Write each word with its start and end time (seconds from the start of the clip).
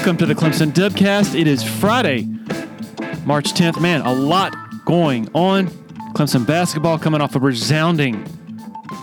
Welcome 0.00 0.16
to 0.16 0.24
the 0.24 0.34
Clemson 0.34 0.72
Dubcast. 0.72 1.38
It 1.38 1.46
is 1.46 1.62
Friday, 1.62 2.22
March 3.26 3.52
10th. 3.52 3.82
Man, 3.82 4.00
a 4.00 4.14
lot 4.14 4.56
going 4.86 5.28
on. 5.34 5.66
Clemson 6.14 6.46
basketball 6.46 6.98
coming 6.98 7.20
off 7.20 7.36
a 7.36 7.38
resounding, 7.38 8.26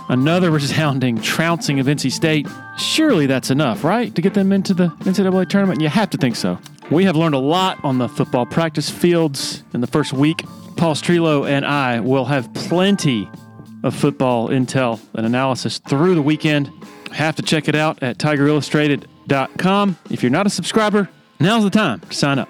another 0.09 0.49
resounding 0.59 1.21
trouncing 1.21 1.79
of 1.79 1.85
NC 1.85 2.11
State. 2.11 2.47
Surely 2.79 3.27
that's 3.27 3.51
enough, 3.51 3.83
right, 3.83 4.15
to 4.15 4.23
get 4.23 4.33
them 4.33 4.51
into 4.51 4.73
the 4.73 4.87
NCAA 4.87 5.47
tournament? 5.47 5.81
You 5.81 5.87
have 5.87 6.09
to 6.09 6.17
think 6.17 6.35
so. 6.35 6.57
We 6.89 7.03
have 7.03 7.15
learned 7.15 7.35
a 7.35 7.39
lot 7.39 7.77
on 7.83 7.99
the 7.99 8.09
football 8.09 8.47
practice 8.47 8.89
fields 8.89 9.63
in 9.75 9.81
the 9.81 9.87
first 9.87 10.13
week. 10.13 10.43
Paul 10.77 10.95
Strelow 10.95 11.47
and 11.47 11.63
I 11.63 11.99
will 11.99 12.25
have 12.25 12.51
plenty 12.55 13.29
of 13.83 13.93
football 13.93 14.49
intel 14.49 14.99
and 15.13 15.27
analysis 15.27 15.77
through 15.77 16.15
the 16.15 16.23
weekend. 16.23 16.71
Have 17.11 17.35
to 17.35 17.43
check 17.43 17.67
it 17.67 17.75
out 17.75 18.01
at 18.01 18.17
tigerillustrated.com. 18.17 19.16
If 20.09 20.23
you're 20.23 20.31
not 20.31 20.47
a 20.47 20.49
subscriber, 20.49 21.09
now's 21.39 21.63
the 21.63 21.69
time 21.69 21.99
to 21.99 22.13
sign 22.13 22.39
up. 22.39 22.49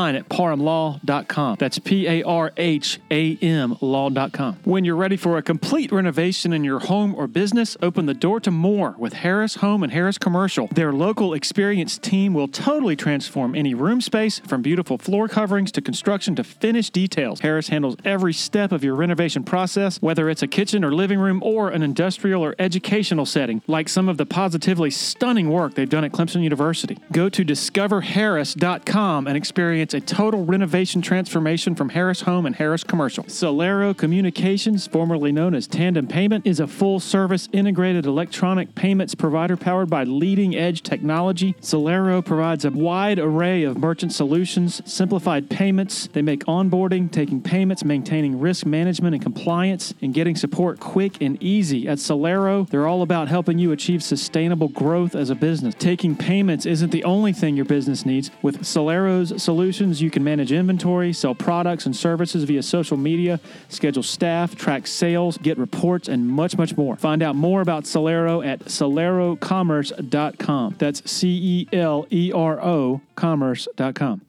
at 0.09 0.29
parhamlaw.com. 0.29 1.57
That's 1.59 1.79
P 1.79 2.07
A 2.07 2.23
R 2.23 2.51
H 2.57 2.99
A 3.09 3.37
M 3.37 3.77
law.com. 3.81 4.57
When 4.63 4.85
you're 4.85 4.95
ready 4.95 5.17
for 5.17 5.37
a 5.37 5.41
complete 5.41 5.91
renovation 5.91 6.53
in 6.53 6.63
your 6.63 6.79
home 6.79 7.15
or 7.15 7.27
business, 7.27 7.77
open 7.81 8.05
the 8.05 8.13
door 8.13 8.39
to 8.41 8.51
more 8.51 8.95
with 8.97 9.13
Harris 9.13 9.55
Home 9.55 9.83
and 9.83 9.91
Harris 9.91 10.17
Commercial. 10.17 10.67
Their 10.67 10.91
local 10.91 11.33
experienced 11.33 12.03
team 12.03 12.33
will 12.33 12.47
totally 12.47 12.95
transform 12.95 13.55
any 13.55 13.73
room 13.73 14.01
space 14.01 14.39
from 14.39 14.61
beautiful 14.61 14.97
floor 14.97 15.27
coverings 15.27 15.71
to 15.73 15.81
construction 15.81 16.35
to 16.35 16.43
finished 16.43 16.93
details. 16.93 17.41
Harris 17.41 17.69
handles 17.69 17.95
every 18.03 18.33
step 18.33 18.71
of 18.71 18.83
your 18.83 18.95
renovation 18.95 19.43
process, 19.43 20.01
whether 20.01 20.29
it's 20.29 20.41
a 20.41 20.47
kitchen 20.47 20.83
or 20.83 20.93
living 20.93 21.19
room 21.19 21.41
or 21.43 21.69
an 21.69 21.83
industrial 21.83 22.43
or 22.43 22.55
educational 22.59 23.25
setting, 23.25 23.61
like 23.67 23.89
some 23.89 24.09
of 24.09 24.17
the 24.17 24.25
positively 24.25 24.89
stunning 24.89 25.49
work 25.49 25.73
they've 25.75 25.89
done 25.89 26.03
at 26.03 26.11
Clemson 26.11 26.43
University. 26.43 26.97
Go 27.11 27.29
to 27.29 27.43
discoverharris.com 27.43 29.27
and 29.27 29.37
experience 29.37 29.90
a 29.93 30.01
total 30.01 30.45
renovation 30.45 31.01
transformation 31.01 31.75
from 31.75 31.89
Harris 31.89 32.21
Home 32.21 32.45
and 32.45 32.55
Harris 32.55 32.83
Commercial. 32.83 33.23
Celero 33.25 33.95
Communications, 33.95 34.87
formerly 34.87 35.31
known 35.31 35.53
as 35.53 35.67
Tandem 35.67 36.07
Payment, 36.07 36.45
is 36.45 36.59
a 36.59 36.67
full 36.67 36.99
service 36.99 37.49
integrated 37.51 38.05
electronic 38.05 38.75
payments 38.75 39.15
provider 39.15 39.57
powered 39.57 39.89
by 39.89 40.03
leading 40.03 40.55
edge 40.55 40.83
technology. 40.83 41.53
Celero 41.61 42.23
provides 42.23 42.65
a 42.65 42.71
wide 42.71 43.19
array 43.19 43.63
of 43.63 43.77
merchant 43.77 44.13
solutions, 44.13 44.81
simplified 44.85 45.49
payments. 45.49 46.07
They 46.13 46.21
make 46.21 46.45
onboarding, 46.45 47.11
taking 47.11 47.41
payments, 47.41 47.83
maintaining 47.83 48.39
risk 48.39 48.65
management 48.65 49.15
and 49.15 49.23
compliance, 49.23 49.93
and 50.01 50.13
getting 50.13 50.35
support 50.35 50.79
quick 50.79 51.21
and 51.21 51.41
easy. 51.41 51.87
At 51.87 51.97
Celero, 51.97 52.69
they're 52.69 52.87
all 52.87 53.01
about 53.01 53.27
helping 53.27 53.59
you 53.59 53.71
achieve 53.71 54.03
sustainable 54.03 54.69
growth 54.69 55.15
as 55.15 55.29
a 55.29 55.35
business. 55.35 55.75
Taking 55.77 56.15
payments 56.15 56.65
isn't 56.65 56.91
the 56.91 57.03
only 57.03 57.33
thing 57.33 57.55
your 57.55 57.65
business 57.65 58.05
needs. 58.05 58.31
With 58.41 58.61
Celero's 58.61 59.41
you 59.81 60.11
can 60.11 60.23
manage 60.23 60.51
inventory, 60.51 61.13
sell 61.13 61.33
products 61.33 61.85
and 61.85 61.95
services 61.95 62.43
via 62.43 62.61
social 62.61 62.97
media, 62.97 63.39
schedule 63.69 64.03
staff, 64.03 64.55
track 64.55 64.85
sales, 64.85 65.37
get 65.37 65.57
reports, 65.57 66.07
and 66.07 66.27
much, 66.27 66.57
much 66.57 66.77
more. 66.77 66.95
Find 66.97 67.23
out 67.23 67.35
more 67.35 67.61
about 67.61 67.85
Celero 67.85 68.45
at 68.45 68.59
celerocommerce.com. 68.65 70.75
That's 70.77 71.11
C 71.11 71.67
E 71.71 71.75
L 71.75 72.05
E 72.11 72.31
R 72.33 72.61
O 72.61 73.01
commerce.com. 73.15 74.21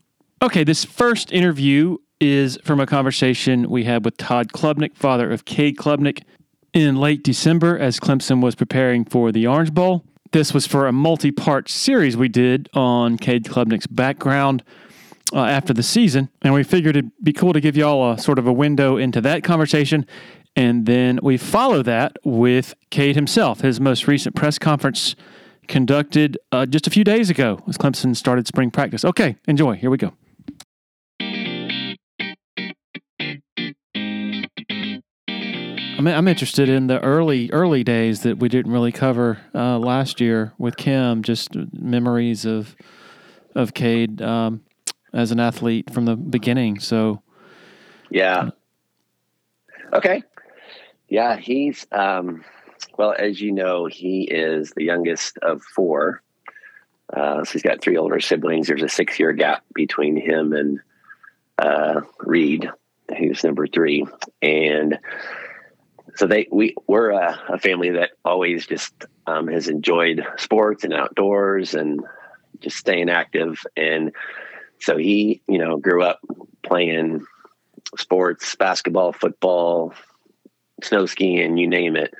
Okay, 0.42 0.64
this 0.64 0.84
first 0.84 1.32
interview 1.32 1.98
is 2.20 2.58
from 2.64 2.80
a 2.80 2.86
conversation 2.86 3.68
we 3.68 3.84
had 3.84 4.04
with 4.04 4.16
Tod 4.16 4.52
Klubnik, 4.52 4.96
father 4.96 5.30
of 5.30 5.44
Cade 5.44 5.76
Klubnik, 5.76 6.22
in 6.72 6.96
late 6.96 7.22
December 7.22 7.78
as 7.78 8.00
Clemson 8.00 8.42
was 8.42 8.54
preparing 8.54 9.04
for 9.04 9.32
the 9.32 9.46
Orange 9.46 9.74
Bowl. 9.74 10.04
This 10.32 10.54
was 10.54 10.66
for 10.66 10.86
a 10.86 10.92
multi 10.92 11.30
part 11.30 11.68
series 11.68 12.16
we 12.16 12.28
did 12.28 12.70
on 12.72 13.18
Cade 13.18 13.44
Klubnik's 13.44 13.86
background 13.86 14.62
uh, 15.32 15.44
after 15.44 15.72
the 15.72 15.82
season. 15.82 16.28
And 16.42 16.54
we 16.54 16.62
figured 16.62 16.96
it'd 16.96 17.10
be 17.22 17.32
cool 17.32 17.52
to 17.52 17.60
give 17.60 17.76
y'all 17.76 18.12
a 18.12 18.18
sort 18.18 18.38
of 18.38 18.46
a 18.46 18.52
window 18.52 18.96
into 18.96 19.20
that 19.22 19.42
conversation. 19.44 20.06
And 20.54 20.86
then 20.86 21.18
we 21.22 21.36
follow 21.36 21.82
that 21.82 22.16
with 22.24 22.74
Cade 22.90 23.16
himself, 23.16 23.60
his 23.60 23.80
most 23.80 24.06
recent 24.06 24.34
press 24.34 24.58
conference 24.58 25.16
conducted 25.68 26.38
uh, 26.50 26.66
just 26.66 26.86
a 26.86 26.90
few 26.90 27.04
days 27.04 27.30
ago 27.30 27.62
as 27.68 27.78
Clemson 27.78 28.14
started 28.14 28.46
spring 28.46 28.70
practice. 28.70 29.04
Okay, 29.04 29.36
enjoy. 29.46 29.76
Here 29.76 29.90
we 29.90 29.96
go. 29.96 30.12
I'm, 36.08 36.26
interested 36.26 36.68
in 36.68 36.88
the 36.88 37.00
early 37.00 37.48
early 37.52 37.84
days 37.84 38.22
that 38.22 38.38
we 38.38 38.48
didn't 38.48 38.72
really 38.72 38.90
cover 38.90 39.38
uh, 39.54 39.78
last 39.78 40.20
year 40.20 40.52
with 40.58 40.76
Kim. 40.76 41.22
Just 41.22 41.54
memories 41.72 42.44
of 42.44 42.74
of 43.54 43.72
Cade 43.72 44.20
um, 44.20 44.62
as 45.12 45.30
an 45.30 45.40
athlete 45.40 45.92
from 45.92 46.04
the 46.04 46.16
beginning. 46.16 46.80
So, 46.80 47.22
yeah. 48.10 48.50
Okay. 49.92 50.22
Yeah, 51.08 51.36
he's 51.36 51.86
um, 51.92 52.44
well, 52.96 53.14
as 53.18 53.40
you 53.40 53.52
know, 53.52 53.86
he 53.86 54.22
is 54.22 54.72
the 54.76 54.84
youngest 54.84 55.38
of 55.38 55.62
four. 55.62 56.22
Uh, 57.12 57.44
so 57.44 57.52
he's 57.52 57.62
got 57.62 57.82
three 57.82 57.96
older 57.96 58.20
siblings. 58.20 58.68
There's 58.68 58.82
a 58.82 58.88
six 58.88 59.18
year 59.18 59.32
gap 59.32 59.64
between 59.74 60.16
him 60.16 60.52
and 60.52 60.80
uh, 61.58 62.00
Reed, 62.20 62.70
who's 63.18 63.44
number 63.44 63.66
three, 63.66 64.06
and 64.40 64.98
so 66.16 66.26
they 66.26 66.48
we 66.50 66.74
we're 66.86 67.10
a, 67.10 67.38
a 67.50 67.58
family 67.58 67.90
that 67.90 68.12
always 68.24 68.66
just 68.66 69.04
um, 69.26 69.48
has 69.48 69.68
enjoyed 69.68 70.24
sports 70.36 70.84
and 70.84 70.94
outdoors 70.94 71.74
and 71.74 72.00
just 72.60 72.76
staying 72.76 73.10
active 73.10 73.60
and 73.76 74.12
so 74.82 74.96
he 74.96 75.40
you 75.48 75.58
know 75.58 75.76
grew 75.76 76.02
up 76.02 76.20
playing 76.62 77.24
sports 77.96 78.54
basketball 78.56 79.12
football 79.12 79.94
snow 80.82 81.06
skiing 81.06 81.56
you 81.56 81.68
name 81.68 81.96
it 81.96 82.14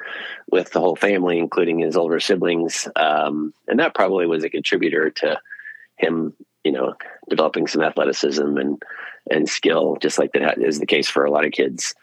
with 0.50 0.70
the 0.72 0.80
whole 0.80 0.96
family 0.96 1.38
including 1.38 1.78
his 1.78 1.96
older 1.96 2.20
siblings 2.20 2.88
um, 2.96 3.52
and 3.68 3.78
that 3.78 3.94
probably 3.94 4.26
was 4.26 4.44
a 4.44 4.50
contributor 4.50 5.10
to 5.10 5.38
him 5.96 6.32
you 6.64 6.72
know 6.72 6.94
developing 7.28 7.66
some 7.66 7.82
athleticism 7.82 8.56
and 8.56 8.82
and 9.30 9.48
skill 9.48 9.96
just 10.00 10.18
like 10.18 10.32
that 10.32 10.60
is 10.60 10.78
the 10.78 10.86
case 10.86 11.08
for 11.08 11.24
a 11.24 11.30
lot 11.30 11.46
of 11.46 11.52
kids 11.52 11.94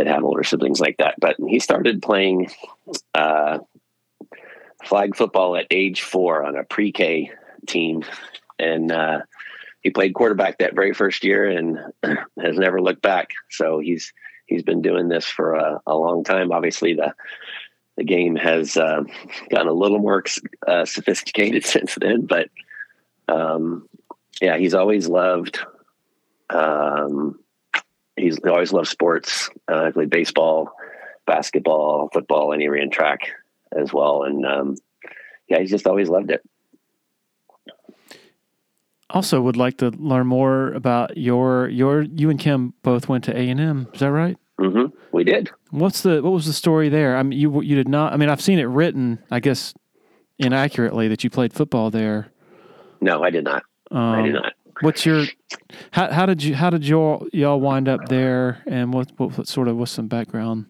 that 0.00 0.06
have 0.06 0.24
older 0.24 0.42
siblings 0.42 0.80
like 0.80 0.96
that. 0.96 1.16
But 1.18 1.36
he 1.46 1.58
started 1.58 2.00
playing 2.00 2.50
uh, 3.14 3.58
flag 4.82 5.14
football 5.14 5.56
at 5.56 5.66
age 5.70 6.00
four 6.00 6.42
on 6.42 6.56
a 6.56 6.64
pre-K 6.64 7.30
team, 7.66 8.04
and 8.58 8.90
uh, 8.90 9.20
he 9.80 9.90
played 9.90 10.14
quarterback 10.14 10.58
that 10.58 10.74
very 10.74 10.92
first 10.92 11.24
year 11.24 11.48
and 11.48 11.78
has 12.40 12.56
never 12.56 12.80
looked 12.80 13.02
back. 13.02 13.30
So 13.50 13.78
he's 13.78 14.12
he's 14.46 14.62
been 14.62 14.82
doing 14.82 15.08
this 15.08 15.26
for 15.26 15.54
a, 15.54 15.80
a 15.86 15.96
long 15.96 16.24
time. 16.24 16.52
Obviously, 16.52 16.94
the 16.94 17.14
the 17.96 18.04
game 18.04 18.36
has 18.36 18.76
uh, 18.76 19.02
gotten 19.50 19.68
a 19.68 19.72
little 19.72 19.98
more 19.98 20.24
uh, 20.66 20.84
sophisticated 20.84 21.64
since 21.66 21.96
then, 21.96 22.26
but 22.26 22.48
um, 23.28 23.88
yeah, 24.40 24.56
he's 24.56 24.74
always 24.74 25.08
loved 25.08 25.60
um, 26.52 27.38
he's 28.16 28.38
always 28.44 28.72
loved 28.72 28.88
sports. 28.88 29.50
Uh, 29.70 29.84
I 29.84 29.90
played 29.92 30.10
baseball, 30.10 30.72
basketball, 31.26 32.10
football, 32.12 32.52
and 32.52 32.60
he 32.60 32.68
ran 32.68 32.90
track 32.90 33.30
as 33.72 33.92
well. 33.92 34.24
And 34.24 34.44
um, 34.44 34.76
yeah, 35.48 35.60
he's 35.60 35.70
just 35.70 35.86
always 35.86 36.08
loved 36.08 36.30
it. 36.30 36.42
Also, 39.10 39.40
would 39.40 39.56
like 39.56 39.76
to 39.78 39.90
learn 39.90 40.26
more 40.26 40.72
about 40.72 41.16
your 41.16 41.68
your 41.68 42.02
you 42.02 42.30
and 42.30 42.38
Kim 42.38 42.74
both 42.82 43.08
went 43.08 43.24
to 43.24 43.36
A 43.36 43.48
and 43.48 43.60
M. 43.60 43.88
Is 43.92 44.00
that 44.00 44.12
right? 44.12 44.36
Mm-hmm. 44.60 44.94
We 45.12 45.24
did. 45.24 45.50
What's 45.70 46.02
the 46.02 46.22
what 46.22 46.32
was 46.32 46.46
the 46.46 46.52
story 46.52 46.88
there? 46.88 47.16
I 47.16 47.22
mean, 47.22 47.38
you 47.38 47.60
you 47.62 47.74
did 47.74 47.88
not. 47.88 48.12
I 48.12 48.16
mean, 48.16 48.28
I've 48.28 48.40
seen 48.40 48.58
it 48.58 48.64
written. 48.64 49.18
I 49.30 49.40
guess 49.40 49.74
inaccurately 50.38 51.08
that 51.08 51.24
you 51.24 51.30
played 51.30 51.52
football 51.52 51.90
there. 51.90 52.30
No, 53.00 53.22
I 53.22 53.30
did 53.30 53.44
not. 53.44 53.62
Um, 53.90 53.98
I 53.98 54.22
did 54.22 54.34
not. 54.34 54.52
What's 54.80 55.04
your 55.04 55.24
how 55.90 56.10
how 56.12 56.26
did 56.26 56.42
you 56.42 56.54
how 56.54 56.70
did 56.70 56.86
y'all 56.86 57.26
y'all 57.32 57.60
wind 57.60 57.88
up 57.88 58.08
there 58.08 58.62
and 58.66 58.94
what 58.94 59.10
what, 59.16 59.36
what 59.36 59.48
sort 59.48 59.68
of 59.68 59.76
what's 59.76 59.92
some 59.92 60.08
background 60.08 60.66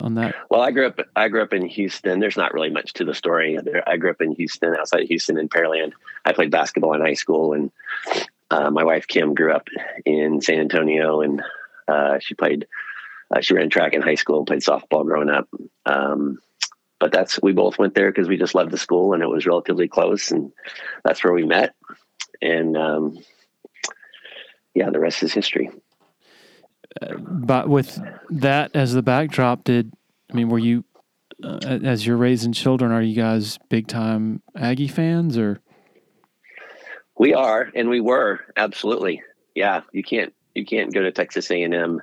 on 0.00 0.14
that? 0.14 0.34
Well, 0.50 0.60
I 0.60 0.70
grew 0.70 0.86
up. 0.86 1.00
I 1.16 1.28
grew 1.28 1.42
up 1.42 1.52
in 1.52 1.66
Houston. 1.66 2.20
There's 2.20 2.36
not 2.36 2.54
really 2.54 2.70
much 2.70 2.92
to 2.94 3.04
the 3.04 3.14
story. 3.14 3.58
I 3.86 3.96
grew 3.96 4.10
up 4.10 4.20
in 4.20 4.32
Houston, 4.32 4.76
outside 4.76 5.06
Houston, 5.08 5.38
in 5.38 5.48
Pearland. 5.48 5.92
I 6.24 6.32
played 6.32 6.50
basketball 6.50 6.94
in 6.94 7.00
high 7.00 7.14
school, 7.14 7.52
and 7.52 7.70
uh, 8.50 8.70
my 8.70 8.84
wife 8.84 9.06
Kim 9.06 9.34
grew 9.34 9.52
up 9.52 9.68
in 10.04 10.40
San 10.40 10.60
Antonio, 10.60 11.20
and 11.20 11.42
uh, 11.88 12.18
she 12.20 12.34
played. 12.34 12.66
Uh, 13.30 13.40
she 13.40 13.54
ran 13.54 13.70
track 13.70 13.94
in 13.94 14.02
high 14.02 14.14
school 14.14 14.38
and 14.38 14.46
played 14.46 14.60
softball 14.60 15.04
growing 15.04 15.30
up. 15.30 15.48
Um, 15.86 16.38
but 17.00 17.12
that's 17.12 17.40
we 17.42 17.52
both 17.52 17.78
went 17.78 17.94
there 17.94 18.10
because 18.10 18.28
we 18.28 18.36
just 18.36 18.54
loved 18.54 18.70
the 18.70 18.78
school, 18.78 19.14
and 19.14 19.22
it 19.22 19.28
was 19.28 19.46
relatively 19.46 19.88
close, 19.88 20.30
and 20.30 20.52
that's 21.04 21.24
where 21.24 21.32
we 21.32 21.44
met. 21.44 21.74
And 22.40 22.76
um, 22.76 23.18
yeah, 24.74 24.90
the 24.90 25.00
rest 25.00 25.22
is 25.22 25.32
history 25.32 25.70
but 27.18 27.68
with 27.68 27.98
that 28.30 28.70
as 28.74 28.92
the 28.92 29.02
backdrop, 29.02 29.64
did 29.64 29.92
I 30.30 30.34
mean 30.34 30.48
were 30.48 30.58
you 30.58 30.84
uh, 31.42 31.58
as 31.62 32.06
you're 32.06 32.16
raising 32.16 32.52
children? 32.52 32.92
Are 32.92 33.02
you 33.02 33.16
guys 33.16 33.58
big 33.68 33.88
time 33.88 34.42
Aggie 34.56 34.88
fans 34.88 35.36
or? 35.38 35.60
We 37.18 37.34
are, 37.34 37.70
and 37.74 37.88
we 37.88 38.00
were 38.00 38.40
absolutely. 38.56 39.22
Yeah, 39.54 39.82
you 39.92 40.02
can't 40.02 40.32
you 40.54 40.64
can't 40.64 40.92
go 40.92 41.02
to 41.02 41.12
Texas 41.12 41.50
A 41.50 41.62
and 41.62 41.74
M 41.74 42.02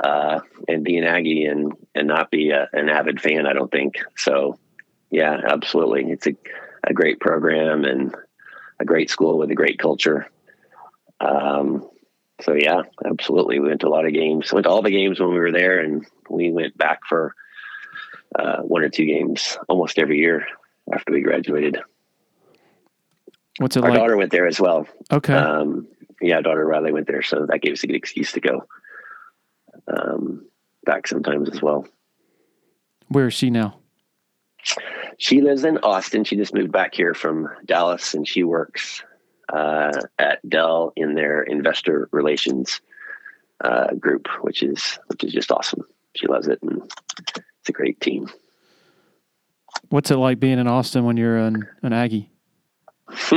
uh, 0.00 0.40
and 0.68 0.84
be 0.84 0.98
an 0.98 1.04
Aggie 1.04 1.46
and 1.46 1.72
and 1.94 2.08
not 2.08 2.30
be 2.30 2.50
a, 2.50 2.68
an 2.72 2.88
avid 2.88 3.20
fan. 3.20 3.46
I 3.46 3.52
don't 3.52 3.70
think 3.70 3.96
so. 4.16 4.58
Yeah, 5.10 5.40
absolutely. 5.48 6.10
It's 6.10 6.26
a 6.26 6.36
a 6.84 6.92
great 6.92 7.20
program 7.20 7.84
and 7.84 8.14
a 8.80 8.84
great 8.84 9.10
school 9.10 9.38
with 9.38 9.50
a 9.50 9.54
great 9.54 9.78
culture. 9.78 10.28
Um, 11.20 11.88
so 12.42 12.54
yeah, 12.54 12.82
absolutely. 13.04 13.58
We 13.58 13.68
went 13.68 13.80
to 13.80 13.88
a 13.88 13.90
lot 13.90 14.06
of 14.06 14.12
games. 14.12 14.52
Went 14.52 14.64
to 14.64 14.70
all 14.70 14.82
the 14.82 14.90
games 14.90 15.20
when 15.20 15.30
we 15.30 15.38
were 15.38 15.52
there, 15.52 15.80
and 15.80 16.06
we 16.28 16.50
went 16.50 16.76
back 16.76 17.00
for 17.08 17.34
uh, 18.38 18.58
one 18.62 18.82
or 18.82 18.88
two 18.88 19.06
games 19.06 19.58
almost 19.68 19.98
every 19.98 20.18
year 20.18 20.46
after 20.92 21.12
we 21.12 21.20
graduated. 21.20 21.78
What's 23.58 23.76
it 23.76 23.84
Our 23.84 23.90
like? 23.90 23.98
daughter 23.98 24.16
went 24.16 24.32
there 24.32 24.46
as 24.46 24.58
well. 24.58 24.86
Okay. 25.10 25.34
Um, 25.34 25.86
yeah, 26.20 26.40
daughter 26.40 26.64
Riley 26.66 26.92
went 26.92 27.06
there, 27.06 27.22
so 27.22 27.46
that 27.46 27.60
gave 27.60 27.74
us 27.74 27.82
a 27.82 27.86
good 27.86 27.96
excuse 27.96 28.32
to 28.32 28.40
go 28.40 28.66
um, 29.88 30.46
back 30.84 31.06
sometimes 31.06 31.50
as 31.50 31.60
well. 31.60 31.86
Where 33.08 33.26
is 33.26 33.34
she 33.34 33.50
now? 33.50 33.78
She 35.18 35.40
lives 35.40 35.64
in 35.64 35.78
Austin. 35.78 36.24
She 36.24 36.36
just 36.36 36.54
moved 36.54 36.72
back 36.72 36.94
here 36.94 37.14
from 37.14 37.48
Dallas, 37.66 38.14
and 38.14 38.26
she 38.26 38.44
works 38.44 39.02
uh, 39.52 39.92
at 40.18 40.48
Dell 40.48 40.92
in 40.96 41.14
their 41.14 41.42
investor 41.42 42.08
relations 42.10 42.80
uh, 43.62 43.94
group, 43.94 44.28
which 44.40 44.62
is 44.62 44.98
which 45.06 45.22
is 45.24 45.32
just 45.32 45.52
awesome. 45.52 45.84
She 46.16 46.26
loves 46.26 46.48
it, 46.48 46.58
and 46.62 46.82
it's 47.28 47.68
a 47.68 47.72
great 47.72 48.00
team. 48.00 48.28
What's 49.88 50.10
it 50.10 50.16
like 50.16 50.40
being 50.40 50.58
in 50.58 50.66
Austin 50.66 51.04
when 51.04 51.16
you're 51.16 51.36
an, 51.36 51.66
an 51.82 51.92
Aggie? 51.92 52.30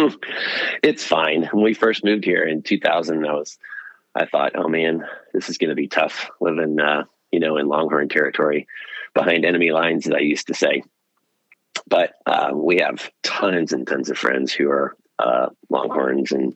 it's 0.83 1.03
fine. 1.03 1.49
When 1.51 1.63
we 1.63 1.73
first 1.73 2.03
moved 2.03 2.25
here 2.25 2.43
in 2.43 2.61
2000, 2.61 3.25
I 3.25 3.33
was, 3.33 3.57
I 4.13 4.25
thought, 4.25 4.53
oh 4.55 4.67
man, 4.67 5.05
this 5.33 5.49
is 5.49 5.57
going 5.57 5.69
to 5.69 5.75
be 5.75 5.87
tough 5.87 6.29
living, 6.39 6.79
uh, 6.79 7.03
you 7.31 7.39
know, 7.39 7.57
in 7.57 7.67
Longhorn 7.67 8.09
territory 8.09 8.67
behind 9.13 9.45
enemy 9.45 9.71
lines, 9.71 10.07
as 10.07 10.13
I 10.13 10.19
used 10.19 10.47
to 10.47 10.53
say. 10.53 10.83
But 11.87 12.13
uh, 12.25 12.51
we 12.53 12.77
have 12.77 13.09
tons 13.23 13.73
and 13.73 13.85
tons 13.85 14.09
of 14.09 14.17
friends 14.17 14.53
who 14.53 14.69
are 14.69 14.95
uh, 15.19 15.47
Longhorns, 15.69 16.31
and 16.31 16.55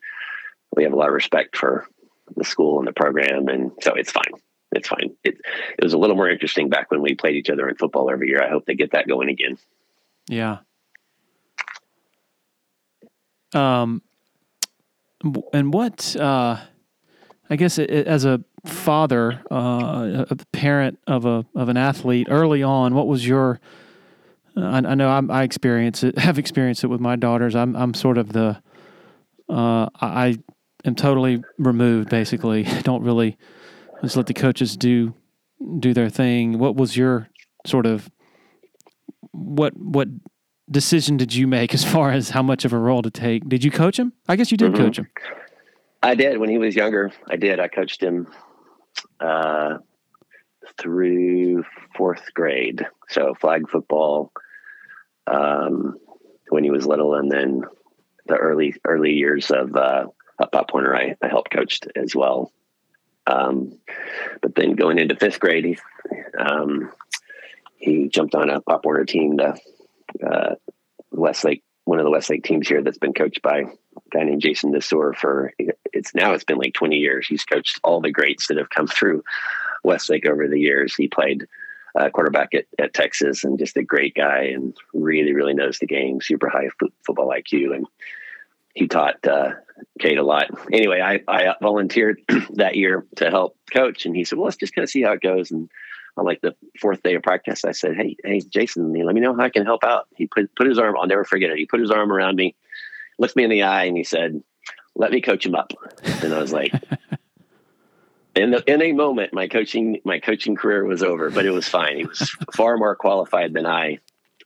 we 0.75 0.83
have 0.83 0.93
a 0.93 0.95
lot 0.95 1.07
of 1.07 1.13
respect 1.13 1.57
for 1.57 1.87
the 2.35 2.43
school 2.43 2.79
and 2.79 2.87
the 2.87 2.93
program, 2.93 3.47
and 3.47 3.71
so 3.81 3.93
it's 3.93 4.11
fine. 4.11 4.33
It's 4.71 4.87
fine. 4.87 5.15
It 5.23 5.37
it 5.77 5.83
was 5.83 5.93
a 5.93 5.97
little 5.97 6.15
more 6.15 6.29
interesting 6.29 6.69
back 6.69 6.91
when 6.91 7.01
we 7.01 7.15
played 7.15 7.35
each 7.35 7.49
other 7.49 7.67
in 7.67 7.75
football 7.75 8.09
every 8.11 8.29
year. 8.29 8.43
I 8.43 8.49
hope 8.49 8.65
they 8.65 8.75
get 8.75 8.91
that 8.91 9.07
going 9.07 9.29
again. 9.29 9.57
Yeah. 10.27 10.59
Um, 13.53 14.03
and 15.53 15.73
what? 15.73 16.15
Uh, 16.15 16.57
I 17.49 17.55
guess 17.55 17.79
it, 17.79 17.89
it, 17.89 18.07
as 18.07 18.25
a 18.25 18.43
father, 18.65 19.41
uh, 19.49 20.25
a 20.29 20.37
parent 20.51 20.99
of 21.07 21.25
a 21.25 21.45
of 21.55 21.69
an 21.69 21.77
athlete, 21.77 22.27
early 22.29 22.61
on, 22.61 22.93
what 22.93 23.07
was 23.07 23.27
your 23.27 23.59
I, 24.63 24.77
I 24.77 24.95
know 24.95 25.09
I'm, 25.09 25.29
i 25.31 25.43
experience 25.43 26.03
it, 26.03 26.17
have 26.19 26.39
experienced 26.39 26.83
it 26.83 26.87
with 26.87 27.01
my 27.01 27.15
daughters. 27.15 27.55
I'm 27.55 27.75
I'm 27.75 27.93
sort 27.93 28.17
of 28.17 28.33
the 28.33 28.61
uh, 29.49 29.89
I 29.99 30.37
am 30.85 30.95
totally 30.95 31.43
removed. 31.57 32.09
Basically, 32.09 32.63
don't 32.83 33.03
really 33.03 33.37
just 34.01 34.15
let 34.15 34.27
the 34.27 34.33
coaches 34.33 34.77
do 34.77 35.13
do 35.79 35.93
their 35.93 36.09
thing. 36.09 36.59
What 36.59 36.75
was 36.75 36.95
your 36.95 37.27
sort 37.65 37.85
of 37.85 38.09
what 39.31 39.73
what 39.77 40.07
decision 40.69 41.17
did 41.17 41.33
you 41.33 41.47
make 41.47 41.73
as 41.73 41.83
far 41.83 42.11
as 42.11 42.29
how 42.29 42.43
much 42.43 42.65
of 42.65 42.73
a 42.73 42.77
role 42.77 43.01
to 43.01 43.11
take? 43.11 43.47
Did 43.49 43.63
you 43.63 43.71
coach 43.71 43.97
him? 43.97 44.13
I 44.27 44.35
guess 44.35 44.51
you 44.51 44.57
did 44.57 44.73
mm-hmm. 44.73 44.83
coach 44.83 44.99
him. 44.99 45.07
I 46.01 46.15
did 46.15 46.37
when 46.37 46.49
he 46.49 46.57
was 46.57 46.75
younger. 46.75 47.11
I 47.29 47.35
did. 47.35 47.59
I 47.59 47.67
coached 47.67 48.01
him 48.01 48.27
uh, 49.19 49.79
through 50.79 51.63
fourth 51.95 52.33
grade. 52.33 52.85
So 53.09 53.33
flag 53.41 53.69
football 53.69 54.31
um, 55.29 55.97
when 56.49 56.63
he 56.63 56.71
was 56.71 56.85
little, 56.85 57.15
and 57.15 57.31
then 57.31 57.63
the 58.25 58.35
early 58.35 58.75
early 58.85 59.13
years 59.13 59.51
of 59.51 59.75
uh, 59.75 60.07
Pop 60.51 60.71
Warner, 60.73 60.95
I, 60.95 61.15
I 61.21 61.27
helped 61.27 61.51
coached 61.51 61.87
as 61.95 62.15
well. 62.15 62.51
Um, 63.27 63.77
but 64.41 64.55
then 64.55 64.73
going 64.75 64.97
into 64.97 65.15
fifth 65.15 65.39
grade, 65.39 65.65
he, 65.65 65.77
um, 66.37 66.91
he 67.77 68.09
jumped 68.09 68.35
on 68.35 68.49
a 68.49 68.61
Pop 68.61 68.85
Warner 68.85 69.05
team, 69.05 69.37
the 69.37 69.59
uh, 70.25 70.55
Westlake, 71.11 71.63
one 71.85 71.99
of 71.99 72.05
the 72.05 72.11
Westlake 72.11 72.43
teams 72.43 72.67
here 72.67 72.81
that's 72.81 72.97
been 72.97 73.13
coached 73.13 73.41
by 73.41 73.59
a 73.59 73.65
guy 74.11 74.23
named 74.23 74.41
Jason 74.41 74.73
Desor 74.73 75.15
for 75.15 75.53
it's 75.93 76.15
now 76.15 76.33
it's 76.33 76.43
been 76.43 76.57
like 76.57 76.73
20 76.73 76.97
years. 76.97 77.27
He's 77.27 77.45
coached 77.45 77.79
all 77.83 78.01
the 78.01 78.11
greats 78.11 78.47
that 78.47 78.57
have 78.57 78.69
come 78.69 78.87
through 78.87 79.23
Westlake 79.83 80.27
over 80.27 80.47
the 80.47 80.59
years. 80.59 80.95
He 80.95 81.07
played 81.07 81.47
uh, 81.97 82.09
quarterback 82.09 82.53
at, 82.53 82.65
at 82.77 82.93
Texas 82.93 83.43
and 83.43 83.59
just 83.59 83.77
a 83.77 83.83
great 83.83 84.15
guy 84.15 84.43
and 84.43 84.75
really, 84.93 85.33
really 85.33 85.53
knows 85.53 85.79
the 85.79 85.87
game, 85.87 86.21
super 86.21 86.49
high 86.49 86.67
f- 86.67 86.89
football 87.05 87.29
IQ. 87.29 87.75
And 87.75 87.87
he 88.75 88.87
taught 88.87 89.25
uh, 89.27 89.51
Cade 89.99 90.17
a 90.17 90.23
lot. 90.23 90.49
Anyway, 90.71 91.01
I, 91.01 91.21
I 91.27 91.55
volunteered 91.61 92.21
that 92.51 92.75
year 92.75 93.05
to 93.17 93.29
help 93.29 93.57
coach. 93.73 94.05
And 94.05 94.15
he 94.15 94.23
said, 94.23 94.37
well, 94.37 94.45
let's 94.45 94.57
just 94.57 94.75
kind 94.75 94.83
of 94.83 94.89
see 94.89 95.03
how 95.03 95.13
it 95.13 95.21
goes. 95.21 95.51
And 95.51 95.69
on 96.17 96.25
like 96.25 96.41
the 96.41 96.55
fourth 96.79 97.01
day 97.03 97.15
of 97.15 97.23
practice, 97.23 97.65
I 97.65 97.71
said, 97.71 97.95
Hey, 97.95 98.15
Hey, 98.23 98.41
Jason, 98.41 98.93
let 98.93 99.15
me 99.15 99.21
know 99.21 99.35
how 99.35 99.43
I 99.43 99.49
can 99.49 99.65
help 99.65 99.83
out. 99.83 100.07
He 100.15 100.27
put, 100.27 100.53
put 100.55 100.67
his 100.67 100.79
arm, 100.79 100.95
I'll 100.97 101.07
never 101.07 101.23
forget 101.23 101.51
it. 101.51 101.57
He 101.57 101.65
put 101.65 101.79
his 101.79 101.91
arm 101.91 102.11
around 102.11 102.35
me, 102.35 102.55
looked 103.17 103.35
me 103.35 103.43
in 103.43 103.49
the 103.49 103.63
eye 103.63 103.85
and 103.85 103.97
he 103.97 104.03
said, 104.03 104.41
let 104.95 105.11
me 105.11 105.21
coach 105.21 105.45
him 105.45 105.55
up. 105.55 105.73
And 106.03 106.33
I 106.33 106.39
was 106.39 106.51
like, 106.51 106.73
in 108.35 108.51
the, 108.51 108.63
in 108.71 108.81
a 108.81 108.91
moment, 108.91 109.33
my 109.33 109.47
coaching 109.47 109.99
my 110.05 110.19
coaching 110.19 110.55
career 110.55 110.85
was 110.85 111.03
over, 111.03 111.29
but 111.29 111.45
it 111.45 111.51
was 111.51 111.67
fine. 111.67 111.97
He 111.97 112.05
was 112.05 112.35
far 112.55 112.77
more 112.77 112.95
qualified 112.95 113.53
than 113.53 113.65
I, 113.65 113.99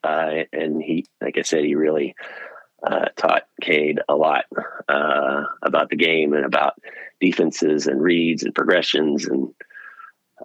uh, 0.03 0.43
and 0.51 0.81
he, 0.81 1.05
like 1.21 1.37
I 1.37 1.41
said, 1.41 1.63
he 1.63 1.75
really 1.75 2.15
uh, 2.85 3.05
taught 3.15 3.43
Cade 3.61 3.99
a 4.07 4.15
lot 4.15 4.45
uh, 4.87 5.43
about 5.61 5.89
the 5.89 5.95
game 5.95 6.33
and 6.33 6.45
about 6.45 6.73
defenses 7.19 7.87
and 7.87 8.01
reads 8.01 8.43
and 8.43 8.55
progressions, 8.55 9.25
and 9.25 9.53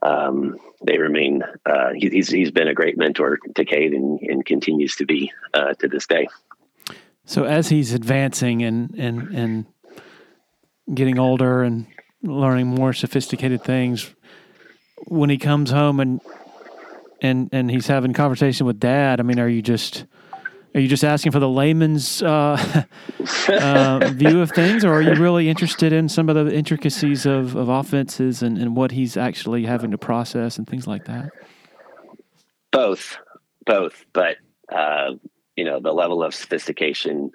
um, 0.02 0.56
they 0.84 0.98
remain. 0.98 1.42
Uh, 1.64 1.90
he, 1.94 2.08
he's 2.08 2.28
he's 2.28 2.50
been 2.50 2.68
a 2.68 2.74
great 2.74 2.98
mentor 2.98 3.38
to 3.54 3.64
Cade 3.64 3.92
and, 3.92 4.20
and 4.20 4.44
continues 4.44 4.96
to 4.96 5.06
be 5.06 5.32
uh, 5.54 5.74
to 5.74 5.88
this 5.88 6.06
day. 6.06 6.28
So 7.24 7.44
as 7.44 7.68
he's 7.68 7.92
advancing 7.92 8.62
and 8.62 8.94
and 8.96 9.34
and 9.34 9.66
getting 10.94 11.18
older 11.18 11.62
and 11.62 11.86
learning 12.22 12.66
more 12.66 12.92
sophisticated 12.92 13.62
things. 13.62 14.14
When 15.06 15.30
he 15.30 15.38
comes 15.38 15.70
home 15.70 16.00
and 16.00 16.20
and 17.20 17.48
and 17.52 17.70
he's 17.70 17.86
having 17.86 18.12
conversation 18.12 18.64
with 18.64 18.78
dad 18.78 19.18
i 19.18 19.24
mean 19.24 19.40
are 19.40 19.48
you 19.48 19.60
just 19.60 20.04
are 20.74 20.80
you 20.80 20.88
just 20.88 21.04
asking 21.04 21.32
for 21.32 21.40
the 21.40 21.48
layman's 21.48 22.22
uh, 22.22 22.84
uh, 23.48 24.10
view 24.12 24.40
of 24.40 24.50
things? 24.52 24.84
Or 24.84 24.92
are 24.92 25.02
you 25.02 25.14
really 25.14 25.48
interested 25.48 25.92
in 25.92 26.08
some 26.08 26.28
of 26.28 26.34
the 26.36 26.54
intricacies 26.54 27.26
of, 27.26 27.56
of 27.56 27.68
offenses 27.68 28.42
and, 28.42 28.58
and 28.58 28.76
what 28.76 28.92
he's 28.92 29.16
actually 29.16 29.64
having 29.64 29.90
to 29.92 29.98
process 29.98 30.58
and 30.58 30.66
things 30.66 30.86
like 30.86 31.06
that? 31.06 31.30
Both. 32.70 33.16
Both. 33.64 34.04
But 34.12 34.36
uh, 34.70 35.12
you 35.56 35.64
know 35.64 35.80
the 35.80 35.92
level 35.92 36.22
of 36.22 36.34
sophistication 36.34 37.32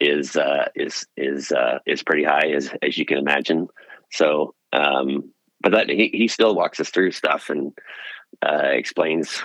is 0.00 0.34
uh, 0.36 0.68
is 0.74 1.06
is 1.16 1.52
uh, 1.52 1.78
is 1.86 2.02
pretty 2.02 2.24
high 2.24 2.50
as 2.56 2.72
as 2.82 2.96
you 2.96 3.04
can 3.04 3.18
imagine 3.18 3.68
so, 4.10 4.54
um, 4.72 5.32
but 5.60 5.72
that 5.72 5.90
he, 5.90 6.10
he 6.12 6.28
still 6.28 6.54
walks 6.54 6.80
us 6.80 6.90
through 6.90 7.12
stuff 7.12 7.50
and 7.50 7.72
uh, 8.44 8.68
explains, 8.72 9.42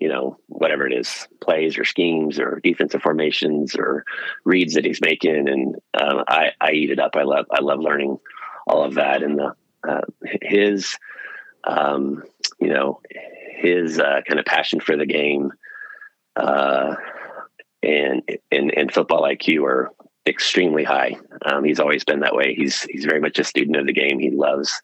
you 0.00 0.08
know, 0.08 0.38
whatever 0.46 0.86
it 0.86 0.92
is, 0.92 1.28
plays 1.40 1.78
or 1.78 1.84
schemes 1.84 2.38
or 2.38 2.60
defensive 2.62 3.02
formations 3.02 3.76
or 3.76 4.04
reads 4.44 4.74
that 4.74 4.84
he's 4.84 5.00
making. 5.00 5.48
And 5.48 5.76
um, 5.94 6.24
I, 6.28 6.50
I 6.60 6.72
eat 6.72 6.90
it 6.90 6.98
up. 6.98 7.12
I 7.16 7.22
love, 7.22 7.46
I 7.50 7.60
love 7.60 7.80
learning 7.80 8.18
all 8.66 8.84
of 8.84 8.94
that. 8.94 9.22
And 9.22 9.38
the, 9.38 9.54
uh, 9.88 10.00
his, 10.42 10.96
um, 11.64 12.22
you 12.58 12.68
know, 12.68 13.00
his 13.56 13.98
uh, 13.98 14.20
kind 14.26 14.40
of 14.40 14.46
passion 14.46 14.80
for 14.80 14.96
the 14.96 15.06
game 15.06 15.52
uh, 16.36 16.96
and, 17.82 18.22
and 18.50 18.72
and 18.76 18.92
football 18.92 19.22
IQ 19.22 19.62
are 19.64 19.90
extremely 20.26 20.84
high. 20.84 21.16
Um, 21.44 21.64
he's 21.64 21.80
always 21.80 22.04
been 22.04 22.20
that 22.20 22.34
way. 22.34 22.54
He's 22.54 22.82
he's 22.82 23.04
very 23.04 23.20
much 23.20 23.38
a 23.38 23.44
student 23.44 23.76
of 23.76 23.86
the 23.86 23.92
game. 23.92 24.18
He 24.18 24.30
loves 24.30 24.80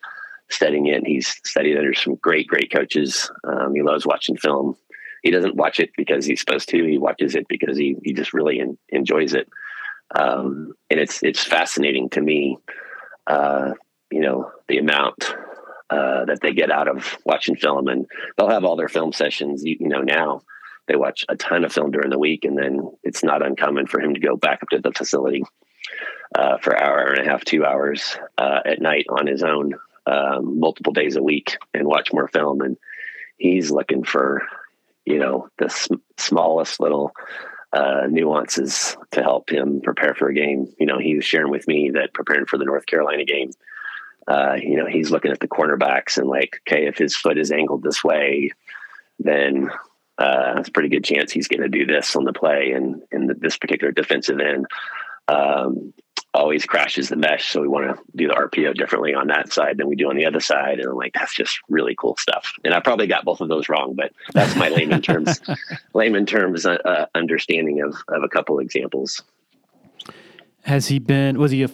studying 0.48 0.86
it. 0.86 1.06
He's 1.06 1.28
studied 1.44 1.76
under 1.76 1.94
some 1.94 2.16
great 2.16 2.46
great 2.46 2.70
coaches. 2.72 3.30
Um, 3.44 3.74
he 3.74 3.82
loves 3.82 4.06
watching 4.06 4.36
film. 4.36 4.76
He 5.22 5.30
doesn't 5.30 5.56
watch 5.56 5.80
it 5.80 5.90
because 5.96 6.24
he's 6.24 6.40
supposed 6.40 6.68
to. 6.70 6.84
He 6.84 6.98
watches 6.98 7.34
it 7.34 7.46
because 7.48 7.76
he 7.76 7.96
he 8.04 8.12
just 8.12 8.32
really 8.32 8.58
in, 8.58 8.78
enjoys 8.88 9.34
it. 9.34 9.48
Um, 10.14 10.72
and 10.90 10.98
it's 10.98 11.22
it's 11.22 11.44
fascinating 11.44 12.10
to 12.10 12.20
me. 12.20 12.58
Uh, 13.26 13.72
you 14.10 14.20
know 14.20 14.50
the 14.68 14.78
amount 14.78 15.34
uh, 15.90 16.24
that 16.24 16.40
they 16.42 16.52
get 16.52 16.70
out 16.70 16.88
of 16.88 17.16
watching 17.24 17.56
film, 17.56 17.88
and 17.88 18.06
they'll 18.36 18.50
have 18.50 18.64
all 18.64 18.76
their 18.76 18.88
film 18.88 19.12
sessions. 19.12 19.64
You, 19.64 19.76
you 19.80 19.88
know 19.88 20.02
now 20.02 20.42
they 20.86 20.96
watch 20.96 21.24
a 21.28 21.36
ton 21.36 21.64
of 21.64 21.72
film 21.72 21.90
during 21.90 22.10
the 22.10 22.18
week, 22.18 22.44
and 22.44 22.58
then 22.58 22.90
it's 23.02 23.22
not 23.22 23.44
uncommon 23.44 23.86
for 23.86 24.00
him 24.00 24.14
to 24.14 24.20
go 24.20 24.36
back 24.36 24.62
up 24.62 24.68
to 24.70 24.80
the 24.80 24.92
facility 24.92 25.44
uh, 26.34 26.58
for 26.58 26.80
hour 26.80 27.12
and 27.12 27.26
a 27.26 27.30
half, 27.30 27.44
two 27.44 27.64
hours 27.64 28.16
uh, 28.38 28.60
at 28.64 28.80
night 28.80 29.06
on 29.08 29.26
his 29.26 29.42
own, 29.42 29.74
um, 30.06 30.58
multiple 30.58 30.92
days 30.92 31.16
a 31.16 31.22
week, 31.22 31.58
and 31.74 31.86
watch 31.86 32.12
more 32.12 32.28
film. 32.28 32.60
And 32.60 32.76
he's 33.36 33.70
looking 33.70 34.04
for, 34.04 34.42
you 35.04 35.18
know, 35.18 35.48
the 35.58 35.68
sm- 35.68 35.94
smallest 36.16 36.80
little 36.80 37.12
uh, 37.72 38.06
nuances 38.08 38.96
to 39.12 39.22
help 39.22 39.50
him 39.50 39.80
prepare 39.80 40.14
for 40.14 40.28
a 40.28 40.34
game. 40.34 40.72
You 40.78 40.86
know, 40.86 40.98
he 40.98 41.16
was 41.16 41.24
sharing 41.24 41.50
with 41.50 41.66
me 41.68 41.90
that 41.94 42.14
preparing 42.14 42.46
for 42.46 42.58
the 42.58 42.64
North 42.64 42.86
Carolina 42.86 43.24
game. 43.24 43.50
Uh, 44.28 44.54
you 44.60 44.76
know, 44.76 44.86
he's 44.86 45.10
looking 45.10 45.32
at 45.32 45.40
the 45.40 45.48
cornerbacks 45.48 46.18
and 46.18 46.28
like, 46.28 46.60
okay, 46.66 46.86
if 46.86 46.96
his 46.96 47.16
foot 47.16 47.38
is 47.38 47.50
angled 47.50 47.82
this 47.82 48.04
way, 48.04 48.50
then 49.18 49.70
uh, 50.20 50.54
it's 50.58 50.68
a 50.68 50.72
pretty 50.72 50.90
good 50.90 51.02
chance 51.02 51.32
he's 51.32 51.48
going 51.48 51.62
to 51.62 51.68
do 51.68 51.86
this 51.86 52.14
on 52.14 52.24
the 52.24 52.32
play. 52.32 52.72
And 52.72 53.02
in 53.10 53.34
this 53.38 53.56
particular 53.56 53.90
defensive 53.90 54.38
end, 54.38 54.66
um, 55.28 55.94
always 56.34 56.64
crashes 56.64 57.08
the 57.08 57.16
mesh. 57.16 57.50
So 57.50 57.62
we 57.62 57.68
want 57.68 57.96
to 57.96 58.02
do 58.14 58.28
the 58.28 58.34
RPO 58.34 58.76
differently 58.76 59.14
on 59.14 59.28
that 59.28 59.52
side 59.52 59.78
than 59.78 59.88
we 59.88 59.96
do 59.96 60.10
on 60.10 60.16
the 60.16 60.26
other 60.26 60.38
side. 60.38 60.78
And 60.78 60.88
I'm 60.88 60.96
like, 60.96 61.14
that's 61.14 61.34
just 61.34 61.58
really 61.68 61.94
cool 61.96 62.16
stuff. 62.18 62.52
And 62.64 62.74
I 62.74 62.80
probably 62.80 63.06
got 63.06 63.24
both 63.24 63.40
of 63.40 63.48
those 63.48 63.68
wrong, 63.68 63.94
but 63.94 64.12
that's 64.34 64.54
my 64.56 64.68
layman 64.68 65.00
terms, 65.00 65.40
layman 65.94 66.26
terms 66.26 66.66
uh, 66.66 66.76
uh, 66.84 67.06
understanding 67.14 67.80
of, 67.80 67.96
of 68.08 68.22
a 68.22 68.28
couple 68.28 68.58
examples. 68.60 69.22
Has 70.64 70.88
he 70.88 70.98
been, 70.98 71.38
was 71.38 71.50
he 71.50 71.62
a 71.62 71.70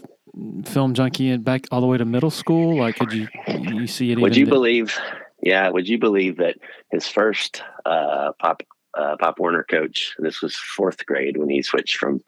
film 0.64 0.94
junkie 0.94 1.30
and 1.30 1.44
back 1.44 1.66
all 1.72 1.80
the 1.80 1.86
way 1.86 1.98
to 1.98 2.04
middle 2.04 2.30
school? 2.30 2.78
Like, 2.78 2.96
could 2.96 3.12
you, 3.12 3.26
you 3.48 3.88
see 3.88 4.12
it? 4.12 4.20
Would 4.20 4.36
you 4.36 4.46
believe 4.46 4.96
yeah, 5.42 5.68
would 5.68 5.88
you 5.88 5.98
believe 5.98 6.38
that 6.38 6.56
his 6.90 7.06
first 7.06 7.62
uh, 7.84 8.32
Pop 8.38 8.62
uh, 8.94 9.16
Pop 9.18 9.38
Warner 9.38 9.64
coach, 9.64 10.14
this 10.18 10.40
was 10.40 10.56
fourth 10.56 11.04
grade 11.04 11.36
when 11.36 11.50
he 11.50 11.62
switched 11.62 11.98
from 11.98 12.22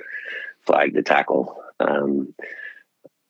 flag 0.66 0.94
to 0.94 1.02
tackle. 1.02 1.56
Um, 1.80 2.34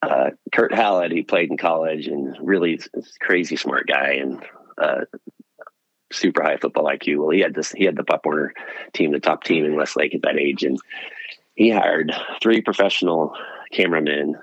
uh, 0.03 0.31
Kurt 0.53 0.75
Hallett, 0.75 1.13
he 1.13 1.23
played 1.23 1.51
in 1.51 1.57
college 1.57 2.07
and 2.07 2.37
really 2.41 2.81
crazy 3.21 3.57
smart 3.57 3.87
guy 3.87 4.15
and 4.15 4.43
uh, 4.77 5.05
super 6.13 6.43
high 6.43 6.57
football 6.57 6.85
IQ. 6.85 7.19
Well, 7.19 7.31
he 7.31 7.41
had 7.41 7.55
this, 7.55 7.73
he 7.73 7.85
had 7.85 7.97
the 7.97 8.05
Pop 8.05 8.25
Warner 8.25 8.55
team, 8.93 9.13
the 9.13 9.21
top 9.21 9.45
team 9.45 9.65
in 9.65 9.77
Westlake 9.77 10.15
at 10.15 10.23
that 10.23 10.39
age, 10.39 10.65
and 10.65 10.79
he 11.55 11.71
hired 11.71 12.15
three 12.41 12.61
professional 12.61 13.35
cameramen 13.73 14.37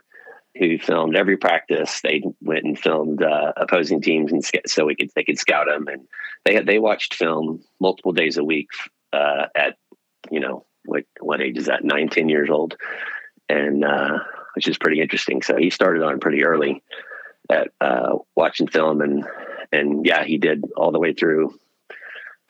who 0.58 0.78
filmed 0.78 1.16
every 1.16 1.38
practice. 1.38 2.02
They 2.02 2.24
went 2.42 2.64
and 2.64 2.80
filmed 2.80 3.22
uh, 3.22 3.54
opposing 3.58 4.02
teams, 4.02 4.32
and 4.32 4.44
so 4.66 4.86
we 4.86 4.96
could 4.96 5.12
they 5.16 5.24
could 5.24 5.38
scout 5.38 5.68
them. 5.68 5.88
And 5.88 6.08
they 6.46 6.54
had 6.54 6.66
they 6.66 6.80
watched 6.80 7.14
film 7.14 7.64
multiple 7.80 8.14
days 8.14 8.38
a 8.38 8.44
week 8.44 8.70
uh, 9.12 9.48
at 9.56 9.78
you 10.32 10.40
know 10.40 10.66
what 10.86 11.04
what 11.20 11.42
age 11.42 11.58
is 11.58 11.66
that 11.66 11.84
nine 11.84 12.10
ten 12.10 12.30
years 12.30 12.50
old, 12.50 12.78
and 13.50 13.84
uh, 13.84 14.20
which 14.56 14.68
is 14.68 14.78
pretty 14.78 15.02
interesting. 15.02 15.42
So 15.42 15.58
he 15.58 15.70
started 15.70 16.04
on 16.04 16.20
pretty 16.20 16.46
early 16.46 16.84
at 17.50 17.70
uh, 17.82 18.18
watching 18.36 18.68
film, 18.68 19.02
and 19.02 19.26
and 19.72 20.06
yeah, 20.06 20.24
he 20.24 20.38
did 20.38 20.64
all 20.78 20.92
the 20.92 21.00
way 21.00 21.14
through 21.14 21.58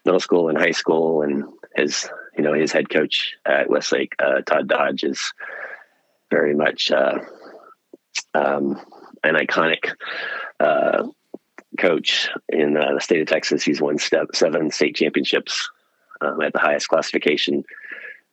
middle 0.06 0.20
school 0.20 0.50
and 0.50 0.58
high 0.58 0.72
school, 0.72 1.24
and 1.24 1.46
his 1.76 2.08
you 2.38 2.44
know 2.44 2.54
his 2.54 2.72
head 2.72 2.90
coach 2.90 3.36
at 3.46 3.70
Westlake, 3.70 4.14
uh, 4.20 4.42
Todd 4.42 4.68
Dodge, 4.68 5.04
is 5.04 5.34
very 6.30 6.54
much 6.54 6.92
uh, 6.92 7.20
um, 8.36 8.80
an 9.24 9.36
iconic 9.36 9.92
uh, 10.60 11.08
coach 11.80 12.30
in 12.50 12.78
uh, 12.78 12.94
the 12.94 13.02
state 13.02 13.22
of 13.22 13.28
Texas. 13.28 13.64
He's 13.64 13.82
won 13.82 13.98
step, 13.98 14.28
seven 14.34 14.72
state 14.72 14.96
championships 14.96 15.70
um, 16.22 16.42
at 16.42 16.54
the 16.54 16.60
highest 16.60 16.88
classification. 16.88 17.64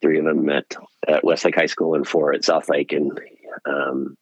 Three 0.01 0.19
of 0.19 0.25
them 0.25 0.49
at, 0.49 0.75
at 1.07 1.23
Westlake 1.23 1.55
High 1.55 1.67
School 1.67 1.95
and 1.95 2.07
four 2.07 2.33
at 2.33 2.41
Southlake. 2.41 2.95
And, 2.95 3.19
um, 3.65 4.17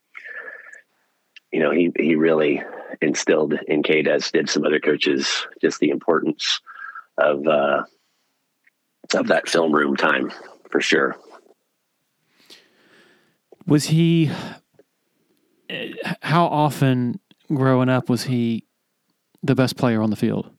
you 1.51 1.59
know, 1.59 1.71
he, 1.71 1.91
he 1.97 2.15
really 2.15 2.61
instilled 3.01 3.53
in 3.67 3.83
Cade, 3.83 4.07
as 4.07 4.31
did 4.31 4.49
some 4.49 4.65
other 4.65 4.79
coaches, 4.79 5.47
just 5.59 5.79
the 5.79 5.89
importance 5.89 6.61
of, 7.17 7.47
uh, 7.47 7.83
of 9.15 9.27
that 9.27 9.49
film 9.49 9.73
room 9.73 9.95
time 9.95 10.31
for 10.69 10.81
sure. 10.81 11.17
Was 13.65 13.85
he 13.85 14.31
how 16.21 16.45
often 16.45 17.19
growing 17.53 17.89
up 17.89 18.09
was 18.09 18.23
he 18.23 18.65
the 19.43 19.55
best 19.55 19.77
player 19.77 20.01
on 20.01 20.09
the 20.09 20.15
field? 20.15 20.49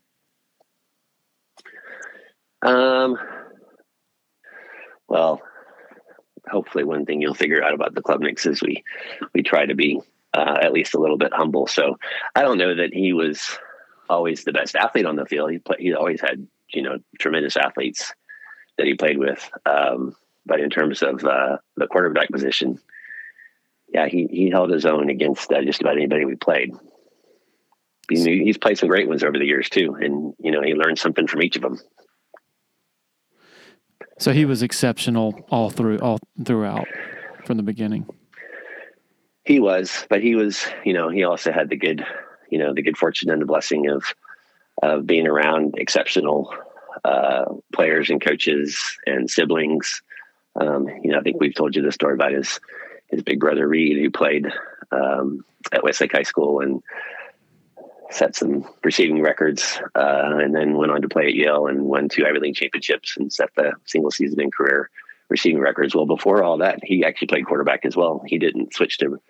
Um, 2.63 3.17
well, 5.09 5.43
hopefully 6.49 6.85
one 6.85 7.05
thing 7.05 7.21
you'll 7.21 7.35
figure 7.35 7.63
out 7.63 7.75
about 7.75 7.95
the 7.95 8.03
club 8.03 8.21
Klubniks 8.21 8.47
is 8.47 8.63
we, 8.63 8.85
we 9.35 9.43
try 9.43 9.67
to 9.67 9.75
be 9.75 10.01
uh, 10.35 10.59
at 10.63 10.73
least 10.73 10.95
a 10.95 11.01
little 11.01 11.19
bit 11.19 11.33
humble. 11.33 11.67
So 11.67 11.99
I 12.35 12.43
don't 12.43 12.59
know 12.59 12.75
that 12.77 12.93
he 12.93 13.13
was 13.13 13.59
always 14.09 14.45
the 14.45 14.53
best 14.53 14.77
athlete 14.77 15.07
on 15.07 15.17
the 15.17 15.27
field. 15.27 15.51
He 15.51 15.59
play, 15.59 15.77
he 15.79 15.95
always 15.95 16.21
had, 16.21 16.47
you 16.73 16.83
know, 16.83 16.99
tremendous 17.19 17.57
athletes 17.57 18.13
that 18.79 18.87
he 18.87 18.95
played 18.95 19.19
with. 19.19 19.51
Um, 19.67 20.15
but 20.47 20.61
in 20.61 20.71
terms 20.71 21.03
of 21.03 21.25
uh, 21.25 21.59
the 21.77 21.87
quarterback 21.87 22.31
position, 22.31 22.79
yeah, 23.93 24.09
he 24.09 24.27
he 24.31 24.51
held 24.51 24.71
his 24.71 24.87
own 24.87 25.11
against 25.11 25.53
uh, 25.53 25.63
just 25.63 25.81
about 25.81 25.97
anybody 25.97 26.25
we 26.25 26.37
played. 26.37 26.73
He, 28.09 28.45
he's 28.45 28.59
played 28.59 28.79
some 28.79 28.89
great 28.89 29.09
ones 29.09 29.23
over 29.23 29.39
the 29.39 29.45
years 29.45 29.69
too, 29.69 29.95
and 29.95 30.35
you 30.39 30.51
know 30.51 30.63
he 30.63 30.75
learned 30.75 30.99
something 30.99 31.27
from 31.27 31.43
each 31.43 31.57
of 31.57 31.63
them. 31.63 31.79
So 34.19 34.33
he 34.33 34.45
was 34.45 34.63
exceptional 34.63 35.35
all 35.51 35.71
through 35.71 35.99
all 35.99 36.19
throughout 36.45 36.87
from 37.45 37.57
the 37.57 37.63
beginning. 37.63 38.07
He 39.45 39.59
was, 39.59 40.07
but 40.09 40.23
he 40.23 40.37
was, 40.37 40.65
you 40.85 40.93
know, 40.93 41.09
he 41.09 41.25
also 41.25 41.51
had 41.51 41.69
the 41.69 41.77
good, 41.77 42.07
you 42.49 42.59
know, 42.59 42.73
the 42.73 42.83
good 42.83 42.97
fortune 42.97 43.31
and 43.31 43.43
the 43.43 43.47
blessing 43.47 43.89
of 43.89 44.05
of 44.83 45.07
being 45.07 45.27
around 45.27 45.75
exceptional 45.77 46.55
uh, 47.05 47.47
players 47.73 48.11
and 48.11 48.21
coaches 48.21 48.99
and 49.07 49.29
siblings. 49.29 50.03
Um, 50.61 50.89
you 51.03 51.11
know, 51.11 51.19
I 51.19 51.23
think 51.23 51.41
we've 51.41 51.55
told 51.55 51.75
you 51.75 51.83
the 51.83 51.93
story 51.93 52.15
about 52.15 52.33
his 52.33 52.61
his 53.13 53.23
big 53.23 53.39
brother 53.39 53.69
Reed, 53.69 53.99
who 53.99 54.11
played 54.11 54.47
um, 54.91 55.45
at 55.71 55.85
Westlake 55.85 56.13
High 56.13 56.25
School 56.25 56.61
and 56.61 56.83
set 58.11 58.35
some 58.35 58.65
receiving 58.83 59.23
records, 59.23 59.81
uh, 59.95 60.39
and 60.43 60.55
then 60.55 60.77
went 60.77 60.91
on 60.91 61.03
to 61.03 61.09
play 61.09 61.29
at 61.29 61.35
Yale 61.35 61.67
and 61.67 61.85
won 61.85 62.09
two 62.09 62.27
Ivy 62.27 62.41
League 62.41 62.57
championships 62.57 63.17
and 63.17 63.33
set 63.33 63.51
the 63.55 63.73
single 63.85 64.11
season 64.11 64.41
and 64.41 64.53
career 64.53 64.91
receiving 65.29 65.61
records. 65.61 65.95
Well, 65.95 66.07
before 66.07 66.43
all 66.43 66.59
that, 66.59 66.81
he 66.83 67.05
actually 67.05 67.29
played 67.29 67.47
quarterback 67.47 67.85
as 67.85 67.97
well. 67.97 68.23
He 68.27 68.39
didn't 68.39 68.75
switch 68.75 68.99
to 68.99 69.21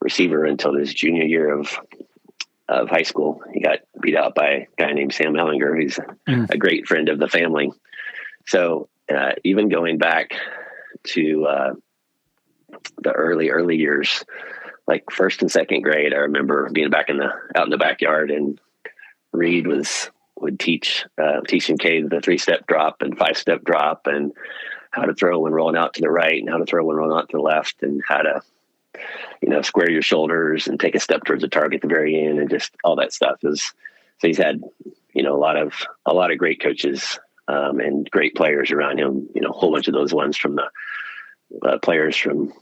receiver 0.00 0.44
until 0.44 0.74
his 0.74 0.94
junior 0.94 1.24
year 1.24 1.52
of 1.58 1.78
of 2.68 2.88
high 2.88 3.02
school. 3.02 3.42
He 3.52 3.60
got 3.60 3.78
beat 4.00 4.16
out 4.16 4.34
by 4.34 4.46
a 4.46 4.66
guy 4.76 4.92
named 4.92 5.14
Sam 5.14 5.34
Ehlinger, 5.34 5.80
who's 5.80 5.98
mm. 6.26 6.50
a 6.50 6.58
great 6.58 6.86
friend 6.86 7.08
of 7.08 7.18
the 7.18 7.28
family. 7.28 7.70
So 8.46 8.88
uh, 9.14 9.32
even 9.44 9.68
going 9.68 9.98
back 9.98 10.32
to 11.04 11.46
uh, 11.46 11.72
the 12.98 13.12
early 13.12 13.50
early 13.50 13.76
years 13.76 14.24
like 14.86 15.04
first 15.10 15.42
and 15.42 15.50
second 15.50 15.82
grade 15.82 16.12
i 16.12 16.18
remember 16.18 16.68
being 16.72 16.90
back 16.90 17.08
in 17.08 17.16
the 17.16 17.30
out 17.54 17.64
in 17.64 17.70
the 17.70 17.78
backyard 17.78 18.30
and 18.30 18.60
reed 19.32 19.66
was 19.66 20.10
would 20.38 20.60
teach 20.60 21.06
uh, 21.18 21.40
teaching 21.48 21.78
Cade 21.78 22.10
the 22.10 22.20
three 22.20 22.38
step 22.38 22.66
drop 22.66 23.00
and 23.00 23.16
five 23.16 23.36
step 23.36 23.64
drop 23.64 24.06
and 24.06 24.32
how 24.90 25.02
to 25.02 25.14
throw 25.14 25.38
when 25.38 25.52
rolling 25.52 25.76
out 25.76 25.94
to 25.94 26.00
the 26.00 26.10
right 26.10 26.40
and 26.40 26.48
how 26.48 26.58
to 26.58 26.66
throw 26.66 26.84
when 26.84 26.96
rolling 26.96 27.16
out 27.16 27.28
to 27.30 27.36
the 27.36 27.42
left 27.42 27.82
and 27.82 28.02
how 28.06 28.18
to 28.22 28.42
you 29.42 29.48
know 29.48 29.62
square 29.62 29.90
your 29.90 30.02
shoulders 30.02 30.68
and 30.68 30.78
take 30.78 30.94
a 30.94 31.00
step 31.00 31.24
towards 31.24 31.42
the 31.42 31.48
target 31.48 31.76
at 31.76 31.82
the 31.82 31.94
very 31.94 32.20
end 32.22 32.38
and 32.38 32.50
just 32.50 32.72
all 32.84 32.96
that 32.96 33.12
stuff. 33.12 33.38
Is 33.42 33.62
so 34.18 34.28
he's 34.28 34.38
had 34.38 34.62
you 35.14 35.22
know 35.22 35.34
a 35.34 35.40
lot 35.40 35.56
of 35.56 35.72
a 36.04 36.14
lot 36.14 36.30
of 36.30 36.38
great 36.38 36.60
coaches 36.60 37.18
um, 37.48 37.80
and 37.80 38.10
great 38.10 38.34
players 38.34 38.70
around 38.70 38.98
him 38.98 39.28
you 39.34 39.40
know 39.40 39.50
a 39.50 39.52
whole 39.52 39.72
bunch 39.72 39.88
of 39.88 39.94
those 39.94 40.12
ones 40.12 40.36
from 40.36 40.56
the 40.56 40.68
uh, 41.62 41.78
players 41.78 42.16
from 42.16 42.52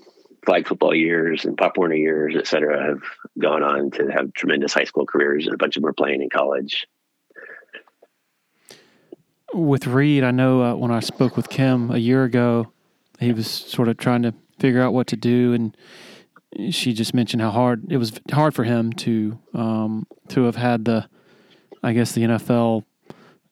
flag 0.45 0.67
football 0.69 0.95
years 0.95 1.45
and 1.45 1.57
Pop 1.57 1.77
Warner 1.77 1.95
years, 1.95 2.35
et 2.37 2.47
cetera, 2.47 2.87
have 2.87 3.03
gone 3.39 3.63
on 3.63 3.91
to 3.93 4.09
have 4.09 4.33
tremendous 4.35 4.75
high 4.75 4.85
school 4.85 5.07
careers, 5.07 5.47
and 5.47 5.55
a 5.55 5.59
bunch 5.59 5.77
of 5.77 5.83
them 5.83 5.89
are 5.89 5.95
playing 5.95 6.23
in 6.23 6.31
college. 6.31 6.87
with 9.55 9.87
Reed, 9.87 10.25
I 10.25 10.33
know 10.33 10.63
uh, 10.63 10.75
when 10.75 10.91
I 10.91 11.01
spoke 11.01 11.37
with 11.37 11.49
Kim 11.49 11.91
a 11.91 11.99
year 11.99 12.25
ago, 12.25 12.73
he 13.21 13.33
was 13.33 13.49
sort 13.49 13.89
of 13.89 13.97
trying 13.97 14.23
to 14.23 14.35
figure 14.59 14.83
out 14.83 14.93
what 14.93 15.07
to 15.09 15.17
do, 15.17 15.53
and 15.53 15.77
she 16.73 16.93
just 16.93 17.15
mentioned 17.15 17.41
how 17.41 17.51
hard 17.51 17.91
it 17.91 17.97
was 17.97 18.21
hard 18.33 18.55
for 18.55 18.65
him 18.65 18.93
to 18.93 19.39
um, 19.55 20.07
to 20.29 20.45
have 20.45 20.57
had 20.57 20.85
the, 20.85 21.09
I 21.83 21.93
guess 21.93 22.13
the 22.13 22.23
NFL 22.23 22.85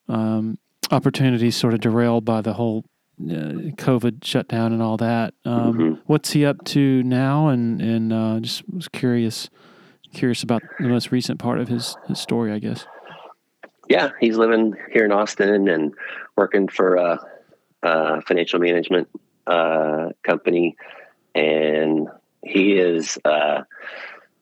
um, 0.09 0.59
opportunities 0.91 1.57
sort 1.57 1.75
of 1.75 1.81
derailed 1.81 2.25
by 2.25 2.41
the 2.41 2.55
whole 2.55 2.85
uh, 3.21 3.73
COVID 3.77 4.25
shutdown 4.25 4.73
and 4.73 4.83
all 4.83 4.97
that. 4.97 5.35
Um, 5.45 5.75
mm-hmm. 5.75 6.01
What's 6.07 6.33
he 6.33 6.45
up 6.45 6.65
to 6.67 7.03
now? 7.03 7.49
And 7.49 7.81
and 7.81 8.13
uh, 8.13 8.41
just 8.41 8.69
was 8.69 8.89
curious 8.89 9.49
curious 10.13 10.43
about 10.43 10.63
the 10.79 10.89
most 10.89 11.11
recent 11.11 11.39
part 11.39 11.59
of 11.59 11.69
his, 11.69 11.97
his 12.07 12.21
story, 12.21 12.53
I 12.53 12.59
guess. 12.59 12.87
Yeah, 13.89 14.11
he's 14.21 14.37
living 14.37 14.75
here 14.93 15.05
in 15.05 15.13
Austin 15.13 15.69
and 15.69 15.95
working 16.37 16.69
for 16.69 16.97
a, 16.97 17.27
a 17.83 18.23
financial 18.23 18.61
management 18.61 19.09
uh, 19.47 20.11
company, 20.23 20.77
and 21.35 22.09
he 22.45 22.75
is 22.75 23.19
uh, 23.25 23.63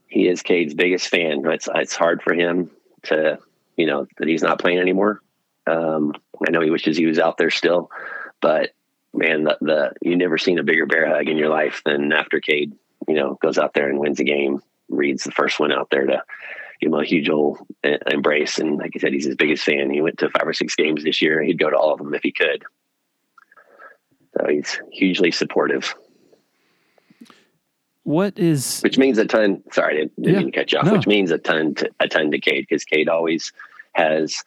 he 0.06 0.28
is 0.28 0.42
Cade's 0.42 0.74
biggest 0.74 1.08
fan. 1.08 1.42
It's 1.46 1.68
it's 1.74 1.94
hard 1.94 2.22
for 2.22 2.34
him 2.34 2.70
to 3.04 3.38
you 3.76 3.86
know 3.86 4.06
that 4.18 4.28
he's 4.28 4.42
not 4.42 4.58
playing 4.58 4.78
anymore. 4.78 5.22
Um, 5.66 6.12
I 6.46 6.50
know 6.50 6.60
he 6.60 6.70
wishes 6.70 6.96
he 6.96 7.06
was 7.06 7.18
out 7.18 7.38
there 7.38 7.50
still, 7.50 7.90
but 8.40 8.70
man, 9.14 9.44
the, 9.44 9.58
the 9.60 9.92
you 10.02 10.16
never 10.16 10.38
seen 10.38 10.58
a 10.58 10.64
bigger 10.64 10.86
bear 10.86 11.08
hug 11.08 11.28
in 11.28 11.36
your 11.36 11.48
life 11.48 11.82
than 11.84 12.12
after 12.12 12.40
Cade 12.40 12.72
you 13.08 13.14
know 13.14 13.38
goes 13.42 13.58
out 13.58 13.74
there 13.74 13.88
and 13.88 13.98
wins 13.98 14.20
a 14.20 14.24
game. 14.24 14.62
Reed's 14.88 15.24
the 15.24 15.32
first 15.32 15.60
one 15.60 15.72
out 15.72 15.88
there 15.90 16.06
to 16.06 16.22
give 16.80 16.92
him 16.92 16.98
a 16.98 17.04
huge 17.04 17.28
old 17.28 17.58
embrace. 18.06 18.58
And 18.58 18.78
like 18.78 18.92
I 18.96 18.98
said, 18.98 19.12
he's 19.12 19.26
his 19.26 19.36
biggest 19.36 19.64
fan. 19.64 19.90
He 19.90 20.00
went 20.00 20.18
to 20.18 20.30
five 20.30 20.46
or 20.46 20.52
six 20.52 20.74
games 20.74 21.04
this 21.04 21.22
year. 21.22 21.42
He'd 21.42 21.58
go 21.58 21.70
to 21.70 21.76
all 21.76 21.92
of 21.92 21.98
them 21.98 22.14
if 22.14 22.22
he 22.22 22.32
could. 22.32 22.64
So 24.36 24.46
he's 24.48 24.80
hugely 24.92 25.30
supportive. 25.30 25.94
What 28.04 28.38
is 28.38 28.80
which 28.80 28.98
means 28.98 29.18
a 29.18 29.26
ton? 29.26 29.62
Sorry, 29.72 29.94
I 29.94 29.98
didn't, 29.98 30.22
didn't 30.22 30.48
yeah, 30.48 30.60
cut 30.60 30.72
you 30.72 30.78
off. 30.78 30.86
No. 30.86 30.92
Which 30.92 31.06
means 31.06 31.30
a 31.30 31.38
ton 31.38 31.74
to 31.76 31.90
a 32.00 32.08
ton 32.08 32.30
to 32.30 32.38
Cade 32.40 32.66
because 32.68 32.84
Cade 32.84 33.08
always 33.08 33.52
has 33.92 34.42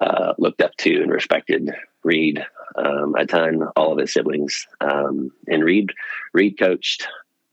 uh, 0.00 0.34
looked 0.38 0.62
up 0.62 0.74
to 0.76 1.02
and 1.02 1.10
respected 1.10 1.70
Reed 2.04 2.44
um, 2.76 3.14
a 3.16 3.26
ton. 3.26 3.62
All 3.76 3.92
of 3.92 3.98
his 3.98 4.12
siblings 4.12 4.66
um, 4.80 5.30
and 5.46 5.64
Reed 5.64 5.90
Reed 6.32 6.58
coached 6.58 7.06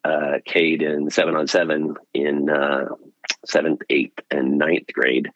uh, 0.04 0.40
Cade 0.46 0.82
in 0.82 1.10
seven 1.10 1.36
on 1.36 1.48
seven 1.48 1.96
in 2.14 2.50
uh, 2.50 2.86
seventh, 3.46 3.82
eighth, 3.90 4.20
and 4.30 4.58
ninth 4.58 4.88
grade, 4.94 5.30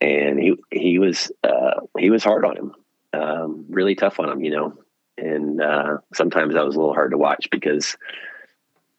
and 0.00 0.38
he 0.38 0.54
he 0.70 0.98
was 0.98 1.32
uh, 1.42 1.80
he 1.98 2.10
was 2.10 2.22
hard 2.22 2.44
on 2.44 2.56
him, 2.56 2.74
um, 3.12 3.64
really 3.68 3.94
tough 3.94 4.20
on 4.20 4.28
him, 4.28 4.44
you 4.44 4.50
know. 4.50 4.74
And 5.16 5.60
uh, 5.60 5.98
sometimes 6.14 6.54
that 6.54 6.64
was 6.64 6.76
a 6.76 6.78
little 6.78 6.94
hard 6.94 7.10
to 7.10 7.18
watch 7.18 7.48
because, 7.50 7.96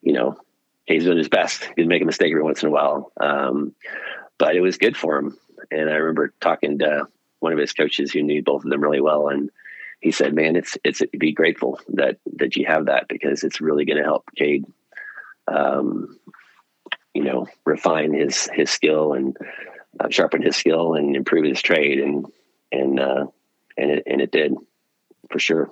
you 0.01 0.11
know, 0.11 0.35
he's 0.85 1.05
doing 1.05 1.17
his 1.17 1.29
best. 1.29 1.69
He'd 1.77 1.87
make 1.87 2.01
a 2.01 2.05
mistake 2.05 2.31
every 2.31 2.43
once 2.43 2.61
in 2.61 2.67
a 2.67 2.71
while, 2.71 3.13
um, 3.21 3.73
but 4.37 4.55
it 4.55 4.61
was 4.61 4.77
good 4.77 4.97
for 4.97 5.17
him. 5.17 5.37
And 5.71 5.89
I 5.89 5.93
remember 5.93 6.33
talking 6.41 6.79
to 6.79 7.07
one 7.39 7.53
of 7.53 7.59
his 7.59 7.73
coaches 7.73 8.11
who 8.11 8.23
knew 8.23 8.43
both 8.43 8.63
of 8.63 8.69
them 8.69 8.81
really 8.81 9.01
well, 9.01 9.29
and 9.29 9.49
he 10.01 10.11
said, 10.11 10.33
"Man, 10.33 10.55
it's 10.55 10.77
it's 10.83 11.01
be 11.17 11.31
grateful 11.31 11.79
that 11.89 12.17
that 12.37 12.55
you 12.55 12.65
have 12.65 12.85
that 12.85 13.07
because 13.07 13.43
it's 13.43 13.61
really 13.61 13.85
going 13.85 13.97
to 13.97 14.03
help 14.03 14.25
Cade 14.35 14.65
um, 15.49 16.17
you 17.13 17.23
know, 17.23 17.47
refine 17.65 18.13
his 18.13 18.49
his 18.53 18.69
skill 18.69 19.13
and 19.13 19.35
uh, 19.99 20.09
sharpen 20.09 20.41
his 20.41 20.55
skill 20.55 20.93
and 20.93 21.15
improve 21.15 21.45
his 21.45 21.61
trade, 21.61 21.99
and 21.99 22.25
and 22.71 22.99
uh, 22.99 23.25
and 23.77 23.91
it 23.91 24.03
and 24.05 24.21
it 24.21 24.31
did 24.31 24.55
for 25.29 25.39
sure. 25.39 25.69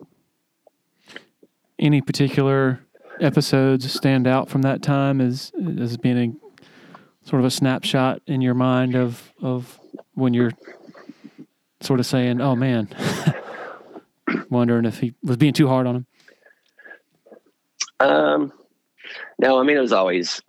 Any 1.79 2.01
particular 2.01 2.79
episodes 3.19 3.91
stand 3.91 4.27
out 4.27 4.49
from 4.49 4.63
that 4.63 4.81
time 4.81 5.21
as 5.21 5.51
as 5.79 5.97
being 5.97 6.39
a 7.23 7.27
sort 7.27 7.39
of 7.39 7.45
a 7.45 7.51
snapshot 7.51 8.21
in 8.25 8.41
your 8.41 8.55
mind 8.55 8.95
of 8.95 9.31
of 9.41 9.79
when 10.15 10.33
you're 10.33 10.53
sort 11.81 11.99
of 11.99 12.05
saying, 12.05 12.41
"Oh 12.41 12.55
man," 12.55 12.89
wondering 14.49 14.85
if 14.85 14.99
he 14.99 15.13
was 15.23 15.37
being 15.37 15.53
too 15.53 15.67
hard 15.67 15.87
on 15.87 15.95
him. 15.97 16.05
Um, 17.99 18.53
no, 19.39 19.59
I 19.59 19.63
mean 19.63 19.77
it 19.77 19.81
was 19.81 19.93
always 19.93 20.41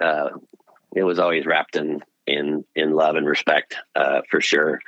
uh, 0.00 0.30
it 0.94 1.02
was 1.02 1.18
always 1.18 1.46
wrapped 1.46 1.76
in 1.76 2.02
in 2.26 2.64
in 2.74 2.92
love 2.92 3.16
and 3.16 3.26
respect 3.26 3.76
uh, 3.94 4.22
for 4.30 4.40
sure. 4.40 4.80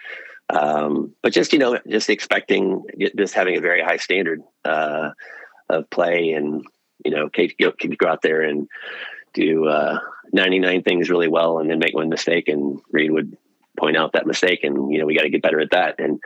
Um, 0.48 1.14
but 1.22 1.32
just 1.32 1.52
you 1.52 1.58
know, 1.58 1.78
just 1.88 2.08
expecting, 2.08 2.84
just 3.16 3.34
having 3.34 3.56
a 3.56 3.60
very 3.60 3.82
high 3.82 3.96
standard 3.96 4.42
uh, 4.64 5.10
of 5.68 5.90
play, 5.90 6.32
and 6.32 6.64
you 7.04 7.10
know, 7.10 7.28
Cade 7.28 7.56
could 7.58 7.98
go 7.98 8.06
out 8.06 8.22
there 8.22 8.42
and 8.42 8.68
do 9.34 9.66
uh, 9.66 9.98
99 10.32 10.82
things 10.82 11.10
really 11.10 11.28
well, 11.28 11.58
and 11.58 11.68
then 11.68 11.78
make 11.78 11.94
one 11.94 12.08
mistake, 12.08 12.48
and 12.48 12.80
Reed 12.90 13.10
would 13.10 13.36
point 13.76 13.96
out 13.96 14.12
that 14.12 14.26
mistake, 14.26 14.64
and 14.64 14.92
you 14.92 14.98
know, 14.98 15.06
we 15.06 15.16
got 15.16 15.22
to 15.22 15.30
get 15.30 15.42
better 15.42 15.60
at 15.60 15.70
that. 15.70 15.96
And 15.98 16.20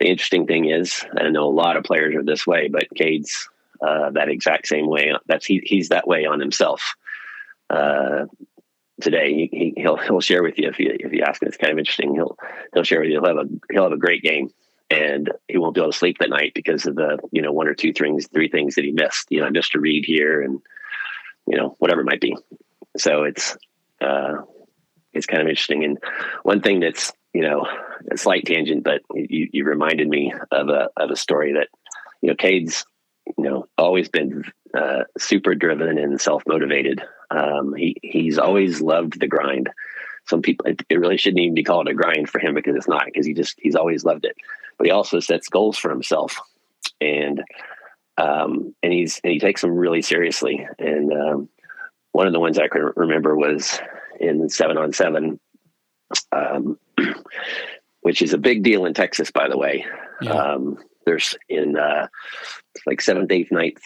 the 0.00 0.06
interesting 0.06 0.46
thing 0.46 0.70
is, 0.70 1.04
I 1.16 1.28
know 1.28 1.48
a 1.48 1.50
lot 1.50 1.76
of 1.76 1.84
players 1.84 2.14
are 2.14 2.22
this 2.22 2.46
way, 2.46 2.68
but 2.68 2.88
Cade's 2.94 3.48
uh, 3.80 4.10
that 4.10 4.28
exact 4.28 4.66
same 4.66 4.86
way. 4.86 5.12
That's 5.26 5.46
he, 5.46 5.62
he's 5.64 5.90
that 5.90 6.06
way 6.06 6.24
on 6.24 6.40
himself. 6.40 6.94
Uh, 7.68 8.26
today, 9.00 9.48
he, 9.52 9.74
will 9.76 9.96
he'll 9.96 10.20
share 10.20 10.42
with 10.42 10.58
you 10.58 10.68
if 10.68 10.78
you 10.78 10.96
if 10.98 11.12
you 11.12 11.22
ask 11.22 11.42
him. 11.42 11.48
It's 11.48 11.56
kind 11.56 11.72
of 11.72 11.78
interesting. 11.78 12.14
He'll 12.14 12.36
he'll 12.74 12.84
share 12.84 13.00
with 13.00 13.10
you. 13.10 13.20
He'll 13.20 13.36
have 13.36 13.46
a 13.46 13.48
he'll 13.70 13.84
have 13.84 13.92
a 13.92 13.98
great 13.98 14.22
game, 14.22 14.50
and 14.90 15.30
he 15.48 15.58
won't 15.58 15.74
be 15.74 15.80
able 15.80 15.92
to 15.92 15.98
sleep 15.98 16.18
that 16.20 16.30
night 16.30 16.52
because 16.54 16.86
of 16.86 16.94
the 16.94 17.18
you 17.32 17.42
know 17.42 17.52
one 17.52 17.68
or 17.68 17.74
two 17.74 17.92
things, 17.92 18.28
three 18.28 18.48
things 18.48 18.74
that 18.74 18.84
he 18.84 18.92
missed. 18.92 19.26
You 19.30 19.40
know, 19.40 19.46
I 19.46 19.50
missed 19.50 19.74
a 19.74 19.80
read 19.80 20.04
here, 20.04 20.42
and 20.42 20.60
you 21.46 21.56
know 21.56 21.76
whatever 21.78 22.00
it 22.00 22.06
might 22.06 22.20
be. 22.20 22.36
So 22.96 23.24
it's 23.24 23.56
uh, 24.00 24.36
it's 25.16 25.26
kind 25.26 25.42
of 25.42 25.48
interesting. 25.48 25.84
And 25.84 25.98
one 26.42 26.60
thing 26.60 26.80
that's 26.80 27.12
you 27.32 27.42
know 27.42 27.66
a 28.10 28.16
slight 28.16 28.46
tangent, 28.46 28.84
but 28.84 29.02
you, 29.14 29.48
you 29.52 29.64
reminded 29.64 30.08
me 30.08 30.32
of 30.50 30.68
a 30.68 30.88
of 30.96 31.10
a 31.10 31.16
story 31.16 31.54
that 31.54 31.68
you 32.22 32.28
know 32.28 32.36
Cade's 32.36 32.84
you 33.36 33.44
know, 33.44 33.66
always 33.76 34.08
been 34.08 34.44
uh, 34.76 35.04
super 35.18 35.54
driven 35.54 35.98
and 35.98 36.20
self 36.20 36.42
motivated. 36.46 37.02
Um, 37.30 37.74
he 37.74 37.96
he's 38.02 38.38
always 38.38 38.80
loved 38.80 39.18
the 39.18 39.26
grind. 39.26 39.70
Some 40.28 40.42
people 40.42 40.66
it, 40.66 40.82
it, 40.88 40.98
really 40.98 41.16
shouldn't 41.16 41.40
even 41.40 41.54
be 41.54 41.64
called 41.64 41.88
a 41.88 41.94
grind 41.94 42.28
for 42.28 42.38
him 42.38 42.54
because 42.54 42.76
it's 42.76 42.88
not 42.88 43.04
because 43.06 43.26
he 43.26 43.34
just 43.34 43.56
he's 43.58 43.76
always 43.76 44.04
loved 44.04 44.24
it. 44.24 44.36
But 44.78 44.86
he 44.86 44.92
also 44.92 45.20
sets 45.20 45.48
goals 45.48 45.78
for 45.78 45.90
himself, 45.90 46.38
and 47.00 47.42
um, 48.16 48.74
and 48.82 48.92
he's 48.92 49.20
and 49.24 49.32
he 49.32 49.40
takes 49.40 49.60
them 49.60 49.72
really 49.72 50.02
seriously. 50.02 50.66
And 50.78 51.12
um, 51.12 51.48
one 52.12 52.26
of 52.26 52.32
the 52.32 52.40
ones 52.40 52.58
I 52.58 52.68
can 52.68 52.92
remember 52.96 53.36
was 53.36 53.80
in 54.20 54.48
seven 54.48 54.78
on 54.78 54.92
seven, 54.92 55.40
um, 56.32 56.78
which 58.00 58.22
is 58.22 58.32
a 58.32 58.38
big 58.38 58.62
deal 58.62 58.84
in 58.86 58.94
Texas, 58.94 59.30
by 59.30 59.48
the 59.48 59.58
way. 59.58 59.84
Yeah. 60.20 60.32
Um, 60.32 60.78
there's 61.04 61.36
in 61.48 61.76
uh, 61.76 62.08
like 62.86 63.00
seventh, 63.00 63.30
eighth, 63.30 63.52
ninth 63.52 63.82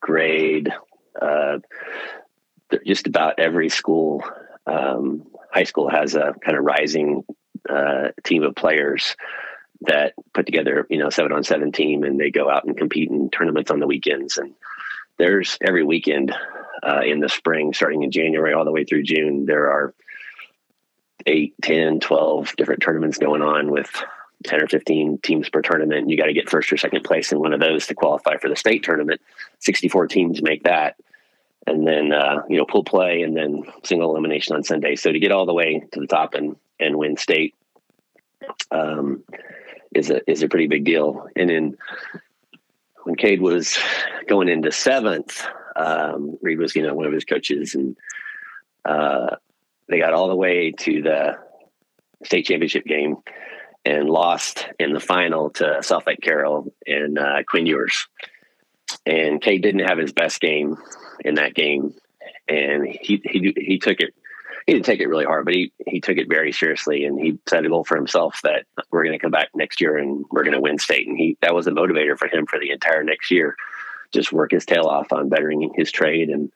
grade. 0.00 0.72
Uh, 1.20 1.58
just 2.86 3.06
about 3.06 3.38
every 3.38 3.68
school, 3.68 4.22
um, 4.66 5.26
high 5.52 5.64
school 5.64 5.88
has 5.88 6.14
a 6.14 6.34
kind 6.44 6.56
of 6.56 6.64
rising 6.64 7.24
uh, 7.68 8.08
team 8.24 8.42
of 8.42 8.54
players 8.54 9.16
that 9.82 10.14
put 10.32 10.46
together, 10.46 10.86
you 10.90 10.98
know, 10.98 11.10
seven 11.10 11.32
on 11.32 11.44
seven 11.44 11.72
team, 11.72 12.04
and 12.04 12.18
they 12.18 12.30
go 12.30 12.50
out 12.50 12.64
and 12.64 12.76
compete 12.76 13.10
in 13.10 13.30
tournaments 13.30 13.70
on 13.70 13.80
the 13.80 13.86
weekends. 13.86 14.38
And 14.38 14.54
there's 15.18 15.58
every 15.66 15.84
weekend 15.84 16.34
uh, 16.82 17.00
in 17.04 17.20
the 17.20 17.28
spring, 17.28 17.72
starting 17.72 18.02
in 18.02 18.10
January 18.10 18.52
all 18.52 18.64
the 18.64 18.72
way 18.72 18.84
through 18.84 19.02
June, 19.02 19.46
there 19.46 19.70
are 19.70 19.94
eight, 21.26 21.54
10, 21.62 22.00
12 22.00 22.56
different 22.56 22.82
tournaments 22.82 23.18
going 23.18 23.42
on 23.42 23.70
with 23.70 23.90
10 24.44 24.62
or 24.62 24.68
15 24.68 25.18
teams 25.22 25.48
per 25.48 25.62
tournament. 25.62 26.10
You 26.10 26.16
got 26.16 26.26
to 26.26 26.32
get 26.32 26.50
first 26.50 26.72
or 26.72 26.76
second 26.76 27.04
place 27.04 27.32
in 27.32 27.40
one 27.40 27.52
of 27.52 27.60
those 27.60 27.86
to 27.86 27.94
qualify 27.94 28.36
for 28.36 28.48
the 28.48 28.56
state 28.56 28.82
tournament. 28.82 29.20
64 29.60 30.08
teams 30.08 30.42
make 30.42 30.64
that. 30.64 30.96
And 31.66 31.86
then, 31.86 32.12
uh, 32.12 32.42
you 32.48 32.58
know, 32.58 32.66
pool 32.66 32.84
play 32.84 33.22
and 33.22 33.34
then 33.34 33.62
single 33.84 34.10
elimination 34.10 34.54
on 34.54 34.64
Sunday. 34.64 34.96
So 34.96 35.12
to 35.12 35.18
get 35.18 35.32
all 35.32 35.46
the 35.46 35.54
way 35.54 35.86
to 35.92 36.00
the 36.00 36.06
top 36.06 36.34
and, 36.34 36.56
and 36.78 36.98
win 36.98 37.16
state 37.16 37.54
um, 38.70 39.24
is 39.94 40.10
a, 40.10 40.30
is 40.30 40.42
a 40.42 40.48
pretty 40.48 40.66
big 40.66 40.84
deal. 40.84 41.26
And 41.34 41.48
then 41.48 41.78
when 43.04 43.16
Cade 43.16 43.40
was 43.40 43.78
going 44.26 44.48
into 44.48 44.72
seventh, 44.72 45.46
um, 45.76 46.38
Reed 46.42 46.58
was, 46.58 46.74
you 46.74 46.82
know, 46.82 46.94
one 46.94 47.06
of 47.06 47.12
his 47.12 47.24
coaches 47.24 47.74
and 47.74 47.96
uh, 48.84 49.36
they 49.88 49.98
got 49.98 50.14
all 50.14 50.28
the 50.28 50.36
way 50.36 50.72
to 50.72 51.02
the 51.02 51.38
state 52.24 52.46
championship 52.46 52.84
game 52.84 53.16
and 53.84 54.08
lost 54.08 54.66
in 54.78 54.92
the 54.92 55.00
final 55.00 55.50
to 55.50 55.64
Southlake 55.80 56.22
Carroll 56.22 56.72
and 56.86 57.18
uh, 57.18 57.42
Quinn 57.46 57.66
Ewers. 57.66 58.08
And 59.04 59.40
Cade 59.40 59.62
didn't 59.62 59.86
have 59.86 59.98
his 59.98 60.12
best 60.12 60.40
game 60.40 60.76
in 61.24 61.34
that 61.34 61.54
game, 61.54 61.94
and 62.48 62.86
he 62.86 63.20
he 63.24 63.52
he 63.56 63.78
took 63.78 64.00
it 64.00 64.14
he 64.66 64.72
didn't 64.72 64.86
take 64.86 65.00
it 65.00 65.08
really 65.08 65.24
hard, 65.24 65.44
but 65.44 65.54
he 65.54 65.72
he 65.86 66.00
took 66.00 66.16
it 66.16 66.28
very 66.28 66.52
seriously, 66.52 67.04
and 67.04 67.18
he 67.18 67.38
set 67.46 67.64
a 67.64 67.68
goal 67.68 67.84
for 67.84 67.96
himself 67.96 68.40
that 68.44 68.66
we're 69.04 69.10
going 69.10 69.18
to 69.18 69.22
come 69.22 69.30
back 69.30 69.50
next 69.54 69.80
year 69.80 69.98
and 69.98 70.24
we're 70.30 70.44
going 70.44 70.54
to 70.54 70.60
win 70.60 70.78
state, 70.78 71.06
and 71.06 71.18
he 71.18 71.36
that 71.42 71.54
was 71.54 71.66
a 71.66 71.70
motivator 71.70 72.16
for 72.18 72.26
him 72.26 72.46
for 72.46 72.58
the 72.58 72.70
entire 72.70 73.04
next 73.04 73.30
year, 73.30 73.54
just 74.12 74.32
work 74.32 74.52
his 74.52 74.64
tail 74.64 74.84
off 74.84 75.12
on 75.12 75.28
bettering 75.28 75.70
his 75.74 75.92
trade, 75.92 76.30
and 76.30 76.50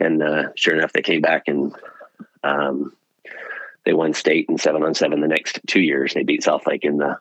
and 0.00 0.22
uh, 0.22 0.44
sure 0.56 0.74
enough, 0.74 0.92
they 0.92 1.02
came 1.02 1.20
back 1.20 1.48
and 1.48 1.74
um, 2.42 2.96
they 3.84 3.92
won 3.92 4.14
state 4.14 4.46
in 4.48 4.56
seven 4.56 4.82
on 4.82 4.94
seven 4.94 5.20
the 5.20 5.28
next 5.28 5.60
two 5.66 5.82
years. 5.82 6.14
They 6.14 6.22
beat 6.22 6.42
Southlake 6.42 6.84
in 6.84 6.96
the 6.96 7.18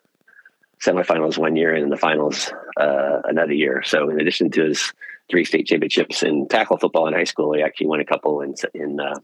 semifinals 0.79 1.38
one 1.38 1.57
year 1.57 1.73
and 1.73 1.84
in 1.84 1.89
the 1.89 1.97
finals 1.97 2.51
uh, 2.79 3.21
another 3.25 3.53
year. 3.53 3.84
So 3.84 4.10
in 4.10 4.21
addition 4.21 4.49
to 4.51 4.63
his 4.63 4.93
three 5.29 5.43
state 5.43 5.67
championships 5.67 6.23
in 6.23 6.47
tackle 6.47 6.77
football 6.77 7.07
in 7.07 7.13
high 7.13 7.25
school, 7.25 7.53
he 7.53 7.62
actually 7.62 7.88
won 7.88 7.99
a 7.99 8.05
couple 8.05 8.41
in 8.41 8.55
in 8.73 9.01
uh, 9.01 9.19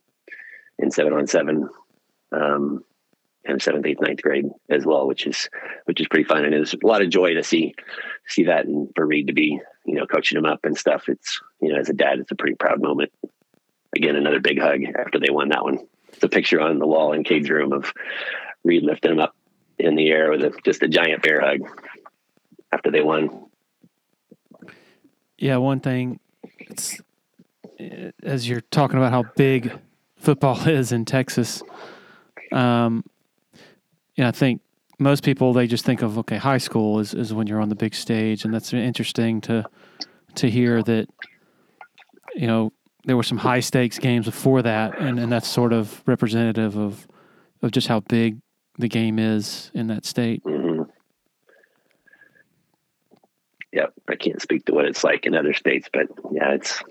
in 0.78 0.92
seven 0.92 1.14
on 1.14 1.26
seven, 1.26 1.70
um, 2.34 2.84
and 3.46 3.62
seventh, 3.62 3.86
eighth, 3.86 4.02
ninth 4.02 4.22
grade 4.22 4.46
as 4.70 4.86
well, 4.86 5.08
which 5.08 5.26
is 5.26 5.50
which 5.86 6.02
is 6.02 6.08
pretty 6.08 6.26
fun. 6.26 6.46
And 6.46 6.54
it 6.54 6.60
was 6.60 6.74
a 6.74 6.86
lot 6.86 7.02
of 7.02 7.10
joy 7.10 7.34
to 7.34 7.44
see 7.44 7.76
see 8.28 8.44
that 8.44 8.66
and 8.66 8.90
for 8.96 9.06
Reed 9.06 9.28
to 9.28 9.34
be 9.34 9.60
you 9.86 9.96
know 9.96 10.06
coaching 10.06 10.38
him 10.38 10.46
up 10.46 10.66
and 10.66 10.78
stuff. 10.78 11.08
It's 11.08 11.42
you 11.62 11.74
know 11.74 11.80
as 11.80 11.90
a 11.90 11.94
dad, 11.94 12.20
it's 12.20 12.32
a 12.32 12.36
pretty 12.36 12.56
proud 12.56 12.82
moment. 12.82 13.12
Again, 13.96 14.16
another 14.16 14.40
big 14.40 14.60
hug 14.60 14.82
after 14.98 15.20
they 15.20 15.30
won 15.30 15.50
that 15.50 15.64
one. 15.64 15.80
It's 16.10 16.24
a 16.24 16.30
picture 16.30 16.60
on 16.60 16.80
the 16.80 16.88
wall 16.88 17.14
in 17.14 17.24
Cade's 17.24 17.50
room 17.50 17.74
of 17.74 17.94
Reed 18.64 18.84
lifting 18.84 19.12
him 19.12 19.20
up 19.20 19.36
in 19.80 19.96
the 19.96 20.10
air 20.10 20.32
with 20.32 20.44
a, 20.44 20.54
just 20.64 20.84
a 20.84 20.88
giant 20.88 21.24
bear 21.24 21.42
hug 21.42 21.60
after 22.72 22.92
they 22.92 23.02
won. 23.02 23.46
Yeah, 25.38 25.58
one 25.58 25.80
thing, 25.80 26.20
it's, 26.60 27.00
as 28.24 28.50
you're 28.50 28.62
talking 28.62 28.98
about 28.98 29.12
how 29.12 29.24
big 29.36 29.72
football 30.18 30.60
is 30.68 30.92
in 30.92 31.06
Texas, 31.06 31.62
um, 32.52 33.04
yeah, 34.18 34.28
I 34.28 34.32
think 34.32 34.62
most 35.00 35.24
people 35.24 35.54
they 35.54 35.68
just 35.68 35.86
think 35.86 36.02
of 36.02 36.18
okay, 36.20 36.38
high 36.38 36.58
school 36.58 37.00
is, 37.00 37.14
is 37.14 37.34
when 37.34 37.48
you're 37.48 37.62
on 37.62 37.70
the 37.70 37.76
big 37.76 37.94
stage, 37.94 38.44
and 38.44 38.54
that's 38.54 38.74
interesting 38.74 39.42
to 39.42 39.64
to 40.36 40.50
hear 40.50 40.84
that 40.84 41.08
you 42.36 42.48
know 42.48 42.74
there 43.06 43.16
were 43.16 43.24
some 43.24 43.38
high 43.38 43.60
stakes 43.60 44.00
games 44.00 44.26
before 44.26 44.62
that, 44.64 45.00
and, 45.00 45.20
and 45.20 45.32
that's 45.32 45.48
sort 45.48 45.72
of 45.72 46.02
representative 46.06 46.76
of 46.76 47.08
of 47.62 47.72
just 47.72 47.88
how 47.88 48.00
big 48.02 48.40
the 48.80 48.88
game 48.88 49.20
is 49.20 49.72
in 49.74 49.88
that 49.88 50.06
state. 50.06 50.44
Mm-hmm. 50.44 50.84
Yep, 53.74 53.94
I 54.08 54.16
can't 54.16 54.42
speak 54.42 54.66
to 54.66 54.74
what 54.74 54.86
it's 54.86 55.04
like 55.04 55.26
in 55.26 55.36
other 55.36 55.54
states, 55.54 55.90
but 55.94 56.08
yeah, 56.32 56.54
it's 56.54 56.82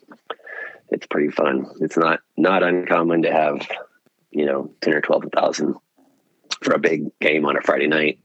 it's 0.91 1.07
pretty 1.09 1.31
fun. 1.31 1.67
It's 1.81 1.97
not 1.97 2.21
not 2.37 2.62
uncommon 2.62 3.23
to 3.23 3.33
have 3.33 3.67
you 4.31 4.47
know 4.47 4.71
ten 4.81 4.95
or 4.95 5.01
twelve 5.01 5.25
thousand 5.35 5.75
for 6.62 6.75
a 6.75 6.79
big 6.79 7.19
game 7.21 7.45
on 7.47 7.57
a 7.57 7.62
Friday 7.62 7.87
night 7.87 8.19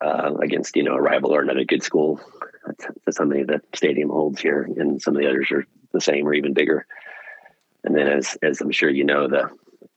uh, 0.00 0.34
against 0.42 0.76
you 0.76 0.82
know 0.82 0.94
a 0.94 1.00
rival 1.00 1.34
or 1.34 1.40
another 1.40 1.64
good 1.64 1.82
school. 1.82 2.20
That's, 2.66 2.86
that's 3.04 3.16
something 3.16 3.46
that 3.46 3.62
stadium 3.74 4.10
holds 4.10 4.40
here, 4.40 4.62
and 4.76 5.00
some 5.00 5.16
of 5.16 5.22
the 5.22 5.28
others 5.28 5.50
are 5.50 5.66
the 5.92 6.00
same 6.00 6.26
or 6.26 6.34
even 6.34 6.54
bigger. 6.54 6.86
And 7.82 7.94
then, 7.94 8.08
as 8.08 8.36
as 8.42 8.60
I'm 8.60 8.70
sure 8.70 8.90
you 8.90 9.04
know, 9.04 9.28
the 9.28 9.50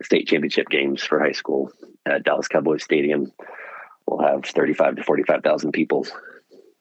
state 0.04 0.28
championship 0.28 0.70
games 0.70 1.04
for 1.04 1.20
high 1.20 1.32
school 1.32 1.72
at 2.06 2.24
Dallas 2.24 2.48
Cowboys 2.48 2.84
Stadium 2.84 3.32
will 4.06 4.22
have 4.22 4.46
35 4.46 4.98
to 4.98 5.04
45,000 5.04 5.72
people 5.72 6.06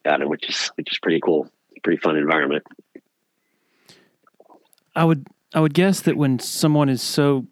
at 0.05 0.21
it, 0.21 0.29
which 0.29 0.49
is 0.49 0.71
which 0.75 0.91
is 0.91 0.99
pretty 0.99 1.19
cool. 1.19 1.49
Pretty 1.83 1.99
fun 1.99 2.17
environment. 2.17 2.63
I 4.95 5.03
would 5.03 5.27
I 5.53 5.59
would 5.59 5.73
guess 5.73 6.01
that 6.01 6.17
when 6.17 6.39
someone 6.39 6.89
is 6.89 7.01
so 7.01 7.45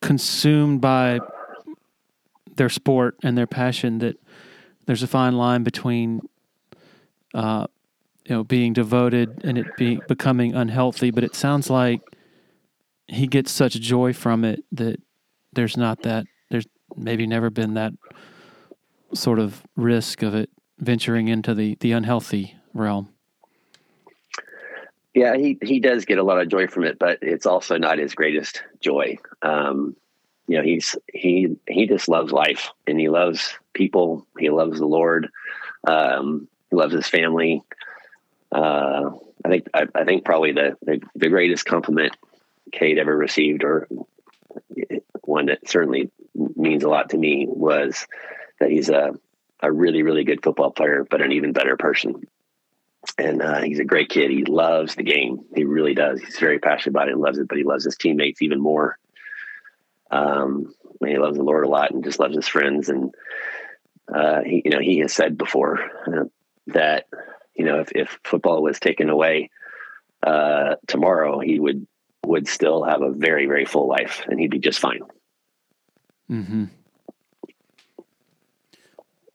consumed 0.00 0.80
by 0.80 1.20
their 2.62 2.68
sport 2.68 3.16
and 3.24 3.36
their 3.36 3.48
passion 3.48 3.98
that 3.98 4.16
there's 4.86 5.02
a 5.02 5.08
fine 5.08 5.36
line 5.36 5.64
between 5.64 6.20
uh, 7.34 7.66
you 8.24 8.36
know 8.36 8.44
being 8.44 8.72
devoted 8.72 9.40
and 9.42 9.58
it 9.58 9.66
becoming 10.06 10.54
unhealthy 10.54 11.10
but 11.10 11.24
it 11.24 11.34
sounds 11.34 11.68
like 11.68 12.00
he 13.08 13.26
gets 13.26 13.50
such 13.50 13.72
joy 13.80 14.12
from 14.12 14.44
it 14.44 14.62
that 14.70 15.02
there's 15.52 15.76
not 15.76 16.02
that 16.02 16.24
there's 16.50 16.66
maybe 16.94 17.26
never 17.26 17.50
been 17.50 17.74
that 17.74 17.94
sort 19.12 19.40
of 19.40 19.64
risk 19.74 20.22
of 20.22 20.32
it 20.32 20.48
venturing 20.78 21.26
into 21.26 21.54
the 21.54 21.76
the 21.80 21.90
unhealthy 21.90 22.54
realm. 22.74 23.08
Yeah, 25.14 25.36
he 25.36 25.58
he 25.64 25.80
does 25.80 26.04
get 26.04 26.18
a 26.18 26.22
lot 26.22 26.40
of 26.40 26.48
joy 26.48 26.68
from 26.68 26.84
it, 26.84 26.96
but 27.00 27.18
it's 27.22 27.44
also 27.44 27.76
not 27.76 27.98
his 27.98 28.14
greatest 28.14 28.62
joy. 28.80 29.18
Um, 29.42 29.96
you 30.52 30.58
know, 30.58 30.64
he's 30.64 30.96
he 31.10 31.56
he 31.66 31.86
just 31.86 32.10
loves 32.10 32.30
life 32.30 32.72
and 32.86 33.00
he 33.00 33.08
loves 33.08 33.54
people. 33.72 34.26
He 34.38 34.50
loves 34.50 34.78
the 34.78 34.84
Lord. 34.86 35.30
Um, 35.88 36.46
he 36.68 36.76
loves 36.76 36.92
his 36.92 37.08
family. 37.08 37.62
Uh, 38.54 39.12
I 39.42 39.48
think 39.48 39.66
I, 39.72 39.86
I 39.94 40.04
think 40.04 40.26
probably 40.26 40.52
the, 40.52 40.76
the, 40.82 41.00
the 41.14 41.30
greatest 41.30 41.64
compliment 41.64 42.14
Cade 42.70 42.98
ever 42.98 43.16
received, 43.16 43.64
or 43.64 43.88
one 45.22 45.46
that 45.46 45.66
certainly 45.66 46.10
means 46.34 46.84
a 46.84 46.90
lot 46.90 47.08
to 47.10 47.16
me, 47.16 47.46
was 47.48 48.06
that 48.60 48.70
he's 48.70 48.90
a 48.90 49.14
a 49.60 49.72
really 49.72 50.02
really 50.02 50.24
good 50.24 50.42
football 50.42 50.70
player, 50.70 51.06
but 51.08 51.22
an 51.22 51.32
even 51.32 51.54
better 51.54 51.78
person. 51.78 52.26
And 53.16 53.40
uh, 53.40 53.62
he's 53.62 53.80
a 53.80 53.84
great 53.84 54.10
kid. 54.10 54.30
He 54.30 54.44
loves 54.44 54.96
the 54.96 55.02
game. 55.02 55.46
He 55.56 55.64
really 55.64 55.94
does. 55.94 56.20
He's 56.20 56.38
very 56.38 56.58
passionate 56.58 56.92
about 56.92 57.08
it 57.08 57.16
loves 57.16 57.38
it. 57.38 57.48
But 57.48 57.56
he 57.56 57.64
loves 57.64 57.84
his 57.84 57.96
teammates 57.96 58.42
even 58.42 58.60
more. 58.60 58.98
Um, 60.12 60.72
he 61.04 61.18
loves 61.18 61.36
the 61.36 61.42
Lord 61.42 61.64
a 61.64 61.68
lot 61.68 61.90
and 61.90 62.04
just 62.04 62.20
loves 62.20 62.36
his 62.36 62.46
friends. 62.46 62.88
And 62.88 63.12
uh, 64.14 64.42
he, 64.44 64.62
you 64.64 64.70
know, 64.70 64.80
he 64.80 64.98
has 64.98 65.12
said 65.12 65.36
before 65.36 65.80
uh, 66.06 66.24
that 66.68 67.06
you 67.54 67.64
know 67.64 67.80
if, 67.80 67.90
if 67.92 68.18
football 68.22 68.62
was 68.62 68.78
taken 68.78 69.08
away 69.08 69.50
uh, 70.22 70.76
tomorrow, 70.86 71.40
he 71.40 71.58
would 71.58 71.86
would 72.26 72.48
still 72.48 72.84
have 72.84 73.02
a 73.02 73.10
very, 73.10 73.46
very 73.46 73.64
full 73.64 73.88
life 73.88 74.24
and 74.28 74.38
he'd 74.38 74.50
be 74.50 74.58
just 74.58 74.78
fine. 74.78 75.00
Mm-hmm. 76.30 76.64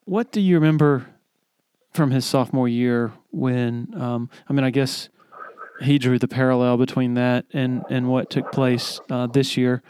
What 0.05 0.31
do 0.31 0.39
you 0.39 0.55
remember 0.55 1.05
from 1.93 2.11
his 2.11 2.25
sophomore 2.25 2.69
year 2.69 3.11
when, 3.31 3.93
um, 3.95 4.29
I 4.47 4.53
mean, 4.53 4.63
I 4.63 4.69
guess 4.69 5.09
he 5.81 5.99
drew 5.99 6.17
the 6.17 6.27
parallel 6.27 6.77
between 6.77 7.15
that 7.15 7.45
and, 7.51 7.83
and 7.89 8.07
what 8.07 8.29
took 8.29 8.51
place 8.51 9.01
uh, 9.09 9.27
this 9.27 9.57
year 9.57 9.83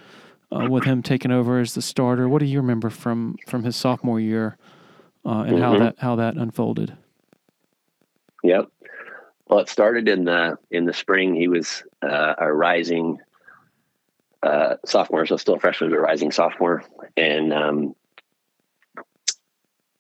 uh, 0.52 0.68
with 0.70 0.84
him 0.84 1.02
taking 1.02 1.32
over 1.32 1.60
as 1.60 1.74
the 1.74 1.82
starter. 1.82 2.30
What 2.30 2.40
do 2.40 2.46
you 2.46 2.60
remember 2.60 2.90
from, 2.90 3.38
from 3.48 3.64
his 3.64 3.76
sophomore 3.76 4.20
year 4.20 4.58
uh, 5.26 5.42
and 5.42 5.58
mm-hmm. 5.58 5.62
how 5.62 5.80
that 5.80 5.96
how 5.98 6.16
that 6.16 6.36
unfolded? 6.36 6.96
Yep. 8.44 8.70
Well, 9.48 9.60
it 9.60 9.70
started 9.70 10.08
in 10.08 10.26
the 10.26 10.58
in 10.72 10.86
the 10.86 10.94
spring. 10.94 11.36
He 11.36 11.48
was 11.48 11.84
uh, 12.02 12.36
a 12.38 12.52
rising 12.52 13.20
uh, 14.44 14.76
sophomore, 14.86 15.26
so 15.26 15.38
still 15.38 15.56
a 15.56 15.60
freshman, 15.60 15.90
but 15.90 15.98
a 15.98 16.02
rising 16.02 16.32
sophomore, 16.32 16.84
and 17.16 17.54
um, 17.54 17.96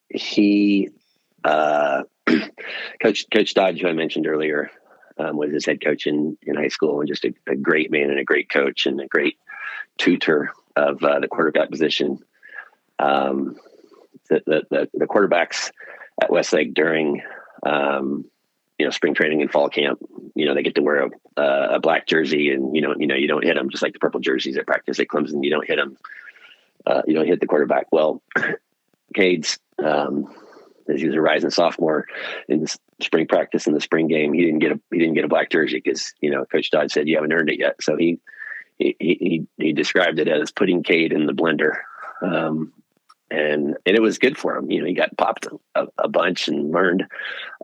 he 0.09 0.89
uh, 1.43 2.03
coach 3.01 3.25
Coach 3.33 3.53
Dodge, 3.53 3.81
who 3.81 3.87
I 3.87 3.93
mentioned 3.93 4.27
earlier, 4.27 4.69
um, 5.17 5.37
was 5.37 5.51
his 5.51 5.65
head 5.65 5.81
coach 5.83 6.07
in 6.07 6.37
in 6.43 6.55
high 6.55 6.67
school, 6.67 6.99
and 6.99 7.07
just 7.07 7.25
a, 7.25 7.33
a, 7.47 7.55
great 7.55 7.91
man 7.91 8.09
and 8.09 8.19
a 8.19 8.23
great 8.23 8.49
coach 8.49 8.85
and 8.85 8.99
a 8.99 9.07
great 9.07 9.37
tutor 9.97 10.51
of 10.75 11.03
uh, 11.03 11.19
the 11.19 11.27
quarterback 11.27 11.69
position. 11.69 12.19
Um, 12.99 13.55
the, 14.29 14.41
the, 14.69 14.89
the 14.93 15.05
quarterbacks 15.05 15.71
at 16.21 16.31
Westlake 16.31 16.73
during 16.73 17.21
um, 17.65 18.25
you 18.77 18.85
know 18.85 18.91
spring 18.91 19.13
training 19.13 19.41
and 19.41 19.51
fall 19.51 19.69
camp 19.69 19.99
you 20.35 20.45
know 20.45 20.53
they 20.53 20.63
get 20.63 20.75
to 20.75 20.81
wear 20.81 21.09
a, 21.37 21.41
a 21.41 21.79
black 21.79 22.07
jersey 22.07 22.51
and 22.51 22.75
you 22.75 22.81
know 22.81 22.93
you 22.97 23.07
know 23.07 23.15
you 23.15 23.27
don't 23.27 23.43
hit 23.43 23.55
them 23.55 23.69
just 23.69 23.83
like 23.83 23.93
the 23.93 23.99
purple 23.99 24.19
jerseys 24.19 24.57
at 24.57 24.67
practice 24.67 24.99
at 24.99 25.07
Clemson 25.07 25.43
you 25.43 25.49
don't 25.49 25.67
hit 25.67 25.77
them 25.77 25.97
uh, 26.85 27.01
you 27.05 27.13
don't 27.13 27.27
hit 27.27 27.39
the 27.39 27.47
quarterback. 27.47 27.87
Well 27.91 28.21
Cade's 29.15 29.59
um, 29.83 30.33
as 30.89 31.01
he 31.01 31.07
was 31.07 31.15
a 31.15 31.21
rising 31.21 31.49
sophomore 31.49 32.05
in 32.47 32.61
the 32.61 32.77
spring 33.01 33.27
practice 33.27 33.67
in 33.67 33.73
the 33.73 33.81
spring 33.81 34.07
game 34.07 34.33
he 34.33 34.45
didn't 34.45 34.59
get 34.59 34.71
a 34.71 34.79
he 34.91 34.99
didn't 34.99 35.15
get 35.15 35.25
a 35.25 35.29
black 35.29 35.49
jersey 35.49 35.81
because 35.83 36.13
you 36.21 36.29
know 36.29 36.45
Coach 36.45 36.71
Dodge 36.71 36.91
said 36.91 37.07
you 37.07 37.15
haven't 37.15 37.33
earned 37.33 37.49
it 37.49 37.59
yet. 37.59 37.81
So 37.81 37.95
he 37.95 38.19
he 38.77 38.95
he, 38.99 39.47
he 39.57 39.73
described 39.73 40.19
it 40.19 40.27
as 40.27 40.51
putting 40.51 40.83
Cade 40.83 41.13
in 41.13 41.25
the 41.25 41.33
blender 41.33 41.77
um, 42.21 42.73
and 43.29 43.77
and 43.85 43.95
it 43.95 44.01
was 44.01 44.17
good 44.17 44.37
for 44.37 44.55
him. 44.55 44.71
You 44.71 44.81
know, 44.81 44.87
he 44.87 44.93
got 44.93 45.15
popped 45.17 45.47
a, 45.75 45.87
a 45.97 46.07
bunch 46.07 46.47
and 46.47 46.71
learned 46.71 47.05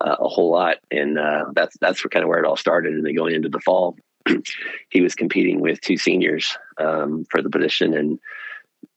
uh, 0.02 0.17
a 0.19 0.28
whole 0.28 0.52
lot, 0.52 0.78
and 0.91 1.17
uh, 1.17 1.45
that's 1.54 1.78
that's 1.80 2.02
kind 2.04 2.23
of 2.23 2.30
where 2.30 2.39
it 2.39 2.45
all 2.45 2.58
started. 2.58 2.93
And 2.93 3.06
then 3.06 3.15
going 3.15 3.36
into 3.36 3.49
the 3.49 3.60
fall, 3.60 3.97
he 4.89 5.02
was 5.02 5.15
competing 5.15 5.62
with 5.62 5.82
two 5.82 5.97
seniors 5.97 6.58
um, 6.78 7.26
for 7.30 7.41
the 7.41 7.49
position, 7.49 7.93
and 7.93 8.19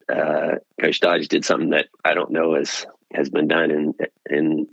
uh, 0.09 0.57
Coach 0.81 1.01
Dodge 1.01 1.29
did 1.29 1.45
something 1.45 1.71
that 1.71 1.87
I 2.05 2.15
don't 2.15 2.33
know 2.33 2.55
has 2.55 2.85
has 3.13 3.31
been 3.31 3.49
done 3.49 3.71
in 3.71 3.95
in 4.29 4.69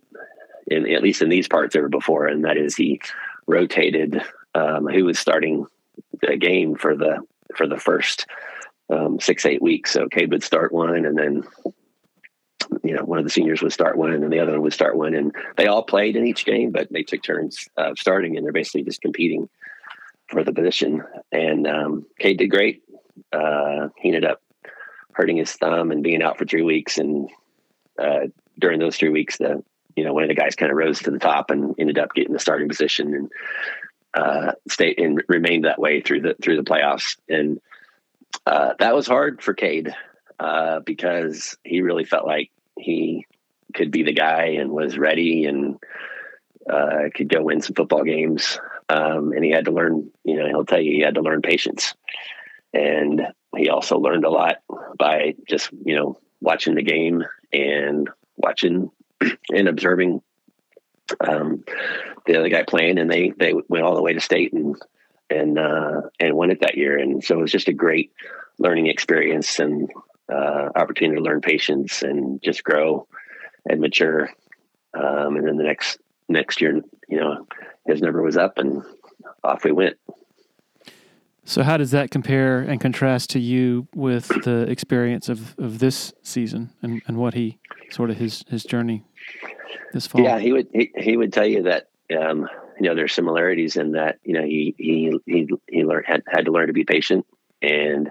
in 0.68 0.92
at 0.92 1.04
least 1.04 1.22
in 1.22 1.30
these 1.30 1.48
parts 1.48 1.76
ever 1.76 1.90
before, 1.90 2.26
and 2.26 2.44
that 2.46 2.58
is 2.58 2.76
he 2.76 3.02
rotated 3.46 4.22
um, 4.56 4.88
who 4.88 5.06
was 5.06 5.20
starting 5.20 5.68
the 6.22 6.38
game 6.38 6.76
for 6.76 6.96
the 6.96 7.20
for 7.56 7.68
the 7.68 7.78
first 7.78 8.26
um, 8.90 9.20
six 9.20 9.46
eight 9.46 9.62
weeks. 9.62 9.92
So 9.92 10.08
Cade 10.08 10.32
would 10.32 10.44
start 10.44 10.72
one, 10.72 11.06
and 11.06 11.18
then 11.18 11.44
you 12.84 12.94
know 12.96 13.04
one 13.04 13.20
of 13.20 13.26
the 13.26 13.32
seniors 13.32 13.62
would 13.62 13.74
start 13.74 13.98
one, 13.98 14.14
and 14.14 14.32
the 14.32 14.40
other 14.40 14.54
one 14.54 14.62
would 14.62 14.74
start 14.74 14.98
one, 14.98 15.14
and 15.14 15.34
they 15.58 15.68
all 15.68 15.84
played 15.84 16.16
in 16.16 16.28
each 16.28 16.46
game, 16.46 16.72
but 16.72 16.92
they 16.92 17.04
took 17.04 17.24
turns 17.24 17.68
uh, 17.78 17.94
starting, 17.98 18.38
and 18.38 18.46
they're 18.46 18.54
basically 18.54 18.84
just 18.84 19.02
competing 19.02 19.50
for 20.28 20.44
the 20.44 20.54
position. 20.54 21.04
And 21.32 21.68
um, 21.68 22.06
Cade 22.20 22.38
did 22.38 22.48
great. 22.48 22.84
Uh, 23.32 23.90
he 23.98 24.10
ended 24.10 24.26
up 24.26 24.42
hurting 25.14 25.38
his 25.38 25.52
thumb 25.54 25.92
and 25.92 26.04
being 26.04 26.24
out 26.24 26.38
for 26.38 26.46
three 26.46 26.64
weeks, 26.64 26.98
and 26.98 27.30
uh, 28.00 28.28
during 28.60 28.80
those 28.80 28.98
three 28.98 29.10
weeks, 29.10 29.38
the 29.38 29.64
you 29.96 30.04
know 30.04 30.14
one 30.14 30.24
of 30.24 30.30
the 30.30 30.36
guys 30.36 30.56
kind 30.56 30.72
of 30.72 30.78
rose 30.78 31.00
to 31.00 31.12
the 31.12 31.20
top 31.20 31.52
and 31.52 31.76
ended 31.78 31.98
up 31.98 32.14
getting 32.14 32.34
the 32.34 32.40
starting 32.40 32.68
position 32.68 33.14
and 33.14 33.30
uh, 34.14 34.54
stayed 34.68 35.00
and 35.00 35.24
remained 35.28 35.66
that 35.66 35.80
way 35.80 36.02
through 36.02 36.22
the 36.22 36.36
through 36.42 36.58
the 36.58 36.64
playoffs. 36.64 37.18
And 37.28 37.60
uh, 38.46 38.74
that 38.80 38.96
was 38.96 39.08
hard 39.08 39.42
for 39.42 39.54
Cade 39.54 39.94
uh, 40.40 40.80
because 40.82 41.58
he 41.64 41.82
really 41.82 42.06
felt 42.06 42.26
like 42.26 42.52
he 42.78 43.26
could 43.74 43.92
be 43.92 44.04
the 44.04 44.14
guy 44.14 44.56
and 44.60 44.72
was 44.72 44.98
ready 44.98 45.46
and 45.46 45.80
uh, 46.70 47.10
could 47.14 47.30
go 47.30 47.44
win 47.44 47.62
some 47.62 47.76
football 47.76 48.04
games. 48.04 48.60
Um, 48.90 49.32
and 49.32 49.44
he 49.44 49.52
had 49.52 49.66
to 49.66 49.72
learn, 49.72 50.12
you 50.24 50.38
know, 50.38 50.48
he'll 50.48 50.66
tell 50.66 50.82
you 50.82 50.92
he 50.92 51.02
had 51.02 51.16
to 51.16 51.22
learn 51.22 51.42
patience. 51.42 51.94
And 52.74 53.22
he 53.56 53.70
also 53.70 53.98
learned 53.98 54.26
a 54.26 54.30
lot 54.30 54.58
by 54.98 55.36
just, 55.48 55.70
you 55.86 55.96
know, 55.96 56.18
watching 56.42 56.76
the 56.76 56.84
game 56.84 57.24
and 57.52 58.10
watching 58.36 58.92
and 59.52 59.68
observing 59.68 60.22
um, 61.28 61.64
the 62.26 62.38
other 62.38 62.50
guy 62.50 62.64
playing. 62.64 63.00
And 63.00 63.10
they, 63.10 63.34
they 63.38 63.54
went 63.68 63.84
all 63.86 63.96
the 63.96 64.02
way 64.02 64.14
to 64.14 64.20
state 64.20 64.54
and, 64.54 64.76
and, 65.30 65.60
uh, 65.60 66.02
and 66.20 66.36
won 66.36 66.52
it 66.52 66.62
that 66.62 66.78
year. 66.78 66.98
And 66.98 67.24
so 67.24 67.40
it 67.40 67.42
was 67.42 67.52
just 67.52 67.68
a 67.68 67.74
great 67.74 68.12
learning 68.60 68.88
experience 68.88 69.60
and 69.60 69.90
uh, 70.32 70.70
opportunity 70.76 71.18
to 71.18 71.24
learn 71.24 71.42
patience 71.42 72.02
and 72.02 72.42
just 72.42 72.64
grow 72.64 73.08
and 73.70 73.82
mature. 73.82 74.30
Um, 74.94 75.36
and 75.36 75.48
then 75.48 75.58
the 75.58 75.64
next 75.64 76.00
next 76.30 76.62
year, 76.62 76.82
you 77.08 77.20
know, 77.20 77.48
his 77.86 78.02
number 78.02 78.22
was 78.22 78.38
up, 78.38 78.58
and 78.58 78.84
off 79.44 79.64
we 79.64 79.72
went. 79.72 79.98
So, 81.46 81.64
how 81.64 81.78
does 81.78 81.92
that 81.92 82.12
compare 82.12 82.60
and 82.60 82.80
contrast 82.80 83.30
to 83.32 83.40
you 83.40 83.88
with 83.94 84.28
the 84.44 84.62
experience 84.70 85.30
of, 85.30 85.58
of 85.60 85.80
this 85.80 86.14
season 86.22 86.72
and, 86.82 87.02
and 87.08 87.18
what 87.18 87.34
he 87.34 87.60
sort 87.92 88.10
of 88.10 88.18
his 88.18 88.44
his 88.48 88.64
journey 88.64 89.04
this 89.92 90.08
fall? 90.08 90.22
Yeah, 90.22 90.40
he 90.40 90.54
would 90.54 90.68
he, 90.74 90.92
he 90.96 91.18
would 91.18 91.34
tell 91.34 91.46
you 91.46 91.64
that 91.64 91.90
um, 92.18 92.48
you 92.80 92.88
know 92.88 92.96
there's 92.96 93.14
similarities 93.14 93.76
in 93.76 93.92
that 93.92 94.20
you 94.24 94.34
know 94.34 94.44
he 94.44 94.74
he 94.78 95.20
he 95.26 95.50
he 95.68 95.84
learned 95.84 96.06
had 96.08 96.24
had 96.28 96.46
to 96.46 96.52
learn 96.52 96.68
to 96.68 96.74
be 96.74 96.86
patient 96.86 97.26
and 97.62 98.10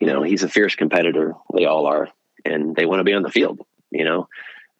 you 0.00 0.06
know, 0.06 0.22
he's 0.22 0.42
a 0.42 0.48
fierce 0.48 0.74
competitor. 0.74 1.34
They 1.54 1.64
all 1.64 1.86
are, 1.86 2.08
and 2.44 2.74
they 2.76 2.86
want 2.86 3.00
to 3.00 3.04
be 3.04 3.14
on 3.14 3.22
the 3.22 3.30
field. 3.30 3.60
You 3.90 4.04
know, 4.04 4.28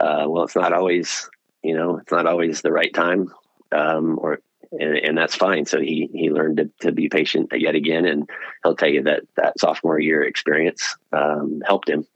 uh, 0.00 0.26
well, 0.28 0.44
it's 0.44 0.56
not 0.56 0.72
always, 0.72 1.28
you 1.62 1.74
know, 1.74 1.98
it's 1.98 2.12
not 2.12 2.26
always 2.26 2.60
the 2.60 2.72
right 2.72 2.92
time, 2.92 3.32
um, 3.72 4.18
or 4.20 4.40
and, 4.78 4.96
and, 4.96 5.18
that's 5.18 5.34
fine. 5.34 5.66
So 5.66 5.80
he 5.80 6.08
he 6.12 6.30
learned 6.30 6.58
to, 6.58 6.70
to 6.80 6.92
be 6.92 7.08
patient 7.08 7.52
yet 7.54 7.74
again, 7.74 8.04
and 8.06 8.28
he'll 8.62 8.76
tell 8.76 8.88
you 8.88 9.02
that 9.04 9.22
that 9.36 9.58
sophomore 9.58 9.98
year 9.98 10.22
experience 10.22 10.96
um, 11.12 11.62
helped 11.66 11.88
him 11.88 12.06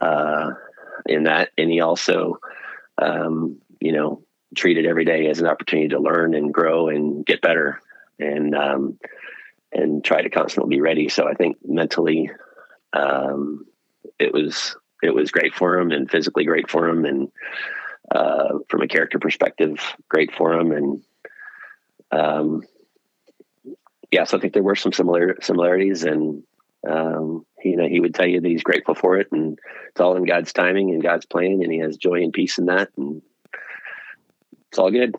uh, 0.00 0.50
in 1.06 1.24
that, 1.24 1.50
and 1.56 1.70
he 1.70 1.80
also, 1.80 2.38
um, 3.00 3.58
you 3.80 3.92
know, 3.92 4.22
treated 4.54 4.86
every 4.86 5.04
day 5.04 5.28
as 5.28 5.40
an 5.40 5.46
opportunity 5.46 5.88
to 5.88 6.00
learn 6.00 6.34
and 6.34 6.52
grow 6.52 6.88
and 6.88 7.24
get 7.24 7.40
better, 7.40 7.80
and 8.18 8.54
um, 8.54 8.98
and 9.72 10.04
try 10.04 10.22
to 10.22 10.30
constantly 10.30 10.76
be 10.76 10.80
ready. 10.80 11.08
So 11.08 11.28
I 11.28 11.34
think 11.34 11.56
mentally, 11.64 12.30
um, 12.92 13.66
it 14.18 14.32
was 14.32 14.76
it 15.02 15.14
was 15.14 15.30
great 15.30 15.54
for 15.54 15.78
him, 15.78 15.90
and 15.90 16.10
physically 16.10 16.44
great 16.44 16.70
for 16.70 16.88
him, 16.88 17.04
and 17.04 17.30
uh, 18.10 18.58
from 18.68 18.82
a 18.82 18.88
character 18.88 19.18
perspective, 19.18 19.78
great 20.08 20.34
for 20.34 20.54
him. 20.54 20.72
And 20.72 21.02
um, 22.10 22.62
yeah, 24.10 24.24
so 24.24 24.38
I 24.38 24.40
think 24.40 24.54
there 24.54 24.62
were 24.62 24.76
some 24.76 24.92
similar 24.92 25.36
similarities, 25.40 26.04
and 26.04 26.42
um, 26.88 27.44
you 27.62 27.76
know, 27.76 27.88
he 27.88 28.00
would 28.00 28.14
tell 28.14 28.26
you 28.26 28.40
that 28.40 28.48
he's 28.48 28.62
grateful 28.62 28.94
for 28.94 29.18
it, 29.18 29.28
and 29.32 29.58
it's 29.90 30.00
all 30.00 30.16
in 30.16 30.24
God's 30.24 30.52
timing 30.52 30.90
and 30.90 31.02
God's 31.02 31.26
plan, 31.26 31.60
and 31.62 31.72
he 31.72 31.78
has 31.78 31.96
joy 31.96 32.22
and 32.22 32.32
peace 32.32 32.58
in 32.58 32.66
that, 32.66 32.90
and 32.96 33.22
it's 34.68 34.78
all 34.78 34.90
good. 34.90 35.14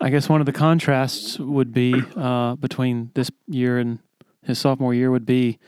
I 0.00 0.10
guess 0.10 0.28
one 0.28 0.40
of 0.40 0.46
the 0.46 0.52
contrasts 0.52 1.38
would 1.38 1.72
be 1.72 1.94
uh, 2.16 2.56
between 2.56 3.10
this 3.14 3.30
year 3.46 3.78
and 3.78 3.98
his 4.42 4.58
sophomore 4.58 4.94
year 4.94 5.10
would 5.10 5.26
be 5.26 5.58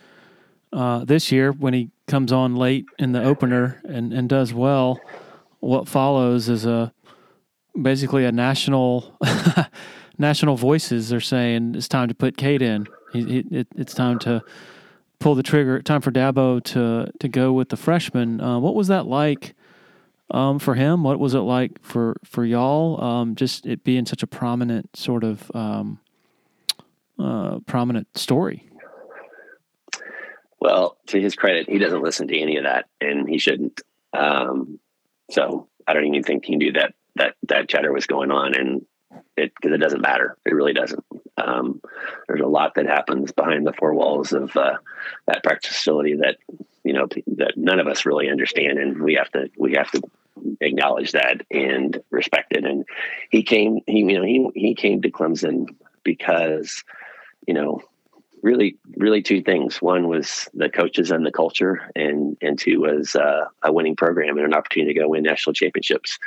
uh, 0.73 1.05
this 1.05 1.33
year 1.33 1.51
when 1.51 1.75
he 1.75 1.91
comes 2.07 2.31
on 2.31 2.55
late 2.55 2.85
in 2.99 3.13
the 3.13 3.23
opener 3.23 3.81
and, 3.85 4.13
and 4.13 4.29
does 4.29 4.53
well. 4.53 5.01
What 5.61 5.89
follows 5.89 6.49
is 6.49 6.67
a 6.67 6.93
basically 7.81 8.25
a 8.25 8.33
national 8.33 9.17
national 10.19 10.57
voices 10.57 11.13
are 11.13 11.21
saying 11.21 11.75
it's 11.75 11.89
time 11.89 12.09
to 12.09 12.15
put 12.15 12.37
Cade 12.37 12.63
in. 12.63 12.87
It, 13.15 13.69
it's 13.77 13.95
time 13.95 14.19
to 14.21 14.43
pull 15.19 15.35
the 15.35 15.43
trigger. 15.43 15.81
Time 15.83 16.01
for 16.01 16.11
Dabo 16.11 16.63
to 16.65 17.11
to 17.19 17.29
go 17.29 17.53
with 17.53 17.71
the 17.71 17.77
freshman. 17.77 18.41
Uh, 18.41 18.59
what 18.59 18.75
was 18.75 18.89
that 18.89 19.07
like? 19.07 19.55
um, 20.31 20.59
for 20.59 20.75
him? 20.75 21.03
What 21.03 21.19
was 21.19 21.35
it 21.35 21.41
like 21.41 21.83
for 21.83 22.17
for 22.25 22.45
y'all? 22.45 23.03
Um, 23.03 23.35
just 23.35 23.67
it 23.67 23.85
being 23.85 24.07
such 24.07 24.23
a 24.23 24.27
prominent 24.27 24.97
sort 24.97 25.25
of 25.25 25.51
um, 25.55 26.01
uh, 27.19 27.61
prominent 27.61 28.17
story. 28.17 28.69
Well, 30.61 30.99
to 31.07 31.21
his 31.21 31.37
credit, 31.37 31.69
he 31.69 31.79
doesn't 31.79 32.03
listen 32.03 32.29
to 32.29 32.39
any 32.39 32.57
of 32.57 32.65
that, 32.65 32.87
and 33.01 33.29
he 33.29 33.39
shouldn't. 33.39 33.81
Um, 34.13 34.81
so 35.31 35.69
I 35.87 35.93
don't 35.93 36.07
even 36.07 36.23
think 36.23 36.45
he 36.45 36.57
knew 36.57 36.73
that 36.73 36.95
that 37.19 37.35
that 37.45 37.69
chatter 37.69 37.93
was 37.93 38.07
going 38.07 38.31
on, 38.31 38.55
and 38.55 38.87
it 39.37 39.53
because 39.55 39.75
it 39.75 39.81
doesn't 39.81 40.01
matter. 40.01 40.37
It 40.45 40.55
really 40.55 40.73
doesn't. 40.73 41.05
Um, 41.37 41.81
there's 42.27 42.41
a 42.41 42.47
lot 42.47 42.75
that 42.75 42.87
happens 42.87 43.33
behind 43.33 43.67
the 43.67 43.73
four 43.73 43.95
walls 43.95 44.33
of 44.33 44.57
uh, 44.57 44.77
that 45.27 45.43
practice 45.43 45.75
facility 45.75 46.17
that 46.17 46.37
you 46.85 46.93
know 46.93 47.09
that 47.37 47.57
none 47.57 47.81
of 47.81 47.87
us 47.87 48.07
really 48.07 48.29
understand, 48.29 48.79
and 48.79 49.03
we 49.03 49.15
have 49.15 49.31
to 49.33 49.51
we 49.59 49.75
have 49.75 49.91
to 49.93 50.03
acknowledge 50.61 51.13
that 51.13 51.43
and 51.51 52.01
respect 52.11 52.57
it. 52.57 52.65
And 52.65 52.85
he 53.31 53.43
came, 53.43 53.81
he 53.87 53.99
you 53.99 54.19
know 54.19 54.25
he 54.25 54.49
he 54.55 54.75
came 54.75 55.03
to 55.03 55.11
Clemson 55.11 55.75
because 56.03 56.85
you 57.47 57.55
know 57.55 57.83
really 58.43 58.77
really 58.97 59.23
two 59.23 59.43
things 59.43 59.83
one 59.83 60.09
was 60.09 60.49
the 60.55 60.69
coaches 60.69 61.11
and 61.11 61.27
the 61.27 61.33
culture 61.33 61.91
and 61.97 62.37
and 62.41 62.59
two 62.59 62.81
was 62.81 63.17
uh, 63.17 63.47
a 63.63 63.73
winning 63.73 63.97
program 63.97 64.37
and 64.37 64.47
an 64.47 64.55
opportunity 64.55 64.95
to 64.95 65.01
go 65.01 65.09
win 65.09 65.25
national 65.25 65.53
championships 65.53 66.19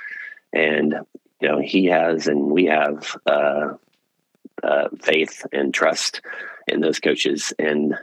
and 0.53 0.95
you 1.39 1.47
know 1.47 1.59
he 1.59 1.85
has 1.85 2.27
and 2.27 2.51
we 2.51 2.65
have 2.65 3.17
uh, 3.25 3.73
uh, 4.63 4.89
faith 5.01 5.45
and 5.51 5.73
trust 5.73 6.21
in 6.67 6.81
those 6.81 6.99
coaches 6.99 7.53
and 7.57 7.95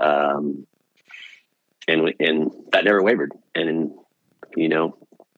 um, 0.00 0.66
and 1.88 2.14
and 2.20 2.52
that 2.72 2.84
never 2.84 3.02
wavered 3.02 3.32
and 3.54 3.92
you 4.56 4.68
know 4.68 4.96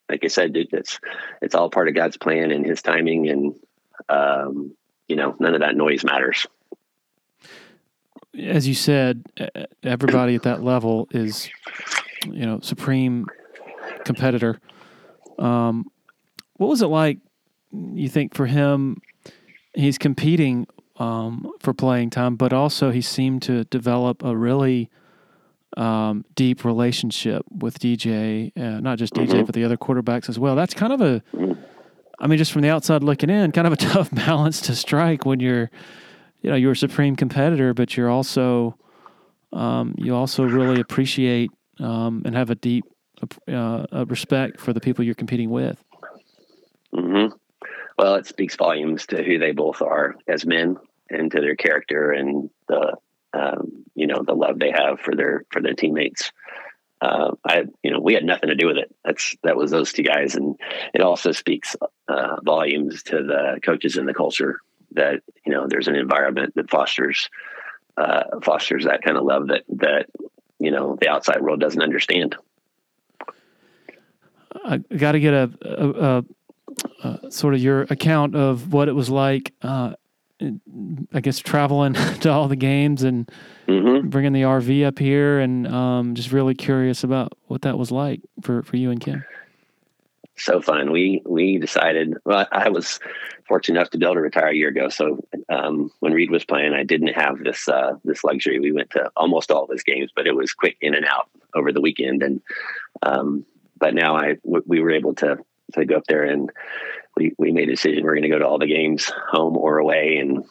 like 0.08 0.24
I 0.24 0.28
said, 0.28 0.52
dude, 0.52 0.72
it's 0.72 1.00
it's 1.42 1.54
all 1.54 1.70
part 1.70 1.88
of 1.88 1.94
God's 1.94 2.16
plan 2.16 2.50
and 2.50 2.64
His 2.64 2.82
timing, 2.82 3.28
and 3.28 3.54
um, 4.08 4.74
you 5.08 5.16
know, 5.16 5.34
none 5.40 5.54
of 5.54 5.60
that 5.60 5.76
noise 5.76 6.04
matters. 6.04 6.46
As 8.38 8.68
you 8.68 8.74
said, 8.74 9.24
everybody 9.82 10.34
at 10.34 10.42
that 10.42 10.62
level 10.62 11.08
is, 11.10 11.48
you 12.24 12.44
know, 12.44 12.60
supreme 12.60 13.26
competitor. 14.04 14.60
Um, 15.38 15.86
what 16.56 16.68
was 16.68 16.82
it 16.82 16.86
like? 16.86 17.18
You 17.72 18.08
think 18.08 18.34
for 18.34 18.46
him, 18.46 19.00
he's 19.74 19.98
competing 19.98 20.66
um, 20.98 21.52
for 21.60 21.74
playing 21.74 22.10
time, 22.10 22.36
but 22.36 22.52
also 22.52 22.90
he 22.90 23.00
seemed 23.00 23.42
to 23.42 23.64
develop 23.64 24.22
a 24.24 24.36
really 24.36 24.90
um, 25.76 26.24
deep 26.34 26.64
relationship 26.64 27.44
with 27.50 27.78
DJ, 27.78 28.52
uh, 28.56 28.80
not 28.80 28.98
just 28.98 29.14
DJ, 29.14 29.28
mm-hmm. 29.28 29.44
but 29.44 29.54
the 29.54 29.64
other 29.64 29.76
quarterbacks 29.76 30.28
as 30.28 30.38
well. 30.38 30.56
That's 30.56 30.74
kind 30.74 30.92
of 30.92 31.00
a, 31.00 31.22
I 32.18 32.26
mean, 32.26 32.38
just 32.38 32.52
from 32.52 32.62
the 32.62 32.70
outside 32.70 33.02
looking 33.02 33.30
in, 33.30 33.52
kind 33.52 33.66
of 33.66 33.72
a 33.72 33.76
tough 33.76 34.10
balance 34.10 34.60
to 34.62 34.74
strike 34.74 35.26
when 35.26 35.40
you're, 35.40 35.70
you 36.40 36.50
know, 36.50 36.56
you're 36.56 36.72
a 36.72 36.76
supreme 36.76 37.16
competitor, 37.16 37.74
but 37.74 37.96
you're 37.96 38.08
also, 38.08 38.78
um, 39.52 39.94
you 39.98 40.14
also 40.14 40.44
really 40.44 40.80
appreciate 40.80 41.50
um, 41.78 42.22
and 42.24 42.34
have 42.34 42.50
a 42.50 42.54
deep 42.54 42.84
uh, 43.48 44.04
respect 44.08 44.60
for 44.60 44.72
the 44.72 44.80
people 44.80 45.04
you're 45.04 45.14
competing 45.14 45.50
with. 45.50 45.82
Mm-hmm. 46.94 47.34
Well, 47.98 48.14
it 48.16 48.26
speaks 48.26 48.56
volumes 48.56 49.06
to 49.06 49.22
who 49.22 49.38
they 49.38 49.52
both 49.52 49.80
are 49.80 50.16
as 50.28 50.44
men 50.44 50.76
and 51.08 51.30
to 51.32 51.40
their 51.40 51.56
character 51.56 52.12
and 52.12 52.50
the 52.68 52.96
um, 53.32 53.84
you 53.94 54.06
know 54.06 54.22
the 54.22 54.34
love 54.34 54.58
they 54.58 54.70
have 54.70 55.00
for 55.00 55.14
their 55.14 55.44
for 55.50 55.60
their 55.60 55.74
teammates. 55.74 56.32
Uh, 57.00 57.32
I 57.44 57.64
you 57.82 57.90
know 57.90 58.00
we 58.00 58.14
had 58.14 58.24
nothing 58.24 58.48
to 58.48 58.54
do 58.54 58.66
with 58.66 58.78
it. 58.78 58.94
That's 59.04 59.36
that 59.42 59.56
was 59.56 59.70
those 59.70 59.92
two 59.92 60.02
guys, 60.02 60.34
and 60.34 60.58
it 60.94 61.00
also 61.00 61.32
speaks 61.32 61.76
uh, 62.08 62.36
volumes 62.42 63.02
to 63.04 63.22
the 63.22 63.60
coaches 63.62 63.96
and 63.96 64.08
the 64.08 64.14
culture 64.14 64.60
that 64.92 65.22
you 65.44 65.52
know 65.52 65.66
there's 65.68 65.88
an 65.88 65.96
environment 65.96 66.54
that 66.56 66.70
fosters 66.70 67.28
uh, 67.96 68.24
fosters 68.42 68.84
that 68.84 69.02
kind 69.02 69.16
of 69.16 69.24
love 69.24 69.48
that 69.48 69.64
that 69.68 70.06
you 70.58 70.70
know 70.70 70.96
the 71.00 71.08
outside 71.08 71.40
world 71.40 71.60
doesn't 71.60 71.82
understand. 71.82 72.36
I 74.64 74.78
got 74.78 75.12
to 75.12 75.20
get 75.20 75.34
a, 75.34 75.52
a, 75.62 75.68
a, 75.68 76.18
a, 76.18 76.24
sort 77.30 77.54
of 77.54 77.60
your 77.60 77.82
account 77.82 78.34
of 78.34 78.72
what 78.72 78.88
it 78.88 78.92
was 78.92 79.10
like. 79.10 79.52
Uh, 79.62 79.94
I 81.14 81.20
guess 81.20 81.38
traveling 81.38 81.94
to 82.20 82.30
all 82.30 82.46
the 82.46 82.56
games 82.56 83.02
and 83.02 83.30
mm-hmm. 83.66 84.08
bringing 84.08 84.32
the 84.32 84.42
RV 84.42 84.86
up 84.86 84.98
here, 84.98 85.40
and 85.40 85.66
um, 85.66 86.14
just 86.14 86.30
really 86.30 86.54
curious 86.54 87.04
about 87.04 87.32
what 87.46 87.62
that 87.62 87.78
was 87.78 87.90
like 87.90 88.20
for, 88.42 88.62
for 88.62 88.76
you 88.76 88.90
and 88.90 89.00
Kim. 89.00 89.24
So 90.36 90.60
fun. 90.60 90.92
We 90.92 91.22
we 91.24 91.56
decided. 91.56 92.14
Well, 92.26 92.46
I 92.52 92.68
was 92.68 93.00
fortunate 93.48 93.78
enough 93.78 93.90
to 93.90 93.98
be 93.98 94.04
able 94.04 94.16
to 94.16 94.20
retire 94.20 94.48
a 94.48 94.54
year 94.54 94.68
ago. 94.68 94.90
So 94.90 95.24
um, 95.48 95.90
when 96.00 96.12
Reed 96.12 96.30
was 96.30 96.44
playing, 96.44 96.74
I 96.74 96.82
didn't 96.82 97.14
have 97.14 97.38
this 97.42 97.66
uh, 97.66 97.94
this 98.04 98.22
luxury. 98.22 98.60
We 98.60 98.72
went 98.72 98.90
to 98.90 99.10
almost 99.16 99.50
all 99.50 99.64
of 99.64 99.70
his 99.70 99.82
games, 99.82 100.10
but 100.14 100.26
it 100.26 100.36
was 100.36 100.52
quick 100.52 100.76
in 100.82 100.94
and 100.94 101.06
out 101.06 101.30
over 101.54 101.72
the 101.72 101.80
weekend. 101.80 102.22
And 102.22 102.42
um, 103.02 103.46
but 103.78 103.94
now 103.94 104.14
I 104.14 104.34
w- 104.44 104.64
we 104.66 104.80
were 104.80 104.90
able 104.90 105.14
to 105.16 105.38
to 105.74 105.84
go 105.84 105.96
up 105.96 106.04
there 106.08 106.24
and 106.24 106.50
we, 107.16 107.32
we 107.38 107.52
made 107.52 107.68
a 107.68 107.72
decision 107.72 108.04
we're 108.04 108.14
going 108.14 108.22
to 108.22 108.28
go 108.28 108.38
to 108.38 108.46
all 108.46 108.58
the 108.58 108.66
games 108.66 109.10
home 109.30 109.56
or 109.56 109.78
away 109.78 110.16
and 110.18 110.44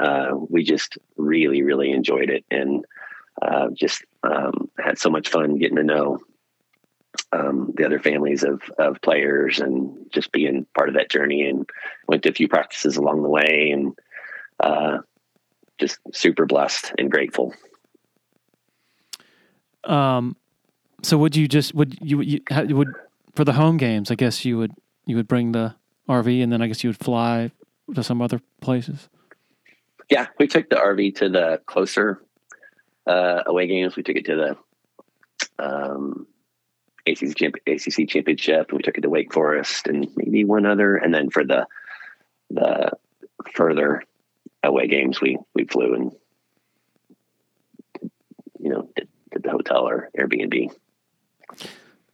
uh, 0.00 0.30
we 0.48 0.64
just 0.64 0.98
really 1.16 1.62
really 1.62 1.90
enjoyed 1.90 2.30
it 2.30 2.44
and 2.50 2.84
uh, 3.40 3.68
just 3.74 4.04
um, 4.22 4.70
had 4.78 4.98
so 4.98 5.10
much 5.10 5.28
fun 5.28 5.58
getting 5.58 5.76
to 5.76 5.82
know 5.82 6.18
um, 7.32 7.72
the 7.76 7.84
other 7.84 7.98
families 7.98 8.42
of 8.42 8.62
of 8.78 9.00
players 9.02 9.60
and 9.60 9.94
just 10.12 10.32
being 10.32 10.66
part 10.74 10.88
of 10.88 10.94
that 10.94 11.10
journey 11.10 11.48
and 11.48 11.68
went 12.08 12.22
to 12.22 12.30
a 12.30 12.34
few 12.34 12.48
practices 12.48 12.96
along 12.96 13.22
the 13.22 13.28
way 13.28 13.70
and 13.72 13.98
uh, 14.60 14.98
just 15.78 15.98
super 16.12 16.46
blessed 16.46 16.92
and 16.98 17.10
grateful. 17.10 17.54
Um, 19.84 20.36
so 21.02 21.18
would 21.18 21.34
you 21.34 21.48
just 21.48 21.74
would 21.74 21.98
you, 22.00 22.22
you 22.22 22.76
would 22.76 22.94
for 23.34 23.44
the 23.44 23.54
home 23.54 23.76
games? 23.76 24.10
I 24.10 24.14
guess 24.14 24.44
you 24.44 24.58
would 24.58 24.72
you 25.06 25.16
would 25.16 25.28
bring 25.28 25.52
the 25.52 25.74
RV, 26.08 26.42
and 26.42 26.52
then 26.52 26.62
I 26.62 26.66
guess 26.66 26.84
you 26.84 26.90
would 26.90 26.98
fly 26.98 27.50
to 27.94 28.02
some 28.02 28.22
other 28.22 28.40
places. 28.60 29.08
Yeah, 30.10 30.26
we 30.38 30.46
took 30.46 30.68
the 30.68 30.76
RV 30.76 31.16
to 31.16 31.28
the 31.28 31.60
closer 31.66 32.22
uh, 33.06 33.42
away 33.46 33.66
games. 33.66 33.96
We 33.96 34.02
took 34.02 34.16
it 34.16 34.26
to 34.26 34.36
the 34.36 35.64
um, 35.64 36.26
ACC, 37.06 37.52
ACC 37.66 38.08
championship, 38.08 38.68
and 38.68 38.76
we 38.76 38.82
took 38.82 38.98
it 38.98 39.02
to 39.02 39.08
Wake 39.10 39.32
Forest, 39.32 39.86
and 39.86 40.08
maybe 40.16 40.44
one 40.44 40.66
other. 40.66 40.96
And 40.96 41.14
then 41.14 41.30
for 41.30 41.44
the 41.44 41.66
the 42.50 42.90
further 43.54 44.02
away 44.62 44.86
games, 44.86 45.20
we 45.20 45.38
we 45.54 45.64
flew 45.64 45.94
and 45.94 46.12
you 48.58 48.70
know 48.70 48.88
did, 48.94 49.08
did 49.32 49.42
the 49.42 49.50
hotel 49.50 49.88
or 49.88 50.10
Airbnb. 50.18 50.72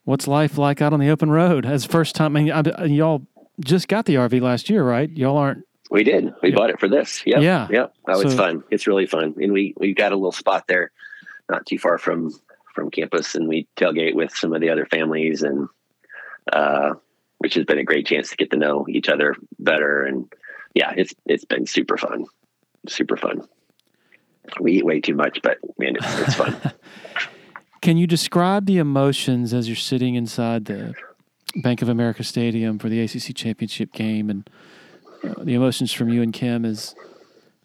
What's 0.09 0.27
life 0.27 0.57
like 0.57 0.81
out 0.81 0.95
on 0.95 1.01
the 1.01 1.11
open 1.11 1.29
road? 1.29 1.67
As 1.67 1.85
first 1.85 2.15
time, 2.15 2.35
I 2.35 2.41
mean, 2.41 2.51
I, 2.51 2.85
y'all 2.87 3.27
just 3.61 3.89
got 3.89 4.07
the 4.07 4.15
RV 4.15 4.41
last 4.41 4.71
year, 4.71 4.83
right? 4.83 5.11
Y'all 5.11 5.37
aren't. 5.37 5.67
We 5.91 6.03
did. 6.03 6.33
We 6.43 6.49
yeah. 6.49 6.55
bought 6.55 6.71
it 6.71 6.81
for 6.81 6.89
this. 6.89 7.23
Yep. 7.27 7.43
Yeah. 7.43 7.69
Yep. 7.71 7.95
Oh, 8.09 8.15
so, 8.15 8.27
it's 8.27 8.35
fun. 8.35 8.65
It's 8.71 8.87
really 8.87 9.05
fun, 9.05 9.35
and 9.37 9.53
we 9.53 9.75
we 9.77 9.93
got 9.93 10.13
a 10.13 10.17
little 10.17 10.33
spot 10.33 10.67
there, 10.67 10.93
not 11.51 11.67
too 11.67 11.79
far 11.79 11.99
from 11.99 12.33
from 12.75 12.91
campus, 12.91 13.35
and 13.35 13.49
we 13.49 13.69
tailgate 13.77 14.15
with 14.15 14.35
some 14.35 14.55
of 14.55 14.63
the 14.63 14.71
other 14.71 14.87
families, 14.87 15.43
and 15.43 15.69
uh, 16.55 16.95
which 17.37 17.53
has 17.53 17.67
been 17.67 17.77
a 17.77 17.85
great 17.85 18.07
chance 18.07 18.31
to 18.31 18.37
get 18.37 18.51
to 18.53 18.57
know 18.57 18.87
each 18.89 19.11
other 19.11 19.37
better. 19.59 20.05
And 20.05 20.33
yeah, 20.73 20.95
it's 20.97 21.15
it's 21.27 21.45
been 21.45 21.67
super 21.67 21.99
fun, 21.99 22.25
super 22.89 23.19
fun. 23.19 23.47
We 24.59 24.79
eat 24.79 24.87
way 24.87 25.01
too 25.01 25.17
much, 25.17 25.41
but 25.43 25.59
man, 25.77 25.97
it's, 25.97 26.19
it's 26.21 26.35
fun. 26.35 26.57
Can 27.81 27.97
you 27.97 28.07
describe 28.07 28.67
the 28.67 28.79
emotions 28.79 29.55
as 29.55 29.69
you're 29.69 29.77
sitting 29.77 30.17
inside 30.17 30.65
the 30.65 30.95
Bank 31.57 31.81
of 31.81 31.89
America 31.89 32.25
Stadium 32.25 32.79
for 32.79 32.89
the 32.89 33.01
ACC 33.01 33.35
championship 33.35 33.93
game, 33.93 34.31
and 34.31 34.51
uh, 35.25 35.43
the 35.43 35.55
emotions 35.55 35.93
from 35.93 36.09
you 36.09 36.23
and 36.23 36.33
Kim 36.33 36.65
as 36.65 36.95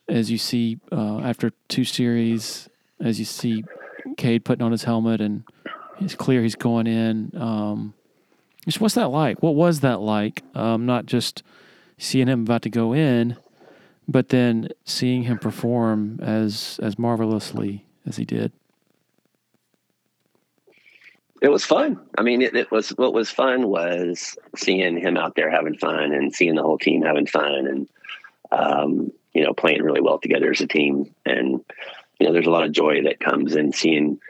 as 0.07 0.29
you 0.29 0.37
see 0.37 0.79
uh, 0.91 1.19
after 1.19 1.51
two 1.67 1.83
series, 1.83 2.69
as 2.99 3.19
you 3.19 3.25
see 3.25 3.63
Cade 4.17 4.45
putting 4.45 4.63
on 4.63 4.71
his 4.71 4.83
helmet 4.83 5.21
and 5.21 5.43
it's 5.99 6.15
clear 6.15 6.41
he's 6.41 6.55
going 6.55 6.87
in. 6.87 7.31
Um, 7.35 7.93
just 8.65 8.81
what's 8.81 8.95
that 8.95 9.09
like? 9.09 9.41
What 9.41 9.55
was 9.55 9.79
that 9.79 10.01
like? 10.01 10.43
Um, 10.55 10.85
not 10.85 11.05
just 11.05 11.41
seeing 11.97 12.27
him 12.27 12.41
about 12.41 12.61
to 12.63 12.69
go 12.69 12.93
in, 12.93 13.37
but 14.07 14.29
then 14.29 14.69
seeing 14.85 15.23
him 15.23 15.39
perform 15.39 16.19
as 16.21 16.79
as 16.83 16.99
marvelously 16.99 17.85
as 18.05 18.17
he 18.17 18.25
did 18.25 18.51
it 21.43 21.51
was 21.51 21.65
fun. 21.65 21.99
I 22.17 22.23
mean, 22.23 22.41
it, 22.41 22.55
it, 22.55 22.71
was 22.71 22.89
what 22.91 23.13
was 23.13 23.29
fun 23.29 23.67
was 23.67 24.37
seeing 24.55 24.97
him 24.97 25.17
out 25.17 25.35
there 25.35 25.51
having 25.51 25.77
fun 25.77 26.13
and 26.13 26.33
seeing 26.33 26.55
the 26.55 26.63
whole 26.63 26.77
team 26.77 27.01
having 27.01 27.27
fun 27.27 27.67
and 27.67 27.89
um, 28.51 29.11
you 29.33 29.43
know 29.43 29.53
playing 29.53 29.83
really 29.83 29.99
well 29.99 30.19
together 30.19 30.51
as 30.51 30.61
a 30.61 30.67
team. 30.67 31.13
And 31.25 31.59
you 32.17 32.25
know, 32.25 32.31
there's 32.31 32.47
a 32.47 32.51
lot 32.51 32.63
of 32.63 32.71
joy 32.71 33.03
that 33.03 33.19
comes 33.19 33.57
in 33.57 33.73
seeing 33.73 34.21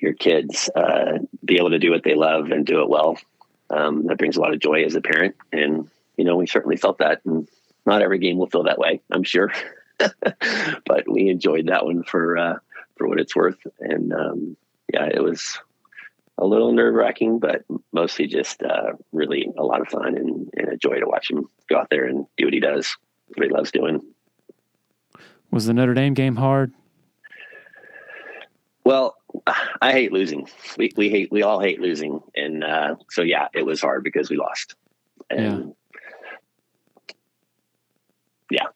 your 0.00 0.14
kids 0.14 0.70
uh, 0.74 1.18
be 1.44 1.58
able 1.58 1.70
to 1.70 1.78
do 1.78 1.90
what 1.90 2.04
they 2.04 2.14
love 2.14 2.50
and 2.50 2.64
do 2.64 2.80
it 2.80 2.88
well. 2.88 3.18
Um, 3.68 4.06
that 4.06 4.16
brings 4.16 4.38
a 4.38 4.40
lot 4.40 4.54
of 4.54 4.60
joy 4.60 4.82
as 4.84 4.94
a 4.94 5.02
parent, 5.02 5.36
and 5.52 5.90
you 6.16 6.24
know, 6.24 6.36
we 6.36 6.46
certainly 6.46 6.78
felt 6.78 6.98
that. 6.98 7.20
And 7.26 7.46
not 7.84 8.00
every 8.00 8.18
game 8.18 8.38
will 8.38 8.48
feel 8.48 8.62
that 8.62 8.78
way, 8.78 9.02
I'm 9.12 9.24
sure, 9.24 9.52
but 9.98 11.06
we 11.06 11.28
enjoyed 11.28 11.66
that 11.66 11.84
one 11.84 12.02
for 12.02 12.38
uh, 12.38 12.58
for 12.96 13.08
what 13.08 13.20
it's 13.20 13.36
worth. 13.36 13.58
And 13.78 14.14
um, 14.14 14.56
yeah, 14.90 15.04
it 15.04 15.22
was 15.22 15.58
a 16.40 16.46
little 16.46 16.72
nerve 16.72 16.94
wracking, 16.94 17.38
but 17.38 17.64
mostly 17.92 18.26
just 18.26 18.62
uh, 18.62 18.92
really 19.12 19.48
a 19.58 19.62
lot 19.62 19.80
of 19.80 19.88
fun 19.88 20.16
and, 20.16 20.50
and, 20.56 20.68
a 20.68 20.76
joy 20.76 20.98
to 20.98 21.06
watch 21.06 21.30
him 21.30 21.46
go 21.68 21.78
out 21.78 21.88
there 21.90 22.06
and 22.06 22.26
do 22.36 22.46
what 22.46 22.54
he 22.54 22.60
does, 22.60 22.96
what 23.34 23.46
he 23.46 23.52
loves 23.52 23.70
doing. 23.70 24.00
Was 25.50 25.66
the 25.66 25.74
Notre 25.74 25.94
Dame 25.94 26.14
game 26.14 26.36
hard? 26.36 26.72
Well, 28.84 29.16
I 29.82 29.92
hate 29.92 30.12
losing. 30.12 30.48
We 30.78 30.90
we 30.96 31.10
hate 31.10 31.30
we 31.30 31.42
all 31.42 31.60
hate 31.60 31.80
losing, 31.80 32.20
and 32.34 32.64
uh, 32.64 32.96
so 33.10 33.22
yeah, 33.22 33.48
it 33.52 33.64
was 33.64 33.80
hard 33.80 34.02
because 34.02 34.30
we 34.30 34.36
lost. 34.36 34.74
And 35.28 35.74
yeah, 38.50 38.66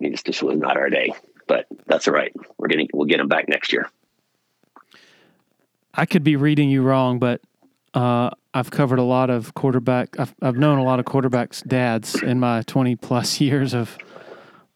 yeah, 0.00 0.08
it 0.08 0.24
just 0.24 0.42
was 0.42 0.58
not 0.58 0.76
our 0.76 0.90
day, 0.90 1.12
but 1.48 1.66
that's 1.86 2.06
all 2.06 2.14
right. 2.14 2.32
We're 2.58 2.68
getting 2.68 2.88
we'll 2.92 3.06
get 3.06 3.18
them 3.18 3.28
back 3.28 3.48
next 3.48 3.72
year. 3.72 3.88
I 5.96 6.06
could 6.06 6.24
be 6.24 6.36
reading 6.36 6.70
you 6.70 6.82
wrong, 6.82 7.18
but 7.18 7.40
uh, 7.94 8.30
I've 8.52 8.70
covered 8.70 8.98
a 8.98 9.04
lot 9.04 9.30
of 9.30 9.54
quarterback. 9.54 10.18
I've, 10.18 10.34
I've 10.42 10.56
known 10.56 10.78
a 10.78 10.84
lot 10.84 10.98
of 10.98 11.04
quarterbacks' 11.06 11.66
dads 11.66 12.20
in 12.22 12.40
my 12.40 12.62
twenty 12.62 12.96
plus 12.96 13.40
years 13.40 13.74
of 13.74 13.96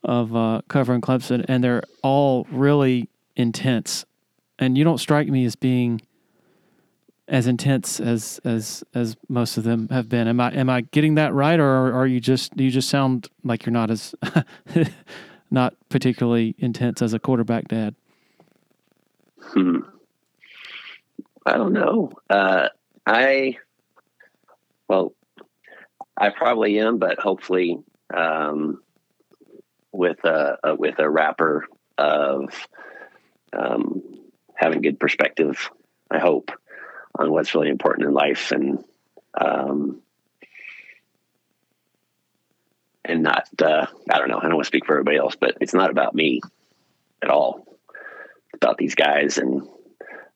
of 0.05 0.35
uh, 0.35 0.63
covering 0.69 1.01
Clemson, 1.01 1.45
and 1.49 1.63
they're 1.63 1.83
all 2.03 2.47
really 2.51 3.09
intense. 3.37 4.05
And 4.59 4.79
you 4.79 4.85
don't 4.85 4.99
strike 4.99 5.29
me 5.29 5.45
as 5.45 5.57
being 5.57 6.01
as 7.27 7.47
intense 7.47 8.01
as 8.01 8.41
as 8.45 8.85
as 8.95 9.17
most 9.29 9.57
of 9.57 9.65
them 9.65 9.89
have 9.89 10.09
been. 10.09 10.29
Am 10.29 10.41
I 10.41 10.53
am 10.53 10.71
I 10.71 10.83
getting 10.83 11.17
that 11.17 11.35
right, 11.35 11.59
or 11.59 11.93
are 11.93 12.07
you 12.07 12.21
just 12.21 12.59
you 12.59 12.71
just 12.71 12.89
sound 12.89 13.29
like 13.43 13.67
you're 13.67 13.73
not 13.73 13.91
as 13.91 14.15
not 15.51 15.75
particularly 15.89 16.55
intense 16.59 17.03
as 17.03 17.13
a 17.13 17.19
quarterback 17.19 17.69
dad? 17.69 17.95
Hmm. 19.41 19.81
I 21.49 21.57
don't 21.57 21.73
know. 21.73 22.13
Uh, 22.29 22.69
I, 23.07 23.57
well, 24.87 25.15
I 26.15 26.29
probably 26.29 26.79
am, 26.79 26.99
but 26.99 27.19
hopefully, 27.19 27.79
um, 28.15 28.83
with 29.91 30.23
a, 30.25 30.59
a, 30.63 30.75
with 30.75 30.99
a 30.99 31.09
wrapper 31.09 31.67
of 31.97 32.53
um, 33.55 34.03
having 34.55 34.83
good 34.83 35.01
perspective. 35.01 35.71
I 36.11 36.19
hope 36.19 36.51
on 37.19 37.33
what's 37.33 37.55
really 37.55 37.71
important 37.71 38.09
in 38.09 38.13
life, 38.13 38.53
and 38.53 38.85
um, 39.41 40.03
and 43.07 43.23
not. 43.23 43.49
Uh, 43.59 43.87
I 44.11 44.19
don't 44.19 44.29
know. 44.29 44.39
I 44.39 44.43
don't 44.43 44.55
want 44.55 44.65
to 44.65 44.69
speak 44.69 44.85
for 44.85 44.93
everybody 44.93 45.17
else, 45.17 45.35
but 45.35 45.57
it's 45.63 45.75
not 45.75 45.91
about 45.91 46.15
me 46.15 46.43
at 47.23 47.31
all. 47.31 47.67
It's 48.53 48.63
about 48.63 48.77
these 48.77 48.95
guys 48.95 49.39
and 49.39 49.67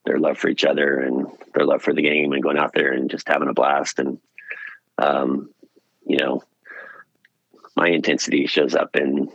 their 0.04 0.18
love 0.18 0.38
for 0.38 0.48
each 0.48 0.64
other 0.64 0.98
and 0.98 1.26
their 1.54 1.64
love 1.64 1.82
for 1.82 1.94
the 1.94 2.02
game 2.02 2.32
and 2.32 2.42
going 2.42 2.58
out 2.58 2.72
there 2.74 2.92
and 2.92 3.10
just 3.10 3.28
having 3.28 3.48
a 3.48 3.54
blast. 3.54 3.98
And, 3.98 4.18
um, 4.98 5.50
you 6.06 6.18
know, 6.18 6.42
my 7.76 7.88
intensity 7.88 8.46
shows 8.46 8.74
up 8.74 8.96
in 8.96 9.30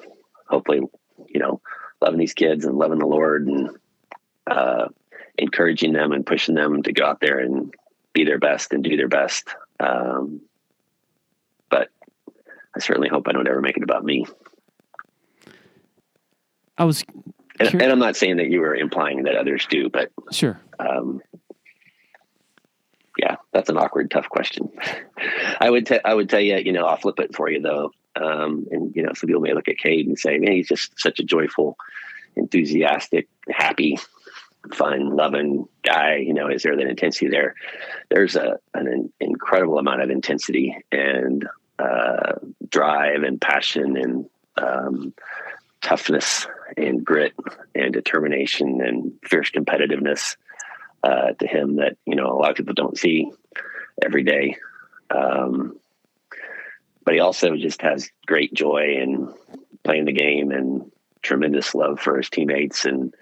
hopefully, 0.47 0.81
you 1.27 1.39
know, 1.39 1.61
loving 2.01 2.19
these 2.19 2.33
kids 2.33 2.65
and 2.65 2.77
loving 2.77 2.99
the 2.99 3.07
Lord 3.07 3.47
and, 3.47 3.69
uh, 4.45 4.87
encouraging 5.37 5.93
them 5.93 6.11
and 6.11 6.25
pushing 6.25 6.55
them 6.55 6.83
to 6.83 6.93
go 6.93 7.05
out 7.05 7.19
there 7.19 7.39
and 7.39 7.73
be 8.13 8.23
their 8.23 8.39
best 8.39 8.73
and 8.73 8.83
do 8.83 8.97
their 8.97 9.07
best. 9.07 9.47
Um, 9.79 10.41
but 11.69 11.89
I 12.75 12.79
certainly 12.79 13.09
hope 13.09 13.27
I 13.27 13.31
don't 13.31 13.47
ever 13.47 13.61
make 13.61 13.77
it 13.77 13.83
about 13.83 14.03
me. 14.03 14.25
I 16.77 16.83
was 16.83 17.03
and, 17.59 17.81
and, 17.81 17.91
I'm 17.91 17.99
not 17.99 18.15
saying 18.15 18.37
that 18.37 18.49
you 18.49 18.61
were 18.61 18.75
implying 18.75 19.23
that 19.23 19.35
others 19.35 19.65
do, 19.69 19.89
but 19.89 20.11
sure. 20.31 20.59
Um, 20.79 21.21
yeah, 23.17 23.37
that's 23.51 23.69
an 23.69 23.77
awkward, 23.77 24.11
tough 24.11 24.29
question. 24.29 24.69
I 25.59 25.69
would, 25.69 25.87
t- 25.87 25.99
I 26.03 26.13
would 26.13 26.29
tell 26.29 26.39
you, 26.39 26.57
you 26.57 26.71
know, 26.71 26.85
I'll 26.85 26.97
flip 26.97 27.19
it 27.19 27.35
for 27.35 27.49
you 27.49 27.61
though. 27.61 27.91
Um, 28.15 28.67
and 28.71 28.95
you 28.95 29.03
know, 29.03 29.13
some 29.13 29.27
people 29.27 29.41
may 29.41 29.53
look 29.53 29.67
at 29.67 29.77
Cade 29.77 30.07
and 30.07 30.17
say, 30.17 30.37
man, 30.37 30.53
he's 30.53 30.67
just 30.67 30.99
such 30.99 31.19
a 31.19 31.23
joyful, 31.23 31.77
enthusiastic, 32.35 33.27
happy, 33.49 33.97
fun, 34.73 35.15
loving 35.15 35.67
guy. 35.83 36.17
You 36.17 36.33
know, 36.33 36.47
is 36.47 36.63
there 36.63 36.75
that 36.75 36.87
intensity 36.87 37.27
there? 37.27 37.55
There's 38.09 38.35
a 38.35 38.59
an 38.73 39.11
incredible 39.19 39.77
amount 39.77 40.01
of 40.01 40.09
intensity 40.09 40.77
and 40.91 41.47
uh, 41.79 42.33
drive 42.69 43.23
and 43.23 43.39
passion 43.39 43.97
and 43.97 44.29
um, 44.57 45.13
toughness 45.87 46.45
and 46.75 47.05
grit 47.05 47.33
and 47.73 47.93
determination 47.93 48.81
and 48.81 49.13
fierce 49.23 49.49
competitiveness 49.51 50.35
uh, 51.01 51.31
to 51.39 51.47
him 51.47 51.77
that 51.77 51.95
you 52.05 52.15
know 52.15 52.27
a 52.27 52.37
lot 52.37 52.51
of 52.51 52.57
people 52.57 52.73
don't 52.73 52.97
see 52.97 53.31
every 54.03 54.23
day. 54.23 54.57
Um, 55.09 55.79
but 57.05 57.13
he 57.13 57.21
also 57.21 57.55
just 57.55 57.81
has 57.81 58.11
great 58.25 58.53
joy 58.53 58.97
in 59.01 59.33
playing 59.85 60.03
the 60.03 60.11
game 60.11 60.51
and 60.51 60.91
tremendous 61.21 61.73
love 61.73 62.01
for 62.01 62.17
his 62.17 62.29
teammates 62.29 62.83
and 62.83 63.13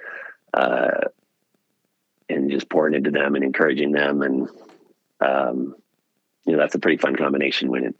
uh, 0.51 1.01
and 2.27 2.49
just 2.49 2.67
pouring 2.67 2.95
into 2.95 3.11
them 3.11 3.35
and 3.35 3.43
encouraging 3.43 3.91
them 3.91 4.23
and 4.23 4.49
um, 5.21 5.75
you 6.45 6.53
know 6.53 6.57
that's 6.57 6.73
a 6.73 6.79
pretty 6.79 6.97
fun 6.97 7.15
combination 7.15 7.69
when 7.69 7.85
it 7.85 7.95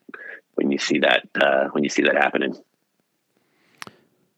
when 0.56 0.72
you 0.72 0.80
see 0.80 1.00
that 1.00 1.28
uh, 1.40 1.68
when 1.72 1.84
you 1.84 1.90
see 1.90 2.02
that 2.02 2.16
happening. 2.16 2.56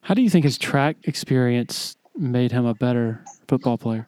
How 0.07 0.13
do 0.13 0.21
you 0.21 0.29
think 0.29 0.45
his 0.45 0.57
track 0.57 0.95
experience 1.03 1.97
made 2.15 2.53
him 2.53 2.65
a 2.65 2.73
better 2.73 3.25
football 3.49 3.77
player? 3.77 4.07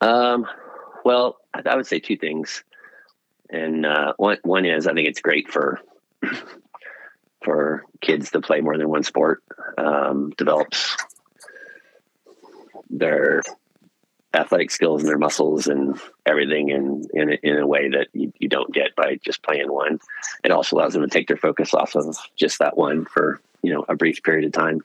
Um, 0.00 0.46
well, 1.04 1.38
I 1.52 1.74
would 1.74 1.88
say 1.88 1.98
two 1.98 2.16
things, 2.16 2.62
and 3.50 3.84
uh, 3.84 4.12
one 4.16 4.38
one 4.44 4.64
is 4.64 4.86
I 4.86 4.92
think 4.92 5.08
it's 5.08 5.20
great 5.20 5.50
for 5.50 5.80
for 7.42 7.82
kids 8.00 8.30
to 8.30 8.40
play 8.40 8.60
more 8.60 8.78
than 8.78 8.88
one 8.88 9.02
sport. 9.02 9.42
Um, 9.76 10.30
develops 10.36 10.96
their 12.88 13.42
athletic 14.32 14.70
skills 14.70 15.02
and 15.02 15.08
their 15.08 15.18
muscles 15.18 15.66
and 15.66 15.98
everything 16.26 16.68
in 16.68 17.06
in, 17.14 17.30
in 17.42 17.58
a 17.58 17.66
way 17.66 17.88
that 17.88 18.08
you, 18.12 18.32
you 18.38 18.48
don't 18.48 18.74
get 18.74 18.94
by 18.96 19.18
just 19.24 19.42
playing 19.42 19.72
one. 19.72 19.98
It 20.44 20.50
also 20.50 20.76
allows 20.76 20.92
them 20.92 21.02
to 21.02 21.08
take 21.08 21.28
their 21.28 21.36
focus 21.36 21.72
off 21.72 21.94
of 21.94 22.16
just 22.36 22.58
that 22.58 22.76
one 22.76 23.04
for 23.04 23.40
you 23.62 23.72
know 23.72 23.84
a 23.88 23.96
brief 23.96 24.22
period 24.22 24.44
of 24.44 24.52
time. 24.52 24.80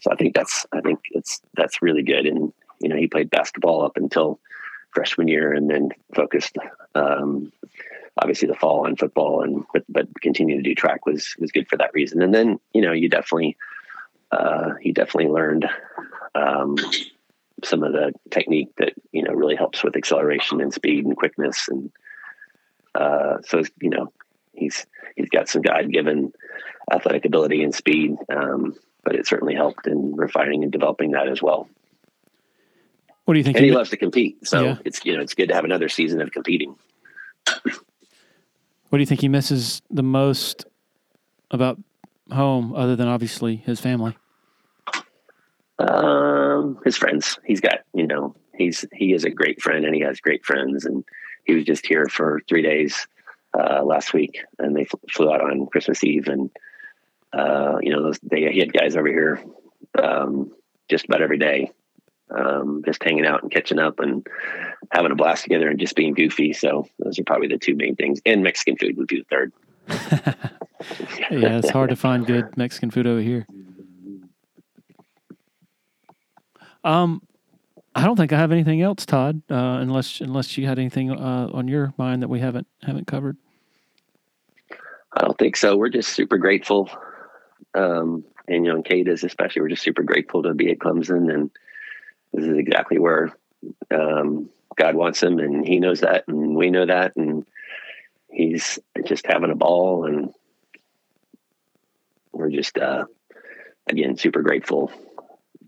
So 0.00 0.10
I 0.10 0.16
think 0.16 0.34
that's 0.34 0.66
I 0.72 0.80
think 0.80 1.00
it's 1.10 1.40
that's 1.54 1.82
really 1.82 2.02
good. 2.02 2.26
And 2.26 2.52
you 2.80 2.88
know 2.88 2.96
he 2.96 3.06
played 3.06 3.30
basketball 3.30 3.84
up 3.84 3.96
until 3.96 4.38
freshman 4.90 5.28
year 5.28 5.52
and 5.52 5.68
then 5.68 5.90
focused 6.14 6.56
um, 6.94 7.52
obviously 8.18 8.48
the 8.48 8.54
fall 8.54 8.86
on 8.86 8.96
football 8.96 9.42
and 9.42 9.62
but, 9.74 9.84
but 9.90 10.08
continue 10.22 10.56
to 10.56 10.62
do 10.62 10.74
track 10.74 11.04
was 11.04 11.34
was 11.38 11.52
good 11.52 11.68
for 11.68 11.76
that 11.76 11.92
reason. 11.92 12.22
And 12.22 12.34
then 12.34 12.58
you 12.72 12.80
know 12.80 12.92
you 12.92 13.08
definitely 13.08 13.56
uh, 14.32 14.74
he 14.80 14.92
definitely 14.92 15.30
learned. 15.30 15.68
Um, 16.34 16.76
some 17.64 17.82
of 17.82 17.92
the 17.92 18.12
technique 18.30 18.68
that 18.78 18.92
you 19.12 19.22
know 19.22 19.32
really 19.32 19.56
helps 19.56 19.82
with 19.82 19.96
acceleration 19.96 20.60
and 20.60 20.72
speed 20.72 21.04
and 21.04 21.16
quickness 21.16 21.68
and 21.68 21.90
uh, 22.94 23.38
so 23.42 23.62
you 23.80 23.90
know 23.90 24.12
he's 24.52 24.86
he's 25.16 25.28
got 25.28 25.48
some 25.48 25.62
God 25.62 25.90
given 25.90 26.32
athletic 26.90 27.24
ability 27.24 27.62
and 27.62 27.74
speed, 27.74 28.16
um, 28.28 28.74
but 29.04 29.14
it 29.14 29.26
certainly 29.26 29.54
helped 29.54 29.86
in 29.86 30.14
refining 30.16 30.62
and 30.62 30.72
developing 30.72 31.12
that 31.12 31.28
as 31.28 31.42
well. 31.42 31.68
What 33.24 33.34
do 33.34 33.38
you 33.38 33.44
think? 33.44 33.56
And 33.56 33.66
he, 33.66 33.72
loves 33.72 33.90
to 33.90 33.96
compete, 33.96 34.46
so 34.46 34.64
yeah. 34.64 34.76
it's 34.84 35.04
you 35.04 35.14
know 35.14 35.20
it's 35.20 35.34
good 35.34 35.48
to 35.48 35.54
have 35.54 35.64
another 35.64 35.88
season 35.88 36.20
of 36.20 36.30
competing. 36.30 36.76
What 38.88 38.98
do 38.98 39.00
you 39.00 39.06
think 39.06 39.20
he 39.20 39.28
misses 39.28 39.82
the 39.90 40.02
most 40.02 40.64
about 41.50 41.78
home, 42.30 42.72
other 42.74 42.94
than 42.94 43.08
obviously 43.08 43.56
his 43.56 43.80
family? 43.80 44.16
Um, 45.78 46.78
his 46.84 46.96
friends. 46.96 47.38
He's 47.44 47.60
got, 47.60 47.80
you 47.92 48.06
know, 48.06 48.34
he's 48.54 48.84
he 48.92 49.12
is 49.12 49.24
a 49.24 49.30
great 49.30 49.60
friend 49.60 49.84
and 49.84 49.94
he 49.94 50.00
has 50.02 50.20
great 50.20 50.44
friends. 50.44 50.84
And 50.84 51.04
he 51.44 51.54
was 51.54 51.64
just 51.64 51.86
here 51.86 52.06
for 52.06 52.40
three 52.48 52.62
days 52.62 53.06
uh, 53.58 53.82
last 53.84 54.12
week, 54.12 54.44
and 54.58 54.76
they 54.76 54.86
flew 55.10 55.32
out 55.32 55.40
on 55.40 55.66
Christmas 55.66 56.02
Eve. 56.04 56.28
And 56.28 56.50
uh, 57.32 57.78
you 57.80 57.90
know, 57.90 58.02
those 58.02 58.18
they 58.22 58.50
he 58.52 58.58
had 58.58 58.72
guys 58.72 58.96
over 58.96 59.08
here 59.08 59.42
um, 60.02 60.52
just 60.88 61.06
about 61.06 61.22
every 61.22 61.38
day, 61.38 61.70
um, 62.30 62.82
just 62.84 63.02
hanging 63.02 63.26
out 63.26 63.42
and 63.42 63.52
catching 63.52 63.78
up 63.78 64.00
and 64.00 64.26
having 64.90 65.12
a 65.12 65.16
blast 65.16 65.44
together 65.44 65.68
and 65.68 65.78
just 65.78 65.96
being 65.96 66.14
goofy. 66.14 66.52
So 66.52 66.88
those 66.98 67.18
are 67.18 67.24
probably 67.24 67.48
the 67.48 67.58
two 67.58 67.76
main 67.76 67.96
things. 67.96 68.20
And 68.26 68.42
Mexican 68.42 68.76
food 68.76 68.96
would 68.96 69.08
be 69.08 69.18
the 69.18 69.26
third. 69.30 69.52
yeah, 71.30 71.58
it's 71.58 71.70
hard 71.70 71.90
to 71.90 71.96
find 71.96 72.26
good 72.26 72.56
Mexican 72.56 72.90
food 72.90 73.06
over 73.06 73.20
here. 73.20 73.46
Um, 76.86 77.20
I 77.96 78.04
don't 78.04 78.16
think 78.16 78.32
I 78.32 78.38
have 78.38 78.52
anything 78.52 78.80
else, 78.80 79.04
Tod. 79.04 79.42
Uh, 79.50 79.78
unless 79.80 80.20
unless 80.20 80.56
you 80.56 80.66
had 80.66 80.78
anything 80.78 81.10
uh, 81.10 81.50
on 81.52 81.66
your 81.66 81.92
mind 81.98 82.22
that 82.22 82.28
we 82.28 82.38
haven't 82.38 82.68
haven't 82.82 83.06
covered. 83.06 83.36
I 85.12 85.22
don't 85.22 85.36
think 85.36 85.56
so. 85.56 85.76
We're 85.76 85.88
just 85.88 86.10
super 86.10 86.38
grateful, 86.38 86.90
um, 87.74 88.24
and 88.46 88.64
you 88.64 88.72
know, 88.72 88.82
Cade 88.82 89.08
is 89.08 89.24
especially. 89.24 89.62
We're 89.62 89.68
just 89.68 89.82
super 89.82 90.02
grateful 90.02 90.44
to 90.44 90.54
be 90.54 90.70
at 90.70 90.78
Clemson, 90.78 91.32
and 91.32 91.50
this 92.32 92.44
is 92.44 92.56
exactly 92.56 92.98
where 92.98 93.34
um, 93.90 94.48
God 94.76 94.94
wants 94.94 95.22
him, 95.22 95.40
and 95.40 95.66
He 95.66 95.80
knows 95.80 96.00
that, 96.00 96.28
and 96.28 96.54
we 96.54 96.70
know 96.70 96.86
that, 96.86 97.16
and 97.16 97.44
he's 98.30 98.78
just 99.06 99.26
having 99.26 99.50
a 99.50 99.56
ball, 99.56 100.04
and 100.04 100.32
we're 102.32 102.50
just 102.50 102.78
uh, 102.78 103.06
again 103.88 104.16
super 104.16 104.42
grateful 104.42 104.92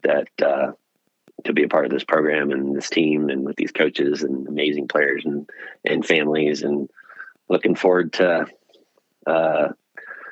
that 0.02 0.28
uh, 0.44 0.72
to 1.44 1.52
be 1.52 1.62
a 1.62 1.68
part 1.68 1.84
of 1.84 1.90
this 1.90 2.04
program 2.04 2.50
and 2.50 2.76
this 2.76 2.90
team 2.90 3.28
and 3.28 3.44
with 3.44 3.56
these 3.56 3.72
coaches 3.72 4.22
and 4.22 4.46
amazing 4.48 4.88
players 4.88 5.24
and 5.24 5.48
and 5.84 6.04
families 6.04 6.62
and 6.62 6.90
looking 7.48 7.74
forward 7.74 8.12
to 8.12 8.46
uh, 9.26 9.68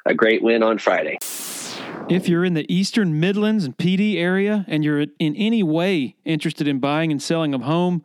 a 0.04 0.14
great 0.14 0.42
win 0.42 0.62
on 0.62 0.78
Friday. 0.78 1.18
If 2.09 2.28
you're 2.28 2.44
in 2.44 2.54
the 2.54 2.72
Eastern 2.72 3.18
Midlands 3.18 3.64
and 3.64 3.76
Pee 3.76 3.96
Dee 3.96 4.18
area 4.18 4.64
and 4.68 4.84
you're 4.84 5.07
in 5.18 5.34
any 5.36 5.62
way 5.62 6.16
interested 6.24 6.68
in 6.68 6.78
buying 6.78 7.11
and 7.11 7.20
selling 7.20 7.52
a 7.52 7.59
home, 7.59 8.04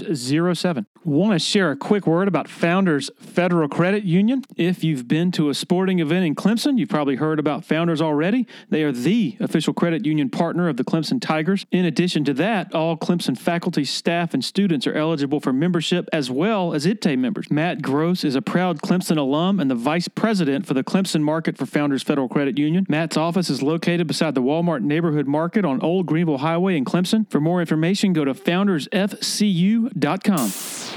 3507. 0.00 0.86
Want 1.04 1.32
to 1.32 1.40
share 1.40 1.72
a 1.72 1.76
quick 1.76 2.06
word 2.06 2.28
about 2.28 2.46
Founders 2.46 3.10
Federal 3.16 3.68
Credit 3.68 4.04
Union? 4.04 4.44
If 4.56 4.84
you've 4.84 5.08
been 5.08 5.32
to 5.32 5.48
a 5.48 5.54
sporting 5.54 5.98
event 5.98 6.24
in 6.24 6.36
Clemson, 6.36 6.78
you've 6.78 6.90
probably 6.90 7.16
heard 7.16 7.40
about 7.40 7.64
Founders 7.64 8.00
already. 8.00 8.46
They 8.70 8.84
are 8.84 8.92
the 8.92 9.36
official 9.40 9.74
credit 9.74 10.06
union 10.06 10.30
partner 10.30 10.68
of 10.68 10.76
the 10.76 10.84
Clemson 10.84 11.20
Tigers. 11.20 11.66
In 11.72 11.84
addition 11.84 12.22
to 12.26 12.34
that, 12.34 12.72
all 12.72 12.96
Clemson 12.96 13.36
faculty, 13.36 13.84
staff, 13.84 14.32
and 14.32 14.44
students 14.44 14.86
are 14.86 14.94
eligible 14.94 15.40
for 15.40 15.52
membership 15.52 16.08
as 16.12 16.30
well 16.30 16.72
as 16.72 16.86
IPTAY 16.86 17.18
members. 17.18 17.50
Matt 17.50 17.82
Gross 17.82 18.22
is 18.22 18.36
a 18.36 18.42
proud 18.42 18.80
Clemson 18.80 19.16
alum 19.16 19.58
and 19.58 19.68
the 19.68 19.74
vice 19.74 20.06
president 20.06 20.66
for 20.66 20.74
the 20.74 20.84
Clemson 20.84 21.22
market 21.22 21.58
for 21.58 21.66
Founders 21.66 22.04
Federal 22.04 22.28
Credit 22.28 22.56
Union. 22.56 22.86
Matt's 22.88 23.16
office 23.16 23.50
is 23.50 23.60
located 23.60 24.06
beside 24.06 24.36
the 24.36 24.42
Walmart 24.42 24.82
Neighborhood 24.82 25.26
Market 25.26 25.64
on 25.64 25.80
Old 25.80 26.06
Greenville 26.06 26.38
Highway 26.38 26.76
in 26.76 26.84
Clemson. 26.84 27.28
For 27.28 27.40
more 27.40 27.60
information, 27.60 28.12
go 28.12 28.24
to 28.24 28.34
foundersfcu.com. 28.34 30.91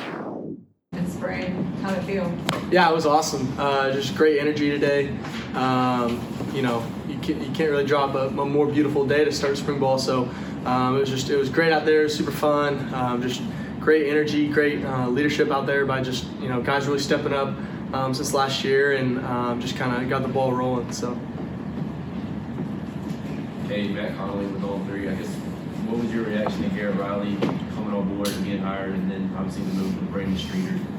How'd 1.85 1.99
it 1.99 2.03
feel? 2.05 2.33
Yeah, 2.71 2.89
it 2.89 2.95
was 2.95 3.05
awesome. 3.05 3.53
Uh, 3.59 3.91
just 3.91 4.15
great 4.15 4.39
energy 4.39 4.71
today. 4.71 5.15
Um, 5.53 6.19
you 6.51 6.63
know, 6.63 6.83
you 7.07 7.19
can't, 7.19 7.39
you 7.39 7.51
can't 7.51 7.69
really 7.69 7.85
drop 7.85 8.15
a, 8.15 8.27
a, 8.29 8.31
more 8.31 8.65
beautiful 8.65 9.05
day 9.05 9.23
to 9.23 9.31
start 9.31 9.55
spring 9.55 9.79
ball. 9.79 9.99
So 9.99 10.27
um, 10.65 10.95
it 10.95 11.01
was 11.01 11.09
just 11.09 11.29
it 11.29 11.37
was 11.37 11.47
great 11.47 11.71
out 11.71 11.85
there, 11.85 12.09
super 12.09 12.31
fun. 12.31 12.91
Um, 12.91 13.21
just 13.21 13.43
great 13.79 14.09
energy, 14.09 14.47
great 14.47 14.83
uh, 14.83 15.09
leadership 15.09 15.51
out 15.51 15.67
there 15.67 15.85
by 15.85 16.01
just 16.01 16.25
you 16.41 16.49
know 16.49 16.59
guys 16.59 16.87
really 16.87 16.97
stepping 16.97 17.33
up 17.33 17.55
um, 17.93 18.15
since 18.15 18.33
last 18.33 18.63
year 18.63 18.93
and 18.93 19.19
um, 19.19 19.61
just 19.61 19.75
kind 19.75 20.01
of 20.01 20.09
got 20.09 20.23
the 20.23 20.27
ball 20.27 20.53
rolling. 20.53 20.91
So. 20.91 21.13
Hey, 23.67 23.89
Matt 23.89 24.17
Connolly 24.17 24.47
with 24.47 24.63
all 24.63 24.83
three. 24.85 25.07
I 25.07 25.13
guess 25.13 25.27
what 25.85 25.99
was 26.01 26.11
your 26.11 26.23
reaction 26.23 26.63
to 26.63 26.69
Garrett 26.69 26.95
Riley 26.95 27.35
coming 27.75 27.93
on 27.93 28.15
board 28.15 28.29
and 28.29 28.43
being 28.43 28.57
hired, 28.57 28.95
and 28.95 29.11
then 29.11 29.31
obviously 29.37 29.65
the 29.65 29.73
move 29.75 30.01
with 30.01 30.11
Brandon 30.11 30.35
Streeter 30.35 30.71
going 30.71 30.79
out? 30.79 30.94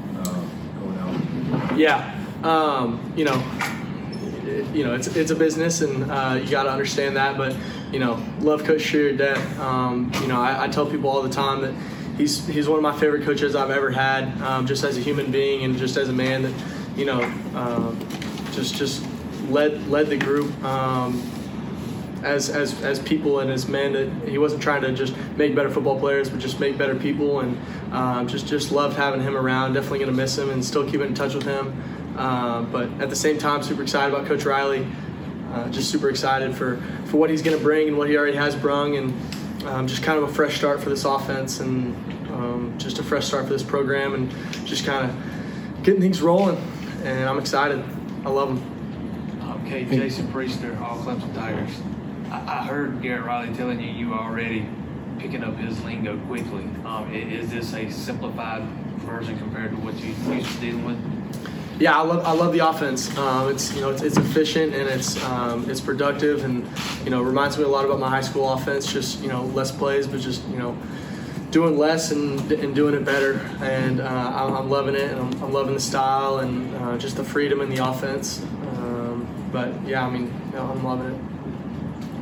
Yeah, 1.76 2.14
um, 2.42 3.12
you 3.16 3.24
know, 3.24 3.36
you 4.72 4.84
know, 4.84 4.94
it's 4.94 5.08
it's 5.08 5.30
a 5.30 5.36
business, 5.36 5.80
and 5.80 6.10
uh, 6.10 6.40
you 6.42 6.50
got 6.50 6.64
to 6.64 6.70
understand 6.70 7.16
that. 7.16 7.36
But 7.36 7.56
you 7.92 7.98
know, 7.98 8.22
love 8.40 8.64
Coach 8.64 8.90
to 8.90 9.16
death. 9.16 9.60
Um, 9.60 10.10
you 10.20 10.28
know, 10.28 10.40
I, 10.40 10.64
I, 10.64 10.68
tell 10.68 10.86
people 10.86 11.08
all 11.10 11.22
the 11.22 11.30
time 11.30 11.62
that 11.62 11.74
he's 12.16 12.46
he's 12.46 12.68
one 12.68 12.78
of 12.78 12.82
my 12.82 12.98
favorite 12.98 13.24
coaches 13.24 13.54
I've 13.54 13.70
ever 13.70 13.90
had, 13.90 14.40
um, 14.42 14.66
just 14.66 14.84
as 14.84 14.96
a 14.96 15.00
human 15.00 15.30
being 15.30 15.64
and 15.64 15.76
just 15.76 15.96
as 15.96 16.08
a 16.08 16.12
man 16.12 16.42
that, 16.42 16.54
you 16.96 17.04
know, 17.04 17.22
um, 17.54 17.98
just 18.52 18.74
just 18.74 19.04
led 19.48 19.88
led 19.88 20.08
the 20.08 20.16
group. 20.16 20.62
Um, 20.64 21.22
as, 22.22 22.48
as, 22.48 22.82
as 22.82 22.98
people 22.98 23.40
and 23.40 23.50
as 23.50 23.68
men 23.68 23.92
that 23.92 24.28
he 24.28 24.38
wasn't 24.38 24.62
trying 24.62 24.82
to 24.82 24.92
just 24.92 25.16
make 25.36 25.54
better 25.54 25.70
football 25.70 25.98
players 25.98 26.28
but 26.30 26.38
just 26.38 26.60
make 26.60 26.76
better 26.78 26.94
people. 26.94 27.40
And 27.40 27.58
um, 27.92 28.28
just 28.28 28.46
just 28.46 28.72
loved 28.72 28.96
having 28.96 29.20
him 29.20 29.36
around. 29.36 29.74
Definitely 29.74 30.00
going 30.00 30.10
to 30.10 30.16
miss 30.16 30.36
him 30.36 30.50
and 30.50 30.64
still 30.64 30.84
keeping 30.84 31.08
in 31.08 31.14
touch 31.14 31.34
with 31.34 31.44
him. 31.44 31.82
Um, 32.18 32.70
but 32.72 32.88
at 33.00 33.10
the 33.10 33.16
same 33.16 33.38
time 33.38 33.62
super 33.62 33.82
excited 33.82 34.14
about 34.14 34.26
coach 34.26 34.44
riley. 34.44 34.86
Uh, 35.52 35.68
just 35.70 35.90
super 35.90 36.10
excited 36.10 36.54
for, 36.54 36.78
for 37.06 37.18
what 37.18 37.30
he's 37.30 37.42
going 37.42 37.56
to 37.56 37.62
bring 37.62 37.88
and 37.88 37.96
what 37.96 38.08
he 38.08 38.16
already 38.16 38.36
has 38.36 38.56
brung. 38.56 38.96
And 38.96 39.66
um, 39.66 39.86
just 39.86 40.02
kind 40.02 40.18
of 40.18 40.28
a 40.28 40.32
fresh 40.32 40.56
start 40.56 40.80
for 40.80 40.90
this 40.90 41.04
offense 41.04 41.60
and 41.60 41.94
um, 42.30 42.74
just 42.78 42.98
a 42.98 43.02
fresh 43.02 43.26
start 43.26 43.44
for 43.44 43.52
this 43.52 43.62
program 43.62 44.14
and 44.14 44.30
just 44.66 44.84
kind 44.84 45.08
of 45.08 45.82
getting 45.82 46.00
things 46.00 46.20
rolling. 46.20 46.56
And 47.04 47.28
i'm 47.28 47.38
excited. 47.38 47.82
I 48.24 48.30
love 48.30 48.50
him. 48.50 48.76
Okay, 49.66 49.84
Jason 49.84 50.28
Priester, 50.28 50.80
All 50.80 50.98
Clemson 50.98 51.34
Tigers. 51.34 51.80
I, 52.30 52.64
heard 52.64 53.00
Garrett 53.02 53.24
Riley 53.24 53.54
telling 53.54 53.80
you 53.80 53.90
you 53.90 54.08
were 54.10 54.18
already 54.18 54.66
picking 55.18 55.44
up 55.44 55.56
his 55.56 55.82
lingo 55.84 56.18
quickly. 56.26 56.64
Um, 56.84 57.12
is 57.12 57.50
this 57.50 57.72
a 57.74 57.90
simplified 57.90 58.62
version 58.98 59.38
compared 59.38 59.70
to 59.70 59.76
what 59.76 59.94
you 59.94 60.14
used 60.34 60.52
to 60.52 60.60
dealing 60.60 60.84
with? 60.84 61.80
Yeah, 61.80 61.98
I 61.98 62.02
love 62.02 62.24
I 62.24 62.32
love 62.32 62.52
the 62.54 62.66
offense. 62.66 63.16
Um, 63.18 63.50
it's 63.50 63.74
you 63.74 63.82
know 63.82 63.90
it's, 63.90 64.02
it's, 64.02 64.16
efficient 64.16 64.74
and 64.74 64.88
it's 64.88 65.22
um, 65.24 65.68
it's 65.68 65.80
productive 65.80 66.42
and 66.44 66.66
you 67.04 67.10
know 67.10 67.20
reminds 67.20 67.58
me 67.58 67.64
a 67.64 67.68
lot 67.68 67.84
about 67.84 68.00
my 68.00 68.08
high 68.08 68.22
school 68.22 68.50
offense. 68.50 68.90
Just 68.90 69.20
you 69.20 69.28
know 69.28 69.44
less 69.44 69.70
plays, 69.70 70.06
but 70.06 70.20
just 70.20 70.46
you 70.48 70.56
know 70.56 70.76
doing 71.50 71.78
less 71.78 72.12
and, 72.12 72.50
and 72.52 72.74
doing 72.74 72.94
it 72.94 73.04
better. 73.04 73.34
And 73.60 74.00
uh, 74.00 74.04
I'm, 74.04 74.54
I'm, 74.54 74.70
loving 74.70 74.94
it, 74.94 75.10
and 75.12 75.20
I'm, 75.20 75.44
I'm, 75.44 75.52
loving 75.52 75.74
the 75.74 75.80
style 75.80 76.38
and 76.38 76.74
uh, 76.76 76.98
just 76.98 77.16
the 77.16 77.24
freedom 77.24 77.60
in 77.60 77.70
the 77.70 77.86
offense. 77.86 78.42
Um, 78.42 79.26
but 79.52 79.72
yeah, 79.86 80.06
I 80.06 80.10
mean, 80.10 80.32
you 80.46 80.52
know, 80.52 80.64
I'm 80.64 80.82
loving 80.82 81.14
it. 81.14 81.35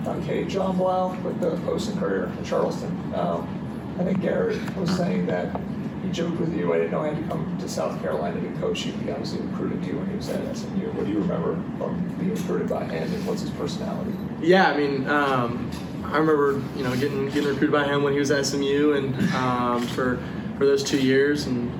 Okay, 0.06 0.44
Jon 0.44 0.76
Blau 0.76 1.18
with 1.22 1.40
the 1.40 1.56
Post 1.64 1.90
and 1.90 1.98
Courier 1.98 2.26
in 2.26 2.44
Charleston. 2.44 2.90
Um, 3.14 3.96
I 3.98 4.04
think 4.04 4.20
Garrett 4.20 4.76
was 4.76 4.90
saying 4.90 5.26
that 5.26 5.58
he 6.02 6.10
joked 6.10 6.38
with 6.38 6.54
you. 6.54 6.74
I 6.74 6.78
didn't 6.78 6.92
know 6.92 7.00
I 7.00 7.08
had 7.08 7.22
to 7.22 7.28
come 7.28 7.56
to 7.58 7.68
South 7.68 7.98
Carolina 8.02 8.38
to 8.40 8.60
coach 8.60 8.84
you. 8.84 8.92
He 8.92 9.10
obviously 9.10 9.40
recruited 9.40 9.82
you 9.84 9.96
when 9.96 10.10
he 10.10 10.16
was 10.16 10.28
at 10.28 10.56
SMU. 10.56 10.90
What 10.92 11.06
do 11.06 11.12
you 11.12 11.20
remember 11.20 11.54
from 11.78 12.02
being 12.18 12.34
recruited 12.34 12.68
by 12.68 12.84
him, 12.84 13.12
and 13.14 13.26
what's 13.26 13.40
his 13.40 13.50
personality? 13.50 14.12
Yeah, 14.42 14.70
I 14.70 14.76
mean, 14.76 15.08
um, 15.08 15.70
I 16.04 16.18
remember 16.18 16.62
you 16.76 16.84
know 16.84 16.94
getting 16.96 17.26
getting 17.26 17.48
recruited 17.48 17.72
by 17.72 17.84
him 17.84 18.02
when 18.02 18.12
he 18.12 18.18
was 18.18 18.30
at 18.30 18.44
SMU, 18.44 18.92
and 18.92 19.14
um, 19.34 19.86
for 19.86 20.22
for 20.58 20.66
those 20.66 20.84
two 20.84 21.00
years, 21.00 21.46
and 21.46 21.72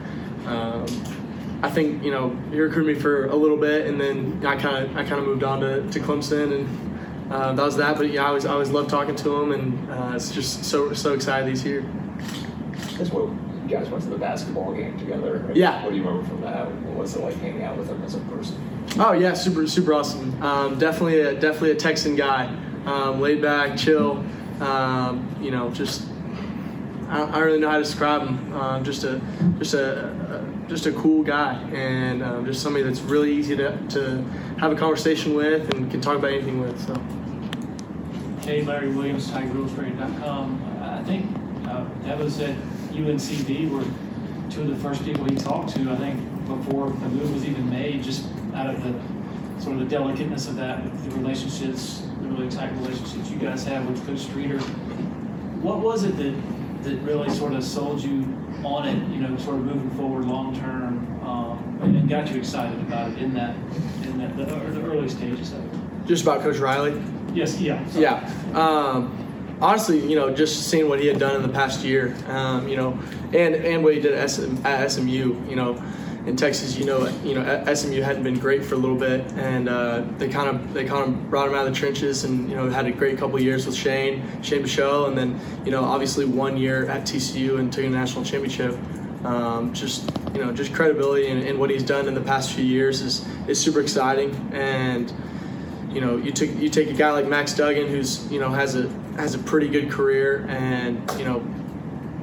um, 0.47 0.87
I 1.63 1.71
think 1.71 2.03
you 2.03 2.11
know 2.11 2.31
he 2.51 2.59
recruited 2.59 2.97
me 2.97 3.03
for 3.03 3.27
a 3.27 3.37
little 3.37 3.59
bit, 3.59 3.87
and 3.87 4.01
then 4.01 4.43
I 4.47 4.57
kind 4.57 4.87
of 4.87 4.97
I 4.97 5.05
kind 5.05 5.21
of 5.21 5.27
moved 5.27 5.45
on 5.45 5.61
to, 5.61 5.87
to 5.91 6.01
Clemson 6.01 6.55
and 6.55 6.84
uh, 7.35 7.53
that 7.53 7.65
was 7.65 7.77
that. 7.77 7.97
But 7.97 8.11
yeah, 8.11 8.23
I 8.23 8.29
always 8.29 8.47
I 8.47 8.53
always 8.53 8.71
love 8.71 8.87
talking 8.87 9.17
to 9.17 9.43
him, 9.43 9.51
and 9.51 9.91
uh, 9.91 10.13
it's 10.15 10.31
just 10.31 10.65
so 10.65 10.93
so 10.93 11.15
excited 11.15 11.49
he's 11.49 11.63
here. 11.63 11.85
As 13.01 13.11
well, 13.11 13.37
you 13.65 13.69
guys 13.69 13.89
went 13.89 14.05
to 14.05 14.11
the 14.11 14.19
basketball 14.19 14.73
game 14.73 14.97
together. 15.01 15.39
Right? 15.39 15.57
Yeah. 15.57 15.83
What 15.83 15.91
do 15.91 15.97
you 15.97 16.05
remember 16.05 16.29
from 16.29 16.43
that? 16.43 16.71
What 16.71 16.97
was 16.97 17.17
it 17.17 17.23
like 17.23 17.35
hanging 17.41 17.65
out 17.65 17.77
with 17.77 17.89
him 17.89 18.01
as 18.05 18.15
a 18.15 18.21
person? 18.21 18.57
Oh 19.01 19.13
yeah, 19.13 19.35
super 19.35 19.67
super 19.67 19.95
awesome. 19.95 20.41
Um, 20.41 20.79
definitely 20.79 21.23
a 21.23 21.35
definitely 21.35 21.73
a 21.73 21.75
Texan 21.75 22.15
guy, 22.15 22.47
um, 22.87 23.21
laid 23.21 23.43
back, 23.43 23.77
chill. 23.77 24.25
Um, 24.61 25.37
you 25.41 25.51
know, 25.51 25.71
just 25.71 26.07
I 27.09 27.19
don't, 27.19 27.31
I 27.31 27.33
don't, 27.33 27.47
really 27.47 27.59
know 27.59 27.69
how 27.69 27.79
to 27.79 27.83
describe 27.83 28.23
him. 28.23 28.53
Um, 28.55 28.85
just 28.85 29.03
a 29.03 29.21
just 29.59 29.75
a, 29.75 30.07
a, 30.07 30.69
just 30.69 30.87
a 30.87 30.93
cool 30.93 31.25
guy, 31.25 31.55
and 31.73 32.23
um, 32.23 32.47
just 32.47 32.63
somebody 32.63 32.85
that's 32.85 33.01
really 33.01 33.33
easy 33.33 33.57
to, 33.57 33.77
to 33.89 34.23
have 34.59 34.71
a 34.71 34.77
conversation 34.77 35.35
with 35.35 35.75
and 35.75 35.91
can 35.91 36.01
talk 36.01 36.17
about 36.17 36.31
anything 36.31 36.61
with. 36.61 36.81
So. 36.87 36.95
Hey, 38.45 38.61
Larry 38.61 38.91
Williams, 38.91 39.31
TigerIllustrated.com. 39.31 40.79
I 40.83 41.03
think 41.05 41.35
uh, 41.67 41.85
Devin 42.05 42.31
said 42.31 42.55
UNCV 42.91 43.71
were 43.71 43.83
two 44.51 44.61
of 44.61 44.69
the 44.69 44.77
first 44.77 45.03
people 45.03 45.25
he 45.25 45.35
talked 45.35 45.75
to, 45.77 45.91
I 45.91 45.97
think, 45.97 46.21
before 46.47 46.91
the 46.91 47.09
move 47.09 47.33
was 47.33 47.47
even 47.47 47.71
made, 47.71 48.03
just 48.03 48.27
out 48.55 48.67
of 48.69 48.85
the 48.85 48.93
sort 49.63 49.77
of 49.77 49.89
the 49.89 49.89
delicateness 49.89 50.47
of 50.47 50.57
that, 50.57 50.85
the 51.05 51.11
relationships, 51.13 52.07
the 52.21 52.29
really 52.29 52.51
tight 52.51 52.71
relationships 52.73 53.31
you 53.31 53.39
guys 53.39 53.65
have 53.65 53.89
with 53.89 54.07
Coach 54.07 54.19
Streeter. 54.19 54.59
What 55.63 55.81
was 55.81 56.05
it 56.05 56.15
that, 56.19 56.35
that 56.83 56.97
really 56.97 57.31
sort 57.31 57.55
of 57.55 57.65
sold 57.65 58.03
you 58.03 58.29
on 58.63 58.87
it, 58.87 58.99
you 59.09 59.23
know, 59.23 59.35
sort 59.39 59.57
of 59.57 59.65
moving 59.65 59.91
forward 59.93 60.27
long 60.27 60.55
term, 60.61 61.19
um, 61.23 61.79
and 61.81 62.07
got 62.11 62.31
you 62.31 62.41
excited 62.41 62.79
about 62.81 63.11
it 63.13 63.19
in 63.21 63.33
that, 63.33 63.57
in 64.03 64.19
that, 64.19 64.37
the, 64.37 64.45
the 64.45 64.83
early 64.83 65.09
stages 65.09 65.53
of 65.53 65.65
it? 65.65 66.07
Just 66.07 66.25
about 66.25 66.43
Coach 66.43 66.59
Riley? 66.59 67.03
Yes, 67.35 67.61
yeah. 67.61 67.87
Sorry. 67.89 68.03
Yeah. 68.03 68.33
Um, 68.55 69.25
honestly, 69.61 69.99
you 70.07 70.17
know, 70.17 70.33
just 70.33 70.69
seeing 70.69 70.89
what 70.89 71.01
he 71.01 71.07
had 71.07 71.19
done 71.19 71.37
in 71.37 71.43
the 71.43 71.49
past 71.49 71.85
year, 71.85 72.15
um, 72.29 72.69
you 72.69 72.77
know, 72.77 72.99
and 73.33 73.55
and 73.55 73.83
what 73.83 73.95
he 73.95 74.01
did 74.01 74.15
at, 74.15 74.31
SM, 74.31 74.65
at 74.65 74.91
SMU, 74.91 75.43
you 75.49 75.57
know, 75.57 75.83
in 76.27 76.37
Texas, 76.37 76.77
you 76.77 76.87
know, 76.87 77.07
you 77.23 77.35
know, 77.35 77.75
SMU 77.75 78.01
hadn't 78.01 78.23
been 78.23 78.39
great 78.39 78.65
for 78.65 78.77
a 78.77 78.79
little 78.79 78.97
bit, 78.97 79.21
and 79.33 79.69
uh, 79.69 80.05
they 80.19 80.29
kind 80.29 80.49
of 80.49 80.73
they 80.73 80.85
kind 80.85 81.05
of 81.05 81.31
brought 81.31 81.49
him 81.49 81.55
out 81.55 81.67
of 81.67 81.73
the 81.73 81.79
trenches, 81.79 82.25
and 82.25 82.49
you 82.49 82.57
know, 82.57 82.69
had 82.71 82.87
a 82.87 82.93
great 82.93 83.19
couple 83.19 83.39
years 83.41 83.67
with 83.67 83.75
Shane, 83.75 84.23
Shane 84.43 84.63
Buechele, 84.63 85.09
and 85.09 85.19
then 85.19 85.41
you 85.65 85.71
know, 85.71 85.85
obviously 85.85 86.25
one 86.25 86.57
year 86.57 86.87
at 86.89 87.03
TCU 87.03 87.59
and 87.59 87.73
took 87.73 87.85
a 87.85 87.91
national 87.91 88.25
championship. 88.25 88.77
Um, 89.25 89.73
just 89.73 90.11
you 90.35 90.45
know, 90.45 90.53
just 90.53 90.75
credibility 90.75 91.29
and, 91.29 91.43
and 91.43 91.59
what 91.59 91.71
he's 91.71 91.83
done 91.83 92.09
in 92.09 92.13
the 92.15 92.21
past 92.21 92.53
few 92.53 92.65
years 92.65 93.01
is 93.01 93.27
is 93.49 93.61
super 93.61 93.81
exciting, 93.81 94.35
and 94.53 95.13
you 95.95 96.01
know, 96.01 96.17
you 96.17 96.33
take 96.33 96.59
you 96.59 96.69
take 96.69 96.91
a 96.91 96.93
guy 96.93 97.13
like 97.13 97.29
Max 97.29 97.55
Duggan, 97.55 97.87
who's 97.87 98.31
you 98.31 98.41
know 98.41 98.51
has 98.51 98.75
a 98.75 98.89
has 99.17 99.35
a 99.35 99.39
pretty 99.39 99.69
good 99.69 99.91
career, 99.91 100.45
and 100.49 101.09
you 101.19 101.25
know 101.25 101.41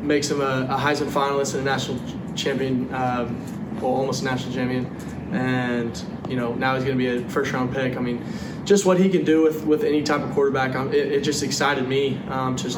makes 0.02 0.30
him 0.30 0.42
a, 0.42 0.68
a 0.70 0.78
Heisman 0.78 1.10
finalist 1.10 1.54
and 1.54 1.62
a 1.62 1.66
national 1.66 2.00
champion, 2.36 2.94
um, 2.94 3.76
well, 3.76 3.92
almost 3.92 4.24
a 4.24 4.26
national 4.26 4.54
champion, 4.54 4.86
and 5.32 6.04
you 6.28 6.36
know 6.36 6.54
now 6.54 6.76
he's 6.76 6.84
going 6.84 6.98
to 6.98 7.04
be 7.04 7.24
a 7.24 7.30
first 7.30 7.54
round 7.54 7.74
pick. 7.74 7.96
I 7.96 8.02
mean, 8.02 8.22
just 8.66 8.86
what 8.86 9.00
he 9.00 9.10
can 9.10 9.24
do 9.24 9.42
with, 9.42 9.64
with 9.64 9.84
any 9.84 10.04
type 10.04 10.22
of 10.22 10.32
quarterback, 10.32 10.76
um, 10.76 10.90
it, 10.90 11.12
it, 11.12 11.22
just 11.22 11.42
excited 11.42 11.88
me 11.88 12.18
um, 12.28 12.58
just 12.58 12.78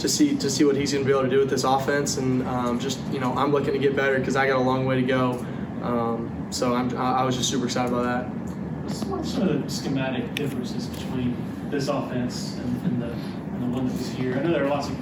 to 0.00 0.08
see 0.08 0.36
to 0.36 0.50
see 0.50 0.64
what 0.64 0.74
he's 0.74 0.92
going 0.92 1.04
to 1.04 1.06
be 1.06 1.12
able 1.12 1.22
to 1.22 1.30
do 1.30 1.38
with 1.38 1.50
this 1.50 1.62
offense, 1.62 2.16
and 2.16 2.42
um, 2.48 2.80
just 2.80 2.98
you 3.12 3.20
know 3.20 3.32
I'm 3.34 3.52
looking 3.52 3.72
to 3.72 3.78
get 3.78 3.94
better 3.94 4.18
because 4.18 4.34
I 4.34 4.48
got 4.48 4.56
a 4.56 4.64
long 4.64 4.84
way 4.84 4.96
to 4.96 5.06
go. 5.06 5.46
Um, 5.82 6.48
so 6.50 6.74
I'm, 6.74 6.96
I 6.96 7.24
was 7.24 7.36
just 7.36 7.50
super 7.50 7.66
excited 7.66 7.92
about 7.92 8.04
that 8.04 8.43
what 8.84 9.20
are 9.20 9.24
some 9.24 9.48
of 9.48 9.62
the 9.64 9.70
schematic 9.70 10.34
differences 10.34 10.86
between 10.86 11.36
this 11.70 11.88
offense 11.88 12.56
and, 12.58 12.86
and, 12.86 13.02
the, 13.02 13.06
and 13.10 13.62
the 13.62 13.66
one 13.76 13.86
that 13.86 13.96
was 13.96 14.08
here? 14.10 14.36
I 14.38 14.42
know 14.42 14.52
there 14.52 14.64
are 14.64 14.68
lots 14.70 14.88
of 14.88 14.96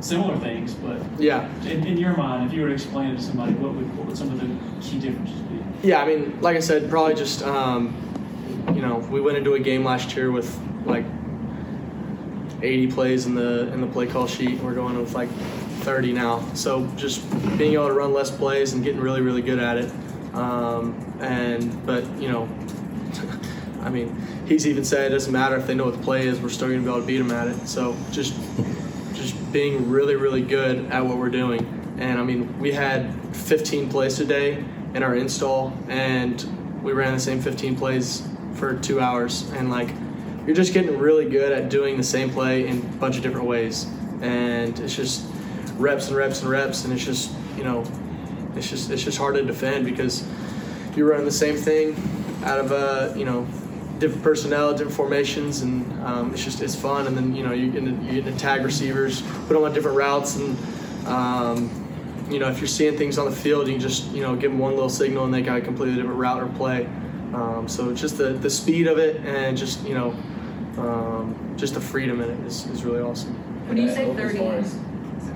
similar 0.00 0.36
things, 0.38 0.74
but 0.74 0.98
Yeah. 1.18 1.48
in, 1.64 1.86
in 1.86 1.96
your 1.96 2.16
mind, 2.16 2.46
if 2.46 2.52
you 2.52 2.62
were 2.62 2.68
to 2.68 2.74
explain 2.74 3.10
it 3.10 3.16
to 3.16 3.22
somebody, 3.22 3.52
what 3.54 3.74
would, 3.74 3.96
what 3.96 4.06
would 4.06 4.16
some 4.16 4.30
of 4.32 4.40
the 4.40 4.46
key 4.82 4.98
differences 4.98 5.38
be? 5.42 5.88
Yeah, 5.88 6.02
I 6.02 6.06
mean, 6.06 6.38
like 6.40 6.56
I 6.56 6.60
said, 6.60 6.90
probably 6.90 7.14
just 7.14 7.42
um, 7.42 7.94
you 8.74 8.82
know, 8.82 8.96
we 9.10 9.20
went 9.20 9.38
into 9.38 9.54
a 9.54 9.60
game 9.60 9.84
last 9.84 10.14
year 10.16 10.30
with 10.30 10.58
like 10.84 11.04
80 12.62 12.88
plays 12.92 13.26
in 13.26 13.34
the 13.34 13.72
in 13.72 13.80
the 13.80 13.86
play 13.86 14.06
call 14.06 14.26
sheet. 14.26 14.50
and 14.50 14.62
We're 14.62 14.74
going 14.74 14.98
with 14.98 15.14
like 15.14 15.30
30 15.82 16.12
now. 16.12 16.44
So 16.54 16.86
just 16.96 17.28
being 17.56 17.72
able 17.72 17.86
to 17.88 17.94
run 17.94 18.12
less 18.12 18.30
plays 18.30 18.74
and 18.74 18.84
getting 18.84 19.00
really 19.00 19.22
really 19.22 19.40
good 19.42 19.58
at 19.58 19.78
it. 19.78 19.90
Um, 20.34 20.94
and 21.20 21.84
but 21.86 22.04
you 22.20 22.28
know, 22.28 22.46
I 23.82 23.88
mean, 23.88 24.16
he's 24.46 24.66
even 24.66 24.84
said 24.84 25.10
it 25.10 25.14
doesn't 25.14 25.32
matter 25.32 25.56
if 25.56 25.66
they 25.66 25.74
know 25.74 25.86
what 25.86 25.96
the 25.96 26.02
play 26.02 26.26
is. 26.26 26.40
We're 26.40 26.48
still 26.48 26.68
going 26.68 26.80
to 26.80 26.84
be 26.84 26.90
able 26.90 27.00
to 27.00 27.06
beat 27.06 27.18
them 27.18 27.30
at 27.30 27.48
it. 27.48 27.66
So 27.66 27.96
just 28.10 28.34
just 29.14 29.52
being 29.52 29.90
really 29.90 30.16
really 30.16 30.42
good 30.42 30.86
at 30.86 31.04
what 31.04 31.18
we're 31.18 31.30
doing. 31.30 31.66
And 31.98 32.18
I 32.18 32.22
mean, 32.22 32.58
we 32.58 32.72
had 32.72 33.14
15 33.36 33.90
plays 33.90 34.16
today 34.16 34.64
in 34.94 35.02
our 35.02 35.14
install, 35.14 35.76
and 35.88 36.82
we 36.82 36.92
ran 36.92 37.12
the 37.12 37.20
same 37.20 37.40
15 37.40 37.76
plays 37.76 38.26
for 38.54 38.74
two 38.78 39.00
hours. 39.00 39.50
And 39.50 39.70
like, 39.70 39.90
you're 40.46 40.56
just 40.56 40.72
getting 40.72 40.98
really 40.98 41.28
good 41.28 41.52
at 41.52 41.68
doing 41.68 41.96
the 41.96 42.02
same 42.02 42.30
play 42.30 42.66
in 42.66 42.78
a 42.78 42.96
bunch 42.96 43.16
of 43.16 43.22
different 43.22 43.46
ways. 43.46 43.86
And 44.22 44.78
it's 44.80 44.96
just 44.96 45.26
reps 45.76 46.08
and 46.08 46.16
reps 46.16 46.40
and 46.42 46.50
reps, 46.50 46.84
and 46.84 46.92
it's 46.92 47.04
just 47.04 47.32
you 47.56 47.64
know, 47.64 47.84
it's 48.56 48.68
just 48.68 48.90
it's 48.90 49.02
just 49.02 49.18
hard 49.18 49.34
to 49.34 49.42
defend 49.42 49.84
because 49.84 50.26
you're 50.96 51.08
running 51.08 51.26
the 51.26 51.32
same 51.32 51.56
thing 51.56 51.94
out 52.44 52.58
of 52.58 52.72
a 52.72 53.14
you 53.18 53.24
know 53.24 53.46
different 54.00 54.24
personnel, 54.24 54.72
different 54.72 54.96
formations, 54.96 55.60
and 55.60 56.02
um, 56.02 56.32
it's 56.32 56.42
just 56.42 56.60
it's 56.60 56.74
fun. 56.74 57.06
And 57.06 57.16
then 57.16 57.36
you 57.36 57.44
know 57.44 57.52
you 57.52 57.70
get 57.70 57.84
to, 57.84 57.90
you 57.90 58.22
get 58.22 58.32
to 58.32 58.36
tag 58.38 58.64
receivers, 58.64 59.22
put 59.22 59.50
them 59.54 59.62
on 59.62 59.72
different 59.72 59.96
routes, 59.96 60.36
and 60.36 61.06
um, 61.06 62.26
you 62.28 62.40
know 62.40 62.48
if 62.48 62.58
you're 62.58 62.66
seeing 62.66 62.96
things 62.96 63.18
on 63.18 63.26
the 63.26 63.36
field, 63.36 63.68
you 63.68 63.74
can 63.74 63.80
just 63.80 64.10
you 64.10 64.22
know 64.22 64.34
give 64.34 64.50
them 64.50 64.58
one 64.58 64.72
little 64.72 64.88
signal 64.88 65.24
and 65.24 65.32
they 65.32 65.42
got 65.42 65.58
a 65.58 65.60
completely 65.60 65.94
different 65.94 66.18
route 66.18 66.42
or 66.42 66.48
play. 66.48 66.86
Um, 67.34 67.68
so 67.68 67.94
just 67.94 68.18
the 68.18 68.30
the 68.30 68.50
speed 68.50 68.88
of 68.88 68.98
it 68.98 69.24
and 69.24 69.56
just 69.56 69.86
you 69.86 69.94
know 69.94 70.10
um, 70.78 71.54
just 71.56 71.74
the 71.74 71.80
freedom 71.80 72.20
in 72.20 72.30
it 72.30 72.40
is, 72.46 72.66
is 72.66 72.84
really 72.84 73.00
awesome. 73.00 73.34
When 73.68 73.76
you 73.76 73.88
say 73.88 74.12
30, 74.14 74.38
far 74.38 74.62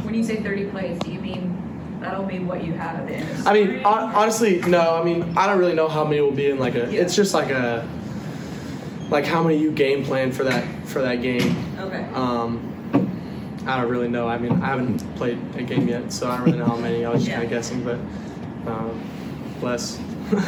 when 0.05 0.15
you 0.15 0.25
say 0.25 0.43
30 0.43 0.67
plays, 0.67 0.99
do 0.99 1.13
you 1.13 1.21
mean 1.21 1.99
that'll 2.01 2.25
be 2.25 2.39
what 2.39 2.65
you 2.65 2.73
have 2.75 2.97
at 2.97 3.07
the 3.07 3.15
end 3.15 3.31
of 3.31 3.47
I 3.47 3.53
mean, 3.53 3.85
honestly, 3.85 4.61
no. 4.63 5.01
I 5.01 5.05
mean, 5.05 5.37
I 5.37 5.47
don't 5.47 5.59
really 5.59 5.75
know 5.75 5.89
how 5.89 6.05
many 6.05 6.21
will 6.21 6.33
be 6.33 6.51
in 6.51 6.59
like 6.59 6.75
a. 6.75 6.91
Yeah. 6.91 7.03
It's 7.03 7.15
just 7.15 7.35
like 7.35 7.51
a. 7.51 7.89
Like 9.11 9.25
how 9.27 9.43
many 9.43 9.59
you 9.59 9.71
game 9.71 10.05
plan 10.05 10.33
for 10.33 10.45
that 10.45 10.65
for 10.87 11.03
that 11.03 11.23
game. 11.23 11.57
Okay. 11.79 12.05
Um, 12.15 12.71
I 13.67 13.81
don't 13.81 13.91
really 13.91 14.09
know. 14.09 14.29
I 14.29 14.39
mean, 14.39 14.53
I 14.63 14.67
haven't 14.67 14.99
played 15.17 15.39
a 15.57 15.63
game 15.63 15.89
yet, 15.89 16.13
so 16.13 16.29
I 16.31 16.37
don't 16.37 16.47
really 16.47 16.59
know 16.59 16.67
how 16.67 16.77
many. 16.77 17.05
I 17.05 17.11
was 17.11 17.21
just 17.21 17.29
Yeah. 17.29 17.35
kind 17.37 17.45
of 17.45 17.51
guessing, 17.51 17.85
but 17.85 17.99
um, 18.71 19.01
less. 19.63 20.01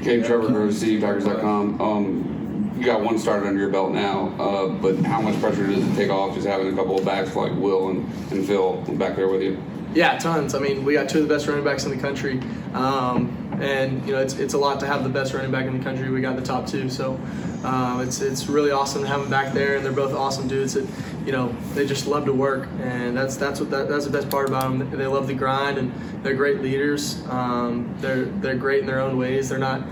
Okay, 0.00 0.22
Trevor 0.22 0.46
Groves, 0.46 0.80
CDTigers.com. 0.80 1.80
Um, 1.80 2.72
you 2.78 2.84
got 2.84 3.02
one 3.02 3.18
started 3.18 3.48
under 3.48 3.60
your 3.60 3.68
belt 3.68 3.90
now, 3.92 4.28
uh, 4.38 4.68
but 4.68 4.96
how 5.00 5.20
much 5.20 5.38
pressure 5.40 5.66
does 5.66 5.84
it 5.84 5.94
take 5.96 6.08
off 6.08 6.36
just 6.36 6.46
having 6.46 6.72
a 6.72 6.76
couple 6.76 6.96
of 6.96 7.04
backs 7.04 7.34
like 7.34 7.52
Will 7.56 7.88
and, 7.88 8.04
and 8.30 8.46
Phil 8.46 8.76
back 8.96 9.16
there 9.16 9.26
with 9.28 9.42
you? 9.42 9.60
Yeah, 9.94 10.18
tons. 10.18 10.54
I 10.54 10.58
mean, 10.58 10.84
we 10.84 10.92
got 10.92 11.08
two 11.08 11.22
of 11.22 11.28
the 11.28 11.34
best 11.34 11.46
running 11.46 11.64
backs 11.64 11.84
in 11.84 11.90
the 11.90 11.96
country, 11.96 12.40
um, 12.74 13.34
and 13.60 14.04
you 14.06 14.12
know 14.12 14.20
it's, 14.20 14.34
it's 14.34 14.54
a 14.54 14.58
lot 14.58 14.80
to 14.80 14.86
have 14.86 15.02
the 15.02 15.08
best 15.08 15.32
running 15.32 15.50
back 15.50 15.66
in 15.66 15.76
the 15.76 15.82
country. 15.82 16.10
We 16.10 16.20
got 16.20 16.36
the 16.36 16.42
top 16.42 16.66
two, 16.66 16.90
so 16.90 17.18
um, 17.64 18.02
it's 18.02 18.20
it's 18.20 18.48
really 18.48 18.70
awesome 18.70 19.02
to 19.02 19.08
have 19.08 19.20
them 19.20 19.30
back 19.30 19.54
there, 19.54 19.76
and 19.76 19.84
they're 19.84 19.92
both 19.92 20.12
awesome 20.12 20.46
dudes 20.46 20.74
that 20.74 20.86
you 21.24 21.32
know 21.32 21.54
they 21.74 21.86
just 21.86 22.06
love 22.06 22.26
to 22.26 22.34
work, 22.34 22.68
and 22.80 23.16
that's 23.16 23.36
that's 23.36 23.60
what 23.60 23.70
that, 23.70 23.88
that's 23.88 24.04
the 24.04 24.10
best 24.10 24.28
part 24.28 24.48
about 24.48 24.64
them. 24.64 24.90
They 24.90 25.06
love 25.06 25.26
the 25.26 25.34
grind, 25.34 25.78
and 25.78 25.92
they're 26.22 26.34
great 26.36 26.60
leaders. 26.60 27.26
Um, 27.28 27.94
they're 27.98 28.26
they're 28.26 28.56
great 28.56 28.80
in 28.80 28.86
their 28.86 29.00
own 29.00 29.16
ways. 29.16 29.48
They're 29.48 29.58
not 29.58 29.82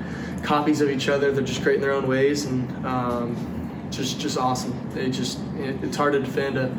copies 0.43 0.83
of 0.83 0.91
each 0.91 1.09
other. 1.09 1.33
They're 1.33 1.43
just 1.43 1.63
great 1.63 1.77
in 1.77 1.81
their 1.81 1.93
own 1.93 2.07
ways, 2.07 2.45
and 2.45 2.87
um, 2.87 3.89
just 3.91 4.21
just 4.21 4.37
awesome. 4.37 4.79
They 4.93 5.11
just 5.11 5.39
it, 5.57 5.83
it's 5.83 5.97
hard 5.97 6.13
to 6.13 6.21
defend 6.21 6.59
a 6.59 6.77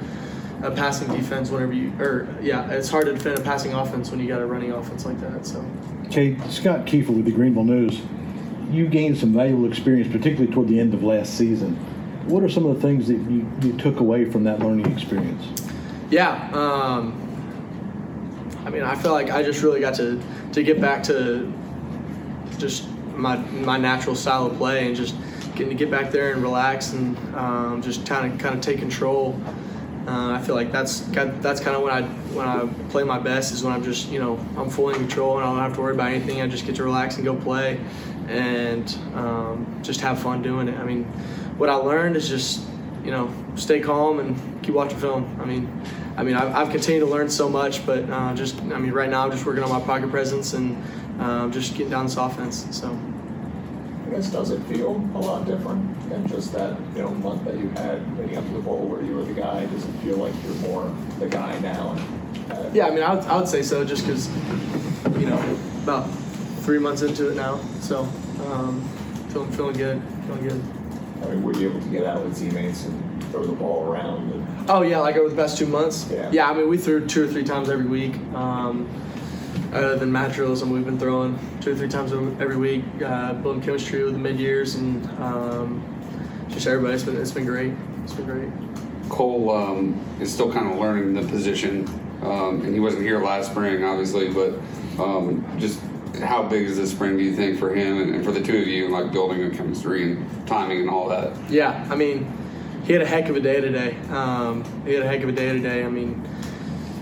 a 0.64 0.72
passing 0.72 1.08
defense 1.10 1.50
whenever 1.50 1.74
you, 1.74 1.92
or 2.00 2.28
yeah, 2.42 2.70
it's 2.72 2.90
hard 2.90 3.06
to 3.06 3.14
defend 3.14 3.38
a 3.40 3.42
passing 3.42 3.74
offense 3.74 4.10
when 4.12 4.20
you 4.20 4.28
got 4.28 4.42
a 4.42 4.46
running 4.46 4.72
offense 4.72 5.06
like 5.06 5.20
that. 5.22 5.46
So, 5.46 5.64
Okay, 6.08 6.38
Scott 6.50 6.86
Keepfer 6.86 7.10
with 7.10 7.26
the 7.26 7.32
Greenville 7.32 7.64
News. 7.64 8.02
You 8.72 8.88
gained 8.88 9.18
some 9.18 9.34
valuable 9.34 9.66
experience, 9.66 10.12
particularly 10.12 10.52
toward 10.52 10.68
the 10.68 10.80
end 10.80 10.94
of 10.94 11.04
last 11.04 11.38
season. 11.38 11.76
What 12.28 12.44
are 12.44 12.50
some 12.50 12.66
of 12.66 12.76
the 12.76 12.82
things 12.82 13.08
that 13.08 13.16
you, 13.16 13.50
you 13.62 13.78
took 13.78 14.00
away 14.00 14.26
from 14.26 14.44
that 14.44 14.60
learning 14.60 14.92
experience? 14.92 15.44
yeah, 16.10 16.50
um, 16.54 17.24
I 18.66 18.70
mean, 18.70 18.84
I 18.84 18.96
feel 18.96 19.12
like 19.12 19.30
I 19.30 19.44
just 19.44 19.62
really 19.62 19.80
got 19.80 19.96
to 19.96 20.22
to 20.54 20.64
get 20.64 20.82
back 20.82 21.04
to 21.04 21.52
just 22.58 22.88
my 23.16 23.38
my 23.38 23.78
natural 23.78 24.16
style 24.16 24.46
of 24.48 24.58
play 24.58 24.88
and 24.88 24.96
just 24.96 25.16
getting 25.56 25.70
to 25.70 25.76
get 25.76 25.90
back 25.90 26.12
there 26.12 26.34
and 26.34 26.42
relax 26.42 26.94
and 26.94 27.18
um, 27.36 27.82
just 27.82 28.06
kind 28.06 28.32
of 28.32 28.40
kind 28.40 28.56
of 28.56 28.62
take 28.62 28.80
control. 28.80 29.40
Uh, 30.08 30.32
I 30.32 30.42
feel 30.42 30.56
like 30.56 30.72
that's 30.72 31.02
that's 31.02 31.60
kind 31.60 31.76
of 31.76 31.84
when 31.84 31.92
I 31.92 32.02
when 32.34 32.48
I 32.48 32.66
play 32.90 33.04
my 33.04 33.20
best 33.20 33.54
is 33.54 33.62
when 33.62 33.74
I'm 33.74 33.84
just 33.84 34.10
you 34.10 34.20
know 34.20 34.40
I'm 34.56 34.70
fully 34.70 34.94
in 34.94 35.02
control 35.02 35.38
and 35.38 35.46
I 35.46 35.52
don't 35.52 35.60
have 35.60 35.74
to 35.76 35.82
worry 35.82 35.94
about 35.94 36.12
anything. 36.12 36.42
I 36.42 36.48
just 36.48 36.66
get 36.66 36.78
to 36.78 36.84
relax 36.86 37.18
and 37.18 37.26
go 37.26 37.36
play, 37.36 37.78
and 38.30 38.98
um, 39.16 39.82
just 39.84 40.00
have 40.00 40.18
fun 40.20 40.42
doing 40.42 40.70
it. 40.70 40.80
I 40.80 40.86
mean, 40.86 41.04
what 41.58 41.70
I 41.70 41.76
learned 41.76 42.16
is 42.16 42.30
just 42.30 42.66
you 43.04 43.12
know 43.12 43.34
stay 43.56 43.82
calm 43.82 44.20
and 44.20 44.64
keep 44.64 44.76
watching 44.76 44.98
film. 44.98 45.38
I 45.42 45.46
mean, 45.46 45.70
I 46.16 46.24
mean 46.24 46.36
I've, 46.36 46.56
I've 46.56 46.70
continued 46.70 47.02
to 47.02 47.12
learn 47.12 47.30
so 47.30 47.50
much, 47.50 47.86
but 47.86 48.10
uh, 48.10 48.34
just 48.34 48.62
I 48.62 48.80
mean 48.80 48.94
right 48.94 49.10
now 49.10 49.26
I'm 49.26 49.32
just 49.32 49.46
working 49.46 49.64
on 49.64 49.70
my 49.70 49.82
pocket 49.82 50.10
presence 50.10 50.54
and 50.54 50.82
um, 51.22 51.52
just 51.52 51.74
getting 51.74 51.90
down 51.90 52.06
this 52.06 52.16
offense. 52.16 52.66
So. 52.72 52.98
I 54.08 54.10
guess 54.10 54.32
does 54.32 54.52
it 54.52 54.62
feel 54.64 54.96
a 55.16 55.20
lot 55.20 55.46
different 55.46 56.10
than 56.10 56.28
just 56.28 56.54
that 56.54 56.78
you 56.96 57.02
know 57.02 57.10
month 57.16 57.44
that 57.44 57.56
you 57.58 57.68
had 57.70 58.18
leading 58.18 58.38
up 58.38 58.46
to 58.46 58.54
the 58.54 58.60
bowl 58.60 58.88
where 58.88 59.04
you 59.04 59.16
were 59.16 59.26
the 59.26 59.34
guy? 59.34 59.66
Does 59.66 59.84
it 59.84 59.92
feel 60.04 60.18
like 60.18 60.34
you're 60.44 60.54
more 60.56 60.96
the 61.20 61.28
guy 61.28 61.60
now? 61.60 61.92
And, 61.92 62.52
uh, 62.52 62.70
Yeah, 62.74 62.88
I 62.88 62.92
mean, 62.92 63.04
I 63.04 63.16
would, 63.16 63.24
I 63.26 63.36
would 63.38 63.50
say 63.50 63.62
so, 63.62 63.84
just 63.84 64.06
because, 64.06 64.30
you 65.20 65.26
know, 65.26 65.58
about 65.84 66.10
three 66.62 66.80
months 66.80 67.02
into 67.02 67.30
it 67.30 67.36
now, 67.36 67.60
so 67.82 68.08
um, 68.46 68.82
feeling 69.30 69.52
feeling 69.52 69.76
good, 69.76 70.02
feeling 70.26 70.48
good. 70.48 70.64
I 71.24 71.30
mean, 71.32 71.44
were 71.44 71.54
you 71.56 71.70
able 71.72 71.82
to 71.82 71.90
get 71.90 72.06
out 72.06 72.24
with 72.24 72.38
teammates 72.38 72.86
and 72.86 73.24
throw 73.32 73.44
the 73.44 73.54
ball 73.54 73.92
around? 73.92 74.32
And, 74.32 74.70
Oh 74.70 74.84
yeah, 74.84 75.00
like 75.00 75.18
over 75.18 75.30
the 75.30 75.36
past 75.36 75.58
two 75.58 75.66
months. 75.66 76.10
Yeah. 76.10 76.30
Yeah, 76.32 76.50
I 76.50 76.54
mean, 76.54 76.70
we 76.70 76.78
threw 76.78 77.06
two 77.06 77.26
or 77.26 77.28
three 77.28 77.44
times 77.44 77.70
every 77.70 77.86
week. 77.88 78.16
Um, 78.34 78.88
other 79.74 79.98
than 79.98 80.12
mat 80.12 80.34
drills, 80.34 80.62
and 80.62 80.72
we've 80.72 80.86
been 80.86 81.00
throwing 81.00 81.38
two 81.62 81.74
or 81.74 81.76
three 81.76 81.90
times 81.90 82.12
every 82.14 82.58
week, 82.58 82.84
uh, 83.04 83.34
building 83.34 83.62
chemistry 83.62 84.04
with 84.04 84.14
the 84.14 84.20
mid 84.20 84.40
years, 84.40 84.76
and 84.76 85.06
um, 85.20 85.84
just 86.50 86.68
everybody. 86.68 86.94
It's 86.94 87.04
been 87.04 87.18
it's 87.18 87.32
been 87.32 87.46
great. 87.46 87.74
It's 88.04 88.14
been 88.14 88.26
great. 88.26 89.10
Cole 89.10 89.50
um, 89.52 90.00
is 90.20 90.34
still 90.34 90.52
kind 90.52 90.72
of 90.72 90.78
learning 90.78 91.14
the 91.14 91.28
position, 91.28 91.88
um, 92.24 92.62
and 92.62 92.74
he 92.74 92.80
wasn't 92.80 93.04
here 93.04 93.24
last 93.24 93.52
spring, 93.52 93.84
obviously, 93.84 94.34
but 94.34 94.54
um, 95.02 95.46
just 95.60 95.80
how 96.24 96.44
big 96.44 96.64
is 96.64 96.78
this 96.78 96.92
spring, 96.92 97.18
do 97.18 97.24
you 97.24 97.36
think, 97.36 97.60
for 97.60 97.74
him 97.74 98.02
and, 98.02 98.16
and 98.16 98.26
for 98.26 98.32
the 98.32 98.42
two 98.42 98.58
of 98.58 98.68
you, 98.68 98.90
like 98.90 99.12
building 99.12 99.48
the 99.48 99.56
chemistry 99.56 100.04
and 100.04 100.48
timing 100.48 100.82
and 100.82 100.90
all 100.90 101.08
that? 101.10 101.36
Yeah, 101.50 101.88
I 101.90 101.96
mean, 101.96 102.32
he 102.86 102.94
had 102.94 103.02
a 103.02 103.06
heck 103.06 103.30
of 103.30 103.36
a 103.36 103.40
day 103.40 103.62
today. 103.62 103.98
Um, 104.10 104.64
he 104.86 104.94
had 104.94 105.04
a 105.04 105.08
heck 105.08 105.22
of 105.22 105.30
a 105.30 105.34
day 105.34 105.52
today. 105.54 105.84
I 105.84 105.90
mean, 105.90 106.28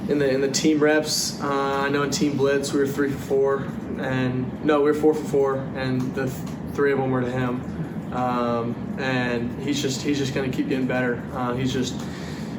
in 0.10 0.20
the 0.20 0.30
in 0.30 0.41
the 0.41 0.51
team 0.51 0.80
reps, 0.80 1.41
uh, 1.41 1.47
I 1.47 1.89
know 1.89 2.03
in 2.03 2.12
team 2.12 2.38
blitz 2.38 2.74
we 2.74 2.80
were 2.80 2.88
three 2.88 3.12
for 3.12 3.20
four, 3.20 3.68
and 3.97 4.64
no, 4.64 4.82
we 4.82 4.91
were 4.91 4.97
four 4.97 5.14
for 5.14 5.26
four, 5.26 5.56
and 5.76 6.01
the 6.16 6.26
th- 6.26 6.38
three 6.74 6.91
of 6.91 6.99
them 6.99 7.12
were 7.12 7.22
to 7.22 7.32
him. 7.32 8.14
Um, 8.14 8.95
and 8.99 9.62
he's 9.62 9.82
just 9.82 10.01
he's 10.01 10.18
just 10.18 10.34
going 10.34 10.49
to 10.49 10.56
keep 10.56 10.70
getting 10.70 10.88
better. 10.88 11.24
Uh, 11.34 11.53
he's 11.56 11.74
just 11.74 11.95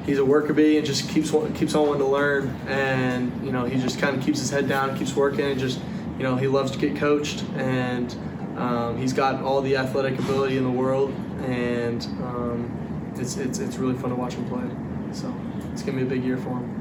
he's 0.05 0.19
a 0.19 0.25
worker 0.25 0.53
bee 0.53 0.77
and 0.77 0.87
just 0.87 1.09
keeps 1.09 1.31
keeps 1.55 1.75
on 1.75 1.87
wanting 1.87 2.03
to 2.03 2.09
learn, 2.09 2.49
and 2.67 3.45
you 3.45 3.53
know 3.53 3.65
he 3.65 3.81
just 3.81 3.99
kind 3.99 4.17
of 4.17 4.25
keeps 4.25 4.39
his 4.39 4.51
head 4.51 4.69
down, 4.69 4.97
keeps 4.99 5.15
working, 5.15 5.45
and 5.45 5.59
just 5.59 5.81
you 6.19 6.25
know 6.25 6.37
he 6.37 6.49
loves 6.49 6.73
to 6.73 6.79
get 6.79 6.97
coached, 6.97 7.45
and 7.57 8.15
um, 8.57 8.99
he's 8.99 9.13
got 9.13 9.43
all 9.43 9.61
the 9.61 9.77
athletic 9.77 10.19
ability 10.19 10.57
in 10.57 10.65
the 10.65 10.71
world, 10.71 11.15
and 11.45 12.05
um, 12.23 13.15
it's, 13.17 13.37
it's 13.37 13.59
it's 13.61 13.77
really 13.77 13.95
fun 13.95 14.11
to 14.11 14.17
watch 14.17 14.35
him 14.35 14.47
play. 14.49 14.65
So 15.13 15.35
it's 15.73 15.83
gonna 15.83 15.99
be 15.99 16.03
a 16.03 16.07
big 16.07 16.25
year 16.25 16.37
for 16.37 16.51
him. 16.51 16.76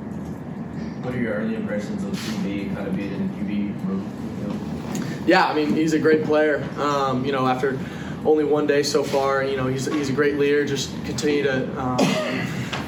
What 1.06 1.14
are 1.14 1.20
your 1.20 1.36
early 1.36 1.53
impressions 1.53 2.03
of 2.03 2.14
QB 2.14 2.74
kind 2.74 2.88
of 2.88 2.95
being 2.95 3.14
in 3.14 3.28
the 3.28 3.53
QB 3.53 3.86
room? 3.86 5.24
Yeah, 5.28 5.45
I 5.45 5.53
mean 5.53 5.76
he's 5.76 5.93
a 5.93 5.99
great 5.99 6.24
player. 6.24 6.68
Um, 6.78 7.24
you 7.24 7.32
know, 7.32 7.45
after 7.45 7.80
only 8.26 8.43
one 8.43 8.66
day 8.66 8.82
so 8.82 9.03
far, 9.03 9.43
you 9.43 9.56
know 9.56 9.68
he's, 9.68 9.86
he's 9.86 10.10
a 10.10 10.14
great 10.14 10.38
leader. 10.38 10.66
Just 10.66 10.89
continue 11.06 11.43
to 11.43 11.80
um, 11.80 11.99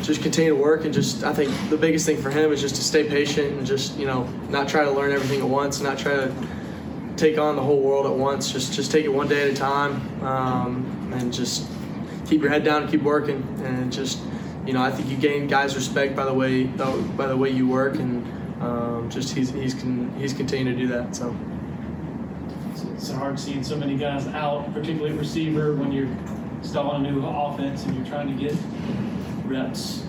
just 0.01 0.23
continue 0.23 0.49
to 0.49 0.59
work 0.59 0.83
and 0.83 0.91
just 0.91 1.23
I 1.23 1.31
think 1.31 1.53
the 1.69 1.77
biggest 1.77 2.07
thing 2.07 2.19
for 2.19 2.31
him 2.31 2.51
is 2.51 2.59
just 2.59 2.75
to 2.77 2.81
stay 2.81 3.07
patient 3.07 3.55
and 3.55 3.67
just 3.67 3.95
you 3.99 4.07
know 4.07 4.23
not 4.49 4.67
try 4.67 4.83
to 4.83 4.89
learn 4.89 5.11
everything 5.11 5.41
at 5.41 5.47
once, 5.47 5.79
not 5.79 5.99
try 5.99 6.15
to 6.15 6.33
take 7.17 7.37
on 7.37 7.55
the 7.55 7.61
whole 7.61 7.81
world 7.81 8.07
at 8.07 8.15
once. 8.15 8.51
Just 8.51 8.73
just 8.73 8.91
take 8.91 9.05
it 9.05 9.13
one 9.13 9.27
day 9.27 9.43
at 9.43 9.49
a 9.51 9.55
time 9.55 10.23
um, 10.23 11.11
and 11.13 11.31
just 11.31 11.67
keep 12.27 12.41
your 12.41 12.49
head 12.49 12.63
down 12.63 12.81
and 12.81 12.89
keep 12.89 13.03
working 13.03 13.47
and 13.63 13.93
just 13.93 14.19
you 14.67 14.73
know, 14.73 14.83
I 14.83 14.91
think 14.91 15.09
you 15.09 15.15
gain 15.17 15.47
guys' 15.47 15.75
respect 15.75 16.15
by 16.15 16.25
the 16.25 16.33
way 16.33 16.65
by 16.65 17.27
the 17.27 17.37
way 17.37 17.49
you 17.49 17.67
work, 17.67 17.95
and 17.95 18.61
um, 18.61 19.09
just 19.09 19.33
he's 19.35 19.49
he's 19.51 19.73
con- 19.73 20.13
he's 20.19 20.33
continuing 20.33 20.77
to 20.77 20.81
do 20.85 20.87
that. 20.89 21.15
So 21.15 21.33
It's, 22.71 22.83
it's 22.83 23.11
hard 23.11 23.39
seeing 23.39 23.63
so 23.63 23.77
many 23.77 23.97
guys 23.97 24.27
out, 24.27 24.73
particularly 24.73 25.15
receiver, 25.17 25.73
when 25.73 25.91
you're 25.91 26.09
installing 26.57 27.05
a 27.05 27.11
new 27.11 27.25
offense 27.25 27.85
and 27.85 27.95
you're 27.95 28.05
trying 28.05 28.27
to 28.27 28.43
get 28.43 28.55
reps 29.45 30.05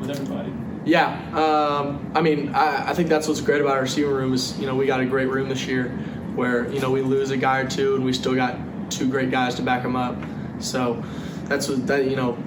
with 0.00 0.08
everybody. 0.10 0.52
yeah, 0.86 1.18
um, 1.34 2.10
I 2.14 2.22
mean, 2.22 2.54
I, 2.54 2.90
I 2.90 2.94
think 2.94 3.08
that's 3.08 3.28
what's 3.28 3.40
great 3.40 3.60
about 3.60 3.74
our 3.76 3.82
receiver 3.82 4.14
room 4.14 4.32
is 4.32 4.58
you 4.58 4.66
know 4.66 4.74
we 4.76 4.86
got 4.86 5.00
a 5.00 5.06
great 5.06 5.28
room 5.28 5.48
this 5.48 5.66
year, 5.66 5.90
where 6.34 6.70
you 6.72 6.80
know 6.80 6.90
we 6.90 7.02
lose 7.02 7.30
a 7.30 7.36
guy 7.36 7.58
or 7.60 7.68
two, 7.68 7.96
and 7.96 8.04
we 8.04 8.12
still 8.14 8.34
got 8.34 8.56
two 8.90 9.10
great 9.10 9.30
guys 9.30 9.54
to 9.56 9.62
back 9.62 9.82
them 9.82 9.94
up. 9.96 10.16
So 10.58 11.02
that's 11.44 11.68
what 11.68 11.86
that 11.86 12.06
you 12.08 12.16
know 12.16 12.38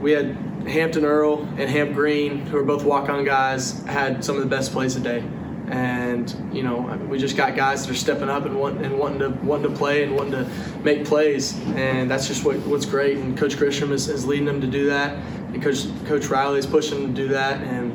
we 0.00 0.12
had 0.12 0.36
Hampton 0.66 1.04
Earl 1.04 1.42
and 1.58 1.70
Hamp 1.70 1.94
Green, 1.94 2.46
who 2.46 2.56
are 2.58 2.64
both 2.64 2.84
walk-on 2.84 3.24
guys, 3.24 3.82
had 3.84 4.24
some 4.24 4.36
of 4.36 4.42
the 4.42 4.48
best 4.48 4.72
plays 4.72 4.94
today. 4.94 5.22
And 5.68 6.34
you 6.52 6.64
know, 6.64 6.80
we 7.08 7.16
just 7.18 7.36
got 7.36 7.54
guys 7.54 7.86
that 7.86 7.92
are 7.92 7.96
stepping 7.96 8.28
up 8.28 8.44
and, 8.44 8.58
want, 8.58 8.84
and 8.84 8.98
wanting 8.98 9.20
to 9.20 9.28
wanting 9.44 9.70
to 9.70 9.76
play 9.78 10.02
and 10.02 10.16
wanting 10.16 10.32
to 10.32 10.50
make 10.82 11.04
plays, 11.04 11.56
and 11.76 12.10
that's 12.10 12.26
just 12.26 12.44
what, 12.44 12.56
what's 12.66 12.86
great. 12.86 13.18
And 13.18 13.38
Coach 13.38 13.54
Grisham 13.54 13.92
is, 13.92 14.08
is 14.08 14.26
leading 14.26 14.46
them 14.46 14.60
to 14.60 14.66
do 14.66 14.86
that, 14.86 15.14
and 15.52 15.62
Coach 15.62 15.86
Coach 16.06 16.26
Riley 16.26 16.58
is 16.58 16.66
pushing 16.66 17.02
them 17.02 17.14
to 17.14 17.22
do 17.22 17.28
that. 17.28 17.60
And 17.62 17.92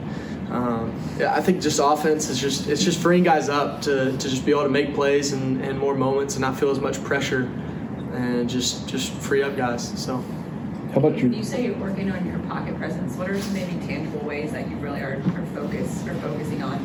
um, 0.51 0.95
yeah, 1.19 1.35
I 1.35 1.41
think 1.41 1.61
just 1.61 1.81
offense 1.83 2.29
is 2.29 2.39
just 2.39 2.69
it's 2.69 2.81
just 2.81 3.01
freeing 3.01 3.23
guys 3.23 3.49
up 3.49 3.81
to, 3.81 4.11
to 4.11 4.29
just 4.29 4.45
be 4.45 4.51
able 4.51 4.63
to 4.63 4.69
make 4.69 4.95
plays 4.95 5.33
and, 5.33 5.61
and 5.61 5.77
more 5.77 5.95
moments 5.95 6.35
and 6.35 6.41
not 6.41 6.57
feel 6.57 6.69
as 6.69 6.79
much 6.79 7.03
pressure, 7.03 7.51
and 8.13 8.49
just 8.49 8.87
just 8.87 9.11
free 9.11 9.43
up 9.43 9.57
guys. 9.57 10.01
So. 10.01 10.23
How 10.95 11.01
about 11.01 11.17
your 11.17 11.29
You 11.29 11.43
say 11.43 11.65
you're 11.65 11.75
working 11.75 12.09
on 12.09 12.25
your 12.25 12.39
pocket 12.47 12.77
presence. 12.77 13.17
What 13.17 13.29
are 13.29 13.37
some 13.37 13.53
maybe 13.53 13.73
tangible 13.85 14.25
ways 14.25 14.53
that 14.53 14.69
you 14.69 14.77
really 14.77 15.01
are, 15.01 15.21
are 15.35 15.45
focused 15.47 16.07
or 16.07 16.13
focusing 16.21 16.63
on 16.63 16.75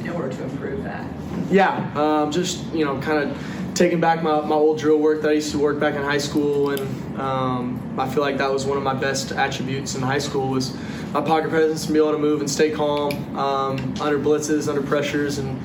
in 0.00 0.08
order 0.08 0.30
to 0.34 0.44
improve 0.44 0.82
that? 0.84 1.06
Yeah, 1.50 1.92
um, 1.94 2.32
just 2.32 2.64
you 2.72 2.86
know, 2.86 2.98
kind 3.02 3.22
of 3.22 3.74
taking 3.74 4.00
back 4.00 4.22
my, 4.22 4.40
my 4.40 4.54
old 4.54 4.78
drill 4.78 4.96
work 4.96 5.20
that 5.20 5.28
I 5.28 5.32
used 5.34 5.52
to 5.52 5.58
work 5.58 5.78
back 5.78 5.94
in 5.94 6.00
high 6.00 6.16
school, 6.16 6.70
and 6.70 7.20
um, 7.20 7.94
I 7.98 8.08
feel 8.08 8.22
like 8.22 8.38
that 8.38 8.50
was 8.50 8.64
one 8.64 8.78
of 8.78 8.82
my 8.82 8.94
best 8.94 9.30
attributes 9.32 9.94
in 9.94 10.00
high 10.00 10.20
school 10.20 10.48
was 10.48 10.74
my 11.12 11.20
pocket 11.20 11.50
presence 11.50 11.84
and 11.84 11.92
be 11.92 11.98
able 11.98 12.12
to 12.12 12.18
move 12.18 12.40
and 12.40 12.50
stay 12.50 12.70
calm 12.70 13.12
um, 13.36 13.76
under 14.00 14.18
blitzes, 14.18 14.70
under 14.70 14.82
pressures, 14.82 15.36
and 15.36 15.60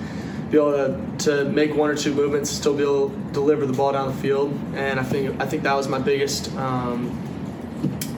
be 0.51 0.57
able 0.57 0.73
to, 0.73 1.17
to 1.17 1.45
make 1.45 1.73
one 1.73 1.89
or 1.89 1.95
two 1.95 2.13
movements, 2.13 2.49
and 2.49 2.59
still 2.59 2.75
be 2.75 2.83
able 2.83 3.09
to 3.09 3.15
deliver 3.31 3.65
the 3.65 3.71
ball 3.71 3.93
down 3.93 4.09
the 4.09 4.21
field. 4.21 4.51
And 4.73 4.99
I 4.99 5.03
think 5.03 5.41
I 5.41 5.45
think 5.45 5.63
that 5.63 5.75
was 5.75 5.87
my 5.87 5.99
biggest 5.99 6.53
um, 6.57 7.21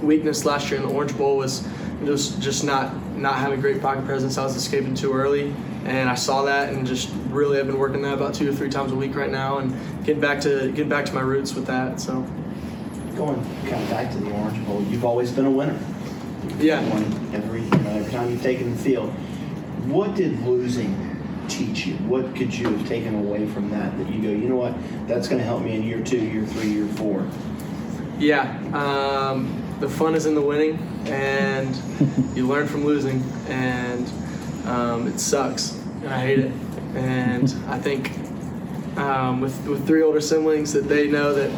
weakness 0.02 0.46
last 0.46 0.70
year 0.70 0.80
in 0.80 0.88
the 0.88 0.94
Orange 0.94 1.18
Bowl 1.18 1.38
was 1.38 1.68
just 2.06 2.42
just 2.42 2.64
not 2.64 2.96
not 3.16 3.36
having 3.36 3.60
great 3.60 3.82
pocket 3.82 4.06
presence. 4.06 4.38
I 4.38 4.44
was 4.44 4.56
escaping 4.56 4.94
too 4.94 5.14
early, 5.14 5.54
and 5.86 6.10
I 6.10 6.16
saw 6.16 6.44
that, 6.44 6.74
and 6.74 6.86
just 6.86 7.10
really 7.30 7.60
I've 7.60 7.68
been 7.68 7.80
working 7.80 8.02
that 8.04 8.14
about 8.14 8.34
two 8.34 8.50
or 8.50 8.54
three 8.54 8.70
times 8.70 8.92
a 8.92 8.96
week 8.96 9.16
right 9.16 9.32
now, 9.32 9.58
and 9.58 9.74
getting 10.06 10.22
back 10.22 10.40
to 10.42 10.68
getting 10.72 10.90
back 10.90 11.06
to 11.06 11.14
my 11.14 11.22
roots 11.22 11.54
with 11.56 11.66
that. 11.68 12.00
So 12.00 12.26
Going 13.16 13.44
kind 13.68 13.82
of 13.82 13.90
back 13.90 14.12
to 14.12 14.18
the 14.20 14.32
Orange 14.32 14.64
Bowl, 14.68 14.84
you've 14.84 15.04
always 15.04 15.32
been 15.32 15.46
a 15.48 15.52
winner. 15.52 15.78
yeah, 16.60 16.88
Won 16.90 17.04
every 17.34 17.64
you 17.64 17.70
know, 17.70 17.90
every 17.90 18.12
time 18.12 18.30
you've 18.30 18.44
taken 18.44 18.70
the 18.72 18.78
field. 18.78 19.10
What 19.88 20.14
did 20.14 20.40
losing 20.46 20.96
teach 21.48 21.88
you? 21.88 21.96
What 21.96 22.36
could 22.36 22.54
you 22.54 22.68
have 22.70 22.88
taken 22.88 23.16
away 23.16 23.48
from 23.48 23.72
that 23.72 23.98
that 23.98 24.08
you 24.14 24.22
go, 24.22 24.30
you 24.30 24.48
know 24.50 24.58
what, 24.58 24.76
that's 25.08 25.28
going 25.28 25.40
to 25.40 25.46
help 25.46 25.64
me 25.64 25.74
in 25.76 25.82
year 25.82 26.04
two, 26.04 26.20
year 26.20 26.46
three, 26.46 26.70
year 26.70 26.86
four? 26.90 27.26
yeah. 28.20 28.60
Um, 28.74 29.57
the 29.80 29.90
fun 29.90 30.16
is 30.16 30.26
in 30.26 30.36
the 30.36 30.42
winning, 30.42 30.78
and 31.06 31.76
you 32.36 32.48
learn 32.48 32.68
from 32.68 32.86
losing, 32.86 33.22
and 33.48 34.12
um, 34.68 35.08
it 35.08 35.20
sucks, 35.20 35.74
and 36.02 36.10
I 36.10 36.20
hate 36.20 36.40
it. 36.40 36.52
And 36.96 37.54
I 37.68 37.78
think 37.78 38.18
um, 38.98 39.42
with 39.42 39.66
with 39.68 39.86
three 39.86 40.02
older 40.02 40.22
siblings 40.22 40.74
that 40.74 40.88
they 40.88 41.08
know 41.08 41.34
that 41.34 41.52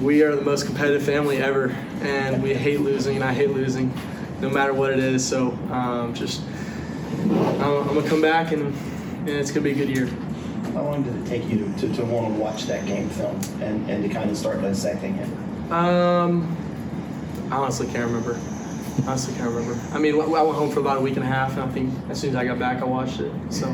we 0.00 0.22
are 0.22 0.34
the 0.34 0.42
most 0.42 0.66
competitive 0.66 1.02
family 1.02 1.38
ever, 1.38 1.70
and 2.00 2.42
we 2.42 2.54
hate 2.54 2.80
losing, 2.80 3.16
and 3.16 3.24
I 3.24 3.32
hate 3.32 3.50
losing, 3.50 3.92
no 4.40 4.48
matter 4.48 4.72
what 4.72 4.90
it 4.90 4.98
is. 4.98 5.26
So 5.26 5.50
um, 5.70 6.14
just 6.14 6.42
I'm, 7.20 7.60
I'm 7.60 7.94
gonna 7.94 8.08
come 8.08 8.22
back, 8.22 8.52
and, 8.52 8.62
and 8.66 9.28
it's 9.28 9.50
gonna 9.50 9.64
be 9.64 9.72
a 9.72 9.74
good 9.74 9.90
year. 9.90 10.08
How 10.72 10.82
long 10.84 11.02
did 11.02 11.14
it 11.14 11.26
take 11.26 11.44
you 11.50 11.58
to, 11.58 11.80
to, 11.80 11.94
to 11.96 12.04
want 12.06 12.34
to 12.34 12.40
watch 12.40 12.64
that 12.64 12.86
game 12.86 13.10
film 13.10 13.38
and, 13.60 13.90
and 13.90 14.02
to 14.02 14.08
kind 14.08 14.30
of 14.30 14.38
start 14.38 14.62
dissecting 14.62 15.16
it? 15.16 15.28
Um, 15.70 16.56
I 17.52 17.56
honestly 17.56 17.86
can't 17.88 18.06
remember. 18.06 18.40
Honestly 19.06 19.34
can't 19.34 19.50
remember. 19.50 19.78
I 19.94 19.98
mean, 19.98 20.14
I 20.14 20.42
went 20.42 20.56
home 20.56 20.70
for 20.70 20.80
about 20.80 20.96
a 20.96 21.00
week 21.02 21.16
and 21.16 21.24
a 21.24 21.28
half, 21.28 21.52
and 21.52 21.60
I 21.62 21.68
think 21.68 21.92
as 22.08 22.18
soon 22.18 22.30
as 22.30 22.36
I 22.36 22.46
got 22.46 22.58
back, 22.58 22.80
I 22.80 22.86
watched 22.86 23.20
it. 23.20 23.30
So 23.50 23.70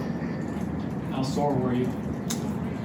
How 1.12 1.22
sore 1.22 1.52
were 1.54 1.72
you? 1.72 1.88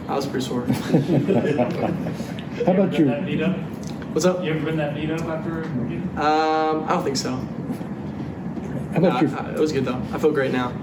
I 0.08 0.16
was 0.16 0.28
pretty 0.28 0.46
sore. 0.46 0.66
how 0.68 2.74
about 2.74 2.92
Been 2.92 3.08
that 3.08 3.26
beat 3.26 3.42
up? 3.42 3.58
What's 4.14 4.26
up? 4.26 4.44
You 4.44 4.52
ever 4.54 4.66
been 4.66 4.78
that 4.78 4.94
beat 4.94 5.10
up 5.10 5.22
after 5.22 5.64
a 5.64 5.66
game? 5.66 6.08
Um, 6.16 6.84
I 6.84 6.90
don't 6.90 7.04
think 7.04 7.18
so. 7.18 7.32
how 7.32 8.98
about 8.98 9.02
No, 9.02 9.20
your 9.22 9.40
I- 9.40 9.48
I- 9.48 9.52
it 9.54 9.60
was 9.60 9.72
good 9.72 9.86
though. 9.86 10.00
I 10.12 10.20
feel 10.20 10.32
great 10.32 10.52
now. 10.52 10.74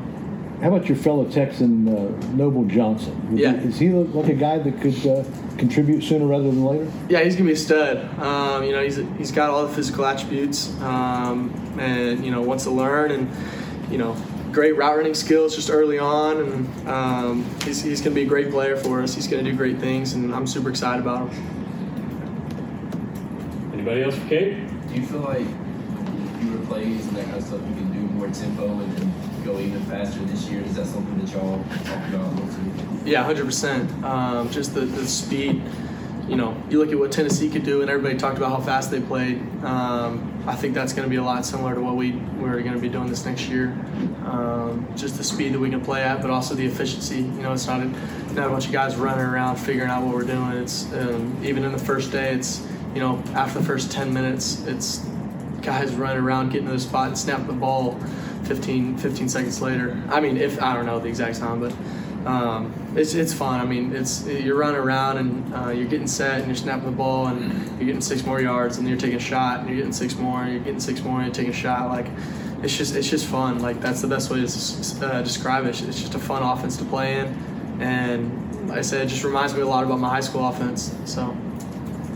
How 0.60 0.68
about 0.68 0.88
your 0.88 0.96
fellow 0.98 1.24
Texan 1.24 1.88
uh, 1.88 2.10
Noble 2.34 2.64
Johnson? 2.64 3.30
Would 3.30 3.38
Yeah. 3.40 3.56
he- 3.58 3.68
is 3.68 3.78
he 3.78 3.88
like 3.90 4.28
a 4.28 4.34
guy 4.34 4.58
that 4.58 4.80
could 4.82 5.06
uh, 5.06 5.24
contribute 5.56 6.02
sooner 6.02 6.26
rather 6.26 6.44
than 6.44 6.64
later? 6.64 6.86
Yeah, 7.08 7.20
he's 7.24 7.34
gonna 7.34 7.46
be 7.46 7.54
a 7.54 7.56
stud. 7.56 7.96
Um, 8.20 8.64
you 8.64 8.72
know, 8.72 8.82
he's 8.82 9.00
he's 9.16 9.32
got 9.32 9.48
all 9.48 9.66
the 9.66 9.72
physical 9.72 10.04
attributes, 10.04 10.78
um, 10.82 11.50
and 11.78 12.22
you 12.24 12.30
know 12.30 12.42
wants 12.42 12.64
to 12.64 12.70
learn, 12.70 13.10
and 13.10 13.30
you 13.90 13.96
know, 13.96 14.14
great 14.52 14.76
route 14.76 14.96
running 14.98 15.14
skills 15.14 15.56
just 15.56 15.70
early 15.70 15.98
on, 15.98 16.36
and 16.42 16.88
um, 16.88 17.44
he's 17.64 17.80
he's 17.82 18.02
gonna 18.02 18.14
be 18.14 18.22
a 18.22 18.26
great 18.26 18.50
player 18.50 18.76
for 18.76 19.00
us. 19.00 19.14
He's 19.14 19.26
gonna 19.28 19.42
do 19.44 19.54
great 19.56 19.78
things, 19.78 20.12
and 20.12 20.34
I'm 20.34 20.46
super 20.46 20.68
excited 20.68 21.00
about 21.00 21.30
him. 21.30 21.40
Anybody 23.72 24.02
else 24.02 24.14
for 24.14 24.28
Cade? 24.28 24.58
Do 24.88 24.94
you 24.94 25.06
feel 25.06 25.20
like 25.20 25.38
fewer 25.46 25.69
plays 26.70 27.04
and 27.08 27.16
that 27.16 27.24
kind 27.24 27.36
of 27.36 27.42
stuff, 27.42 27.60
you 27.68 27.74
can 27.74 27.92
do 27.92 27.98
more 28.14 28.28
tempo 28.28 28.68
and, 28.68 28.98
and 28.98 29.44
go 29.44 29.58
even 29.58 29.82
faster 29.86 30.20
this 30.20 30.48
year? 30.48 30.62
Is 30.62 30.76
that 30.76 30.86
something 30.86 31.18
that 31.18 31.32
y'all 31.32 31.62
talk 31.84 32.08
about? 32.08 33.06
Yeah, 33.06 33.24
hundred 33.24 33.46
percent. 33.46 33.90
Um, 34.04 34.50
just 34.50 34.72
the, 34.74 34.82
the 34.82 35.06
speed. 35.06 35.60
You 36.28 36.36
know, 36.36 36.56
you 36.70 36.78
look 36.78 36.92
at 36.92 36.98
what 36.98 37.10
Tennessee 37.10 37.50
could 37.50 37.64
do, 37.64 37.80
and 37.80 37.90
everybody 37.90 38.16
talked 38.16 38.36
about 38.36 38.50
how 38.50 38.60
fast 38.60 38.92
they 38.92 39.00
played. 39.00 39.38
Um, 39.64 40.44
I 40.46 40.54
think 40.54 40.74
that's 40.74 40.92
going 40.92 41.02
to 41.02 41.10
be 41.10 41.16
a 41.16 41.24
lot 41.24 41.44
similar 41.44 41.74
to 41.74 41.80
what 41.80 41.96
we 41.96 42.12
we're 42.12 42.62
going 42.62 42.74
to 42.74 42.80
be 42.80 42.88
doing 42.88 43.08
this 43.08 43.24
next 43.24 43.48
year. 43.48 43.76
Um, 44.24 44.86
just 44.96 45.16
the 45.16 45.24
speed 45.24 45.54
that 45.54 45.58
we 45.58 45.70
can 45.70 45.80
play 45.80 46.02
at, 46.02 46.22
but 46.22 46.30
also 46.30 46.54
the 46.54 46.64
efficiency. 46.64 47.16
You 47.16 47.42
know, 47.42 47.52
it's 47.52 47.66
not 47.66 47.80
a, 47.80 47.86
not 48.34 48.46
a 48.46 48.50
bunch 48.50 48.66
of 48.66 48.72
guys 48.72 48.94
running 48.94 49.24
around 49.24 49.56
figuring 49.56 49.90
out 49.90 50.04
what 50.04 50.14
we're 50.14 50.22
doing. 50.22 50.52
It's 50.52 50.84
um, 50.92 51.36
even 51.42 51.64
in 51.64 51.72
the 51.72 51.78
first 51.78 52.12
day, 52.12 52.32
it's 52.32 52.64
you 52.94 53.00
know 53.00 53.20
after 53.34 53.58
the 53.58 53.64
first 53.64 53.90
ten 53.90 54.14
minutes, 54.14 54.64
it's 54.66 55.04
guys 55.62 55.94
running 55.94 56.22
around 56.22 56.50
getting 56.50 56.66
to 56.66 56.72
the 56.72 56.80
spot 56.80 57.08
and 57.08 57.18
snapping 57.18 57.46
the 57.46 57.52
ball 57.52 57.98
15, 58.44 58.96
15 58.98 59.28
seconds 59.28 59.60
later. 59.60 60.02
I 60.08 60.20
mean, 60.20 60.36
if 60.36 60.60
I 60.62 60.74
don't 60.74 60.86
know 60.86 60.98
the 60.98 61.08
exact 61.08 61.38
time, 61.38 61.60
but 61.60 61.72
um, 62.26 62.72
it's 62.96 63.14
it's 63.14 63.32
fun. 63.32 63.60
I 63.60 63.64
mean, 63.64 63.94
it's 63.94 64.26
you're 64.26 64.56
running 64.56 64.80
around 64.80 65.18
and 65.18 65.54
uh, 65.54 65.68
you're 65.70 65.88
getting 65.88 66.06
set 66.06 66.38
and 66.38 66.46
you're 66.46 66.56
snapping 66.56 66.84
the 66.84 66.96
ball 66.96 67.28
and 67.28 67.52
you're 67.78 67.86
getting 67.86 68.00
six 68.00 68.24
more 68.26 68.40
yards 68.40 68.76
and 68.76 68.88
you're 68.88 68.98
taking 68.98 69.16
a 69.16 69.20
shot 69.20 69.60
and 69.60 69.68
you're 69.68 69.78
getting 69.78 69.92
six 69.92 70.16
more 70.16 70.42
and 70.42 70.52
you're 70.52 70.62
getting 70.62 70.80
six 70.80 71.00
more 71.02 71.20
and 71.20 71.26
you're 71.26 71.34
taking 71.34 71.52
a 71.52 71.56
shot. 71.56 71.88
Like 71.88 72.06
it's 72.62 72.76
just 72.76 72.94
it's 72.94 73.08
just 73.08 73.26
fun. 73.26 73.60
Like 73.60 73.80
that's 73.80 74.02
the 74.02 74.08
best 74.08 74.30
way 74.30 74.44
to 74.44 75.06
uh, 75.06 75.22
describe 75.22 75.64
it. 75.64 75.80
It's 75.82 76.00
just 76.00 76.14
a 76.14 76.18
fun 76.18 76.42
offense 76.42 76.76
to 76.78 76.84
play 76.84 77.20
in, 77.20 77.26
and 77.80 78.68
like 78.68 78.78
I 78.78 78.82
said, 78.82 79.06
it 79.06 79.08
just 79.08 79.24
reminds 79.24 79.54
me 79.54 79.62
a 79.62 79.66
lot 79.66 79.84
about 79.84 79.98
my 79.98 80.08
high 80.08 80.20
school 80.20 80.46
offense. 80.46 80.94
So. 81.04 81.36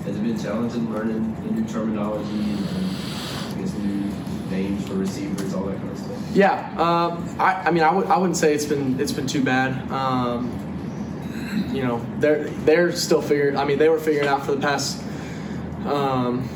Has 0.04 0.16
it 0.16 0.22
been 0.22 0.38
challenging 0.38 0.92
learning 0.92 1.34
the 1.36 1.50
new 1.52 1.66
terminology 1.66 2.28
and, 2.28 2.58
and 2.58 2.96
I 3.56 3.58
guess 3.58 3.72
new 3.72 4.12
names 4.54 4.86
for 4.88 4.94
receivers, 4.94 5.54
all 5.54 5.64
that 5.64 5.76
kind 5.76 5.90
of 5.90 5.98
stuff? 5.98 6.18
Yeah, 6.32 6.70
um, 6.78 7.36
I, 7.38 7.54
I 7.66 7.70
mean, 7.70 7.82
I 7.82 7.90
w- 7.90 8.06
I 8.06 8.16
wouldn't 8.18 8.36
say 8.36 8.54
it's 8.54 8.64
been 8.64 8.98
it's 9.00 9.12
been 9.12 9.26
too 9.26 9.42
bad. 9.42 9.90
Um, 9.90 10.50
you 11.72 11.82
know, 11.82 12.04
they're 12.18 12.44
they're 12.66 12.92
still 12.92 13.22
figuring. 13.22 13.56
I 13.56 13.64
mean, 13.64 13.78
they 13.78 13.88
were 13.88 13.98
figuring 13.98 14.28
out 14.28 14.44
for 14.44 14.52
the 14.52 14.60
past, 14.60 15.02
um, 15.86 16.48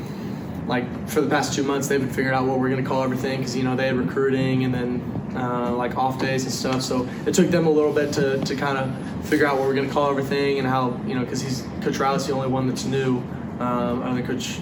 like 0.67 0.87
for 1.09 1.21
the 1.21 1.29
past 1.31 1.55
two 1.55 1.63
months, 1.63 1.89
they've 1.89 2.01
been 2.01 2.11
figuring 2.11 2.37
out 2.37 2.47
what 2.47 2.59
we're 2.59 2.71
gonna 2.71 2.83
call 2.83 3.03
everything 3.03 3.39
because 3.39 3.57
you 3.57 3.63
know 3.63 3.77
they 3.77 3.87
had 3.87 3.97
recruiting 3.97 4.65
and 4.65 4.75
then 4.75 5.33
uh, 5.37 5.71
like 5.73 5.97
off 5.97 6.21
days 6.21 6.45
and 6.45 6.53
stuff. 6.53 6.83
So 6.83 7.09
it 7.27 7.35
took 7.35 7.49
them 7.49 7.67
a 7.67 7.71
little 7.71 7.93
bit 7.93 8.13
to, 8.15 8.39
to 8.39 8.57
kind 8.57 8.79
of 8.79 9.27
figure 9.29 9.47
out 9.47 9.59
what 9.59 9.69
we're 9.69 9.75
gonna 9.75 9.93
call 9.93 10.11
everything 10.11 10.59
and 10.59 10.67
how 10.67 10.99
you 11.07 11.15
know 11.15 11.23
because 11.25 11.41
he's 11.41 11.65
Coach 11.83 11.99
Riley's 11.99 12.27
the 12.27 12.33
only 12.33 12.49
one 12.49 12.67
that's 12.67 12.85
new, 12.85 13.19
um, 13.61 14.03
other 14.03 14.15
than 14.23 14.27
Coach 14.27 14.59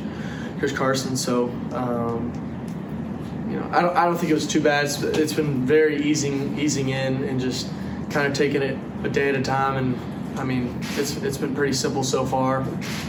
Coach 0.60 0.74
Carson. 0.74 1.16
So. 1.16 1.48
Um, 1.72 2.32
you 3.56 3.62
know, 3.62 3.70
I 3.76 3.80
don't, 3.80 3.96
I 3.96 4.04
don't 4.04 4.16
think 4.16 4.30
it 4.30 4.34
was 4.34 4.46
too 4.46 4.60
bad. 4.60 4.84
It's, 4.84 5.02
it's 5.02 5.32
been 5.32 5.64
very 5.64 6.02
easing, 6.02 6.58
easing 6.58 6.90
in, 6.90 7.24
and 7.24 7.40
just 7.40 7.68
kind 8.10 8.26
of 8.26 8.34
taking 8.34 8.60
it 8.62 8.76
a 9.02 9.08
day 9.08 9.28
at 9.30 9.34
a 9.34 9.42
time. 9.42 9.76
And 9.76 10.38
I 10.38 10.44
mean, 10.44 10.78
it's 10.96 11.16
it's 11.22 11.38
been 11.38 11.54
pretty 11.54 11.72
simple 11.72 12.02
so 12.04 12.26
far. 12.26 12.60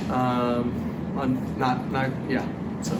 Um, 0.09 1.15
on 1.17 1.57
not 1.59 1.91
not 1.91 2.09
yeah. 2.29 2.47
So 2.81 2.95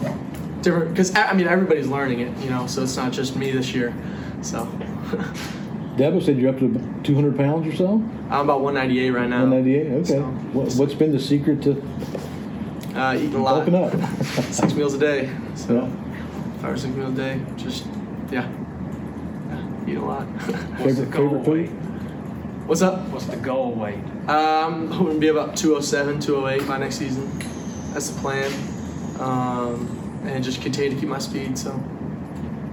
different 0.60 0.90
because 0.92 1.14
I 1.16 1.32
mean 1.32 1.46
everybody's 1.48 1.88
learning 1.88 2.20
it, 2.20 2.36
you 2.44 2.50
know. 2.50 2.66
So 2.66 2.82
it's 2.82 2.96
not 2.96 3.12
just 3.12 3.34
me 3.36 3.50
this 3.50 3.72
year. 3.74 3.94
So 4.42 4.66
Dabo 5.96 6.22
said 6.22 6.38
you're 6.38 6.50
up 6.50 6.58
to 6.58 6.68
200 7.04 7.36
pounds 7.36 7.66
or 7.66 7.74
so. 7.74 7.94
I'm 8.30 8.42
about 8.44 8.60
198 8.60 9.10
right 9.10 9.28
now. 9.28 9.40
198. 9.46 9.92
Okay. 9.92 10.04
So- 10.04 10.22
What, 10.52 10.72
what's 10.74 10.94
been 10.94 11.12
the 11.12 11.18
secret 11.20 11.62
to 11.62 11.72
Uh, 12.94 13.14
eating 13.16 13.34
a 13.34 13.42
lot. 13.42 13.64
bulking 13.66 13.74
up? 13.74 13.92
Six 14.50 14.74
meals 14.74 14.94
a 14.94 14.98
day. 14.98 15.30
So 15.54 15.74
Yeah. 15.74 16.07
Five 16.60 16.74
or 16.74 16.76
six 16.76 16.94
meals 16.94 17.12
a 17.12 17.16
day. 17.16 17.40
Just 17.56 17.86
yeah, 18.30 18.48
yeah 19.48 19.88
eat 19.88 19.96
a 19.96 20.02
lot. 20.04 20.26
What's 20.26 20.46
the 20.96 21.06
Favorite- 21.06 21.10
goal 21.10 21.28
favorite 21.28 21.44
food? 21.44 21.54
weight? 21.54 21.70
What's 22.66 22.82
up? 22.82 23.08
What's 23.08 23.26
the 23.26 23.36
goal 23.36 23.72
weight? 23.72 23.98
Um, 24.28 24.90
hoping 24.90 25.14
to 25.14 25.20
be 25.20 25.28
about 25.28 25.56
207, 25.56 26.20
208 26.20 26.68
by 26.68 26.76
next 26.78 26.96
season. 26.96 27.30
That's 27.94 28.10
the 28.10 28.20
plan. 28.20 28.52
Um, 29.18 30.20
and 30.26 30.44
just 30.44 30.60
continue 30.60 30.90
to 30.90 30.96
keep 31.00 31.08
my 31.08 31.18
speed. 31.18 31.56
So, 31.56 31.70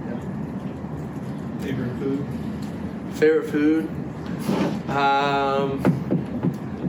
yeah. 0.06 0.20
Favorite 1.60 1.96
food? 1.98 2.26
favorite 3.14 3.48
food? 3.50 3.88
Um, 4.90 5.80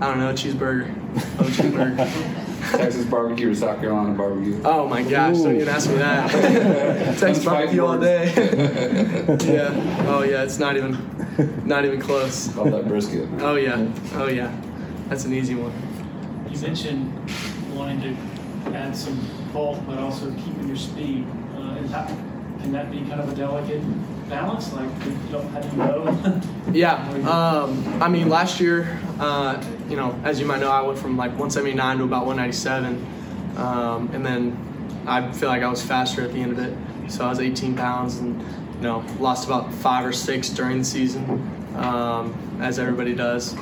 I 0.02 0.08
don't 0.08 0.20
know, 0.20 0.34
cheeseburger. 0.34 0.94
Oh, 1.40 1.44
cheeseburger. 1.46 2.34
Texas 2.72 3.06
barbecue 3.06 3.52
or 3.52 3.56
South 3.56 3.80
Carolina 3.80 4.14
barbecue. 4.14 4.62
oh 4.64 4.88
my 4.88 5.04
gosh, 5.04 5.38
don't 5.38 5.56
even 5.56 5.68
ask 5.68 5.90
me 5.90 5.98
that. 5.98 6.30
Texas 7.20 7.46
barbecue 7.46 7.86
all 7.86 7.98
day. 7.98 8.26
yeah. 9.46 10.06
Oh 10.08 10.24
yeah, 10.24 10.44
it's 10.44 10.60
not 10.60 10.78
even, 10.78 10.98
not 11.66 11.86
even 11.86 12.00
close. 12.00 12.56
Love 12.56 12.72
that 12.72 12.88
brisket. 12.88 13.28
Oh 13.40 13.56
yeah. 13.56 13.88
Oh 14.14 14.28
yeah. 14.28 14.56
That's 15.10 15.26
an 15.26 15.34
easy 15.34 15.56
one. 15.56 15.74
You 16.52 16.60
mentioned 16.60 17.14
wanting 17.74 18.02
to 18.02 18.76
add 18.76 18.96
some 18.96 19.20
bulk, 19.54 19.80
but 19.88 19.98
also 20.00 20.32
keeping 20.34 20.68
your 20.68 20.78
speed. 20.78 21.26
Uh, 21.56 21.82
that, 21.88 22.08
can 22.60 22.72
that 22.72 22.92
be 22.92 23.00
kind 23.02 23.22
of 23.22 23.32
a 23.32 23.36
delicate 23.36 23.82
balance? 24.30 24.74
Like, 24.74 24.90
you 25.06 25.18
don't, 25.32 25.48
how 25.50 25.62
do 25.62 25.68
you 25.70 25.78
know? 25.78 26.42
Yeah. 26.72 26.96
Um, 27.30 28.02
I 28.02 28.10
mean, 28.10 28.30
last 28.30 28.60
year, 28.60 29.00
uh, 29.20 29.64
you 29.90 29.96
know, 29.96 30.20
as 30.24 30.40
you 30.40 30.46
might 30.46 30.60
know, 30.60 30.70
I 30.70 30.82
went 30.82 31.00
from 31.00 31.18
like 31.18 31.32
179 31.32 31.98
to 32.00 32.04
about 32.04 32.26
197. 32.26 33.06
Um, 33.58 34.10
and 34.14 34.26
then 34.26 35.04
I 35.08 35.32
feel 35.32 35.50
like 35.50 35.64
I 35.64 35.70
was 35.70 35.84
faster 35.84 36.22
at 36.22 36.34
the 36.34 36.40
end 36.40 36.52
of 36.52 36.60
it. 36.60 36.78
So 37.12 37.26
I 37.26 37.30
was 37.30 37.40
18 37.40 37.76
pounds 37.76 38.18
and, 38.18 38.42
you 38.42 38.82
know, 38.82 39.04
lost 39.20 39.46
about 39.46 39.74
five 39.74 40.06
or 40.06 40.12
six 40.12 40.50
during 40.50 40.80
the 40.80 40.86
season, 40.86 41.24
um, 41.76 42.38
as 42.62 42.80
everybody 42.80 43.16
does. 43.16 43.56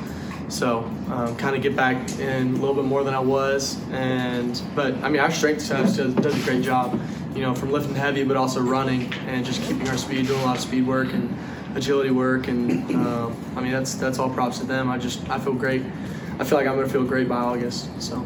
So 0.47 0.80
um, 1.09 1.36
kind 1.38 1.55
of 1.55 1.61
get 1.61 1.76
back 1.76 2.19
in 2.19 2.49
a 2.49 2.57
little 2.57 2.76
bit 2.76 2.86
more 2.86 3.03
than 3.03 3.13
I 3.13 3.19
was. 3.19 3.80
And, 3.91 4.59
but 4.76 4.95
I 5.03 5.09
mean, 5.09 5.21
our 5.21 5.32
strength 5.32 5.67
test 5.67 5.97
does, 5.97 6.13
does 6.15 6.39
a 6.39 6.45
great 6.45 6.63
job, 6.63 6.99
you 7.36 7.41
know, 7.41 7.53
from 7.53 7.71
lifting 7.71 7.95
heavy, 7.95 8.23
but 8.23 8.38
also 8.38 8.61
running 8.61 9.13
and 9.28 9.45
just 9.45 9.61
keeping 9.63 9.88
our 9.88 9.97
speed, 9.97 10.28
doing 10.28 10.41
a 10.41 10.45
lot 10.45 10.57
of 10.57 10.61
speed 10.61 10.86
work 10.86 11.13
and 11.13 11.36
agility 11.76 12.11
work. 12.11 12.47
And 12.47 12.89
um, 12.95 13.38
I 13.55 13.61
mean, 13.61 13.71
that's, 13.71 13.95
that's 13.95 14.17
all 14.17 14.30
props 14.30 14.59
to 14.59 14.65
them. 14.65 14.89
I 14.89 14.97
just, 14.97 15.30
I 15.30 15.39
feel 15.39 15.53
great. 15.53 15.84
I 16.39 16.43
feel 16.43 16.57
like 16.57 16.67
I'm 16.67 16.76
going 16.76 16.88
to 16.88 16.91
feel 16.91 17.03
great 17.03 17.30
by 17.30 17.38
August. 17.38 17.89
So. 18.01 18.26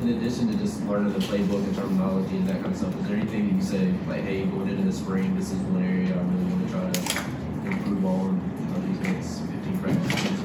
In 0.00 0.10
addition 0.10 0.52
to 0.52 0.58
just 0.58 0.82
learning 0.86 1.12
the 1.14 1.18
playbook 1.18 1.64
and 1.64 1.74
terminology 1.74 2.36
and 2.36 2.46
that 2.48 2.60
kind 2.60 2.66
of 2.66 2.76
stuff, 2.76 2.98
is 3.00 3.08
there 3.08 3.16
anything 3.16 3.48
that 3.48 3.54
you 3.54 3.62
say 3.62 3.94
like, 4.06 4.22
hey, 4.22 4.44
going 4.44 4.68
into 4.68 4.84
the 4.84 4.92
spring, 4.92 5.34
this 5.36 5.50
is 5.50 5.58
one 5.58 5.82
area 5.82 6.14
I 6.14 6.22
really 6.22 6.44
want 6.44 6.66
to 6.66 6.72
try 6.72 6.90
to 6.90 7.70
improve 7.70 8.04
on 8.04 8.52
you 8.60 8.66
know, 8.66 8.86
these 8.86 9.00
next 9.00 9.40
15 9.40 9.78
practices? 9.78 10.40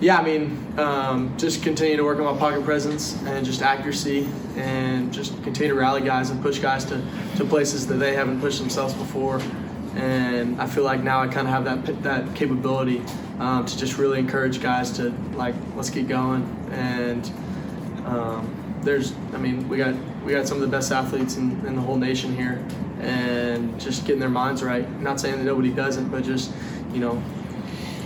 Yeah, 0.00 0.18
I 0.18 0.22
mean, 0.22 0.78
um, 0.78 1.36
just 1.38 1.62
continue 1.62 1.96
to 1.96 2.04
work 2.04 2.18
on 2.18 2.24
my 2.24 2.38
pocket 2.38 2.64
presence 2.64 3.20
and 3.22 3.44
just 3.44 3.62
accuracy, 3.62 4.28
and 4.56 5.12
just 5.12 5.32
continue 5.42 5.72
to 5.72 5.80
rally 5.80 6.02
guys 6.02 6.30
and 6.30 6.42
push 6.42 6.58
guys 6.58 6.84
to, 6.86 7.02
to 7.36 7.44
places 7.44 7.86
that 7.86 7.94
they 7.94 8.14
haven't 8.14 8.40
pushed 8.40 8.58
themselves 8.58 8.92
before. 8.94 9.40
And 9.96 10.60
I 10.60 10.66
feel 10.66 10.84
like 10.84 11.02
now 11.02 11.20
I 11.20 11.28
kind 11.28 11.46
of 11.46 11.54
have 11.54 11.64
that 11.64 12.02
that 12.02 12.34
capability 12.34 13.02
um, 13.38 13.64
to 13.64 13.78
just 13.78 13.98
really 13.98 14.18
encourage 14.18 14.60
guys 14.60 14.90
to 14.92 15.10
like 15.34 15.54
let's 15.76 15.90
get 15.90 16.08
going. 16.08 16.42
And 16.72 17.30
um, 18.06 18.64
there's, 18.82 19.14
I 19.32 19.38
mean, 19.38 19.68
we 19.68 19.76
got 19.76 19.94
we 20.24 20.32
got 20.32 20.46
some 20.46 20.56
of 20.56 20.62
the 20.62 20.68
best 20.68 20.92
athletes 20.92 21.36
in, 21.36 21.64
in 21.66 21.76
the 21.76 21.82
whole 21.82 21.96
nation 21.96 22.34
here, 22.34 22.64
and 23.00 23.78
just 23.80 24.04
getting 24.04 24.20
their 24.20 24.28
minds 24.28 24.62
right. 24.62 24.88
not 25.00 25.20
saying 25.20 25.38
that 25.38 25.44
nobody 25.44 25.70
doesn't, 25.70 26.08
but 26.10 26.24
just 26.24 26.52
you 26.92 27.00
know 27.00 27.22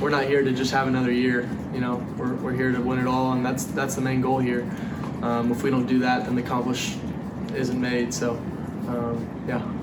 we're 0.01 0.11
not 0.11 0.25
here 0.25 0.43
to 0.43 0.53
just 0.53 0.71
have 0.73 0.87
another 0.87 1.11
year. 1.11 1.49
You 1.73 1.81
know, 1.81 2.07
we're, 2.17 2.35
we're 2.35 2.53
here 2.53 2.73
to 2.73 2.81
win 2.81 2.99
it 2.99 3.07
all, 3.07 3.33
and 3.33 3.45
that's 3.45 3.65
that's 3.65 3.95
the 3.95 4.01
main 4.01 4.21
goal 4.21 4.39
here. 4.39 4.69
Um, 5.23 5.51
if 5.51 5.63
we 5.63 5.71
don't 5.71 5.87
do 5.87 5.99
that, 6.01 6.25
then 6.25 6.37
the 6.37 6.43
accomplish 6.43 6.97
isn't 7.55 7.81
made. 7.81 8.15
So, 8.15 8.35
um, 8.87 9.45
yeah. 9.49 9.78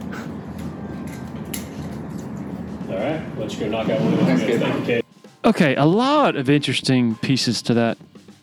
All 2.95 3.01
right, 3.01 3.37
let's 3.37 3.57
go 3.57 3.67
knock 3.67 3.89
out 3.89 3.99
one 3.99 4.13
of 4.13 4.25
those. 4.25 4.39
kid. 4.39 4.61
Thank 4.61 4.87
you, 4.87 5.01
Okay, 5.43 5.75
a 5.75 5.83
lot 5.83 6.37
of 6.37 6.49
interesting 6.49 7.15
pieces 7.15 7.61
to 7.63 7.73
that 7.73 7.97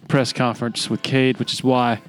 press 0.09 0.32
conference 0.34 0.90
with 0.90 1.03
Cade, 1.03 1.38
which 1.38 1.55
is 1.55 1.64
why 1.64 2.03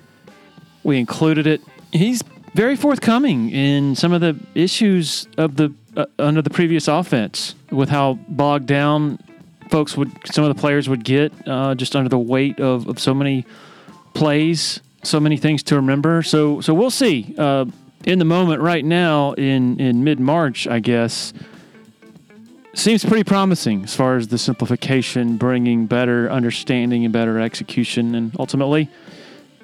we 0.84 1.00
included 1.00 1.48
it. 1.48 1.62
He's 1.94 2.22
very 2.54 2.76
forthcoming 2.76 3.50
in 3.50 3.96
some 3.96 4.12
of 4.12 4.20
the 4.20 4.38
issues 4.56 5.26
of 5.38 5.56
the 5.56 5.74
uh, 5.96 6.06
under 6.20 6.42
the 6.42 6.50
previous 6.50 6.90
offense 6.90 7.56
with 7.72 7.88
how 7.88 8.16
bogged 8.28 8.66
down 8.66 9.20
folks 9.70 9.96
would 9.96 10.12
some 10.26 10.44
of 10.44 10.54
the 10.54 10.60
players 10.60 10.90
would 10.90 11.06
get 11.06 11.32
uh, 11.48 11.74
just 11.76 11.96
under 11.96 12.10
the 12.10 12.20
weight 12.20 12.60
of, 12.60 12.88
of 12.90 13.00
so 13.00 13.14
many 13.14 13.46
plays, 14.14 14.82
so 15.04 15.18
many 15.18 15.38
things 15.38 15.64
to 15.64 15.76
remember. 15.76 16.24
So 16.24 16.60
so 16.60 16.74
we'll 16.74 16.92
see. 16.92 17.34
Uh, 17.38 17.66
in 18.04 18.20
the 18.20 18.26
moment 18.26 18.62
right 18.62 18.84
now 18.84 19.32
in 19.34 19.80
in 19.80 20.04
mid 20.04 20.20
March, 20.20 20.68
I 20.68 20.80
guess 20.80 21.32
seems 22.74 23.06
pretty 23.06 23.24
promising 23.24 23.84
as 23.84 23.96
far 23.96 24.18
as 24.18 24.28
the 24.28 24.38
simplification, 24.38 25.38
bringing 25.38 25.86
better 25.86 26.30
understanding 26.30 27.06
and 27.06 27.14
better 27.14 27.40
execution, 27.40 28.16
and 28.16 28.36
ultimately 28.40 28.90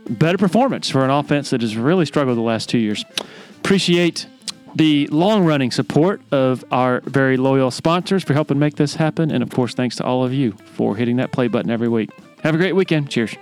better 0.09 0.37
performance 0.37 0.89
for 0.89 1.03
an 1.03 1.11
offense 1.11 1.49
that 1.51 1.61
has 1.61 1.75
really 1.77 2.05
struggled 2.05 2.37
the 2.37 2.41
last 2.41 2.69
two 2.69 2.77
years. 2.77 3.05
Appreciate 3.57 4.27
the 4.75 5.07
long 5.07 5.45
running 5.45 5.71
support 5.71 6.21
of 6.31 6.63
our 6.71 7.01
very 7.01 7.37
loyal 7.37 7.71
sponsors 7.71 8.23
for 8.23 8.33
helping 8.33 8.59
make 8.59 8.75
this 8.75 8.95
happen. 8.95 9.31
And 9.31 9.43
of 9.43 9.49
course, 9.49 9.73
thanks 9.73 9.95
to 9.97 10.03
all 10.03 10.23
of 10.23 10.33
you 10.33 10.51
for 10.51 10.95
hitting 10.95 11.17
that 11.17 11.31
play 11.31 11.47
button 11.47 11.71
every 11.71 11.89
week. 11.89 12.09
Have 12.43 12.55
a 12.55 12.57
great 12.57 12.75
weekend. 12.75 13.09
Cheers. 13.09 13.35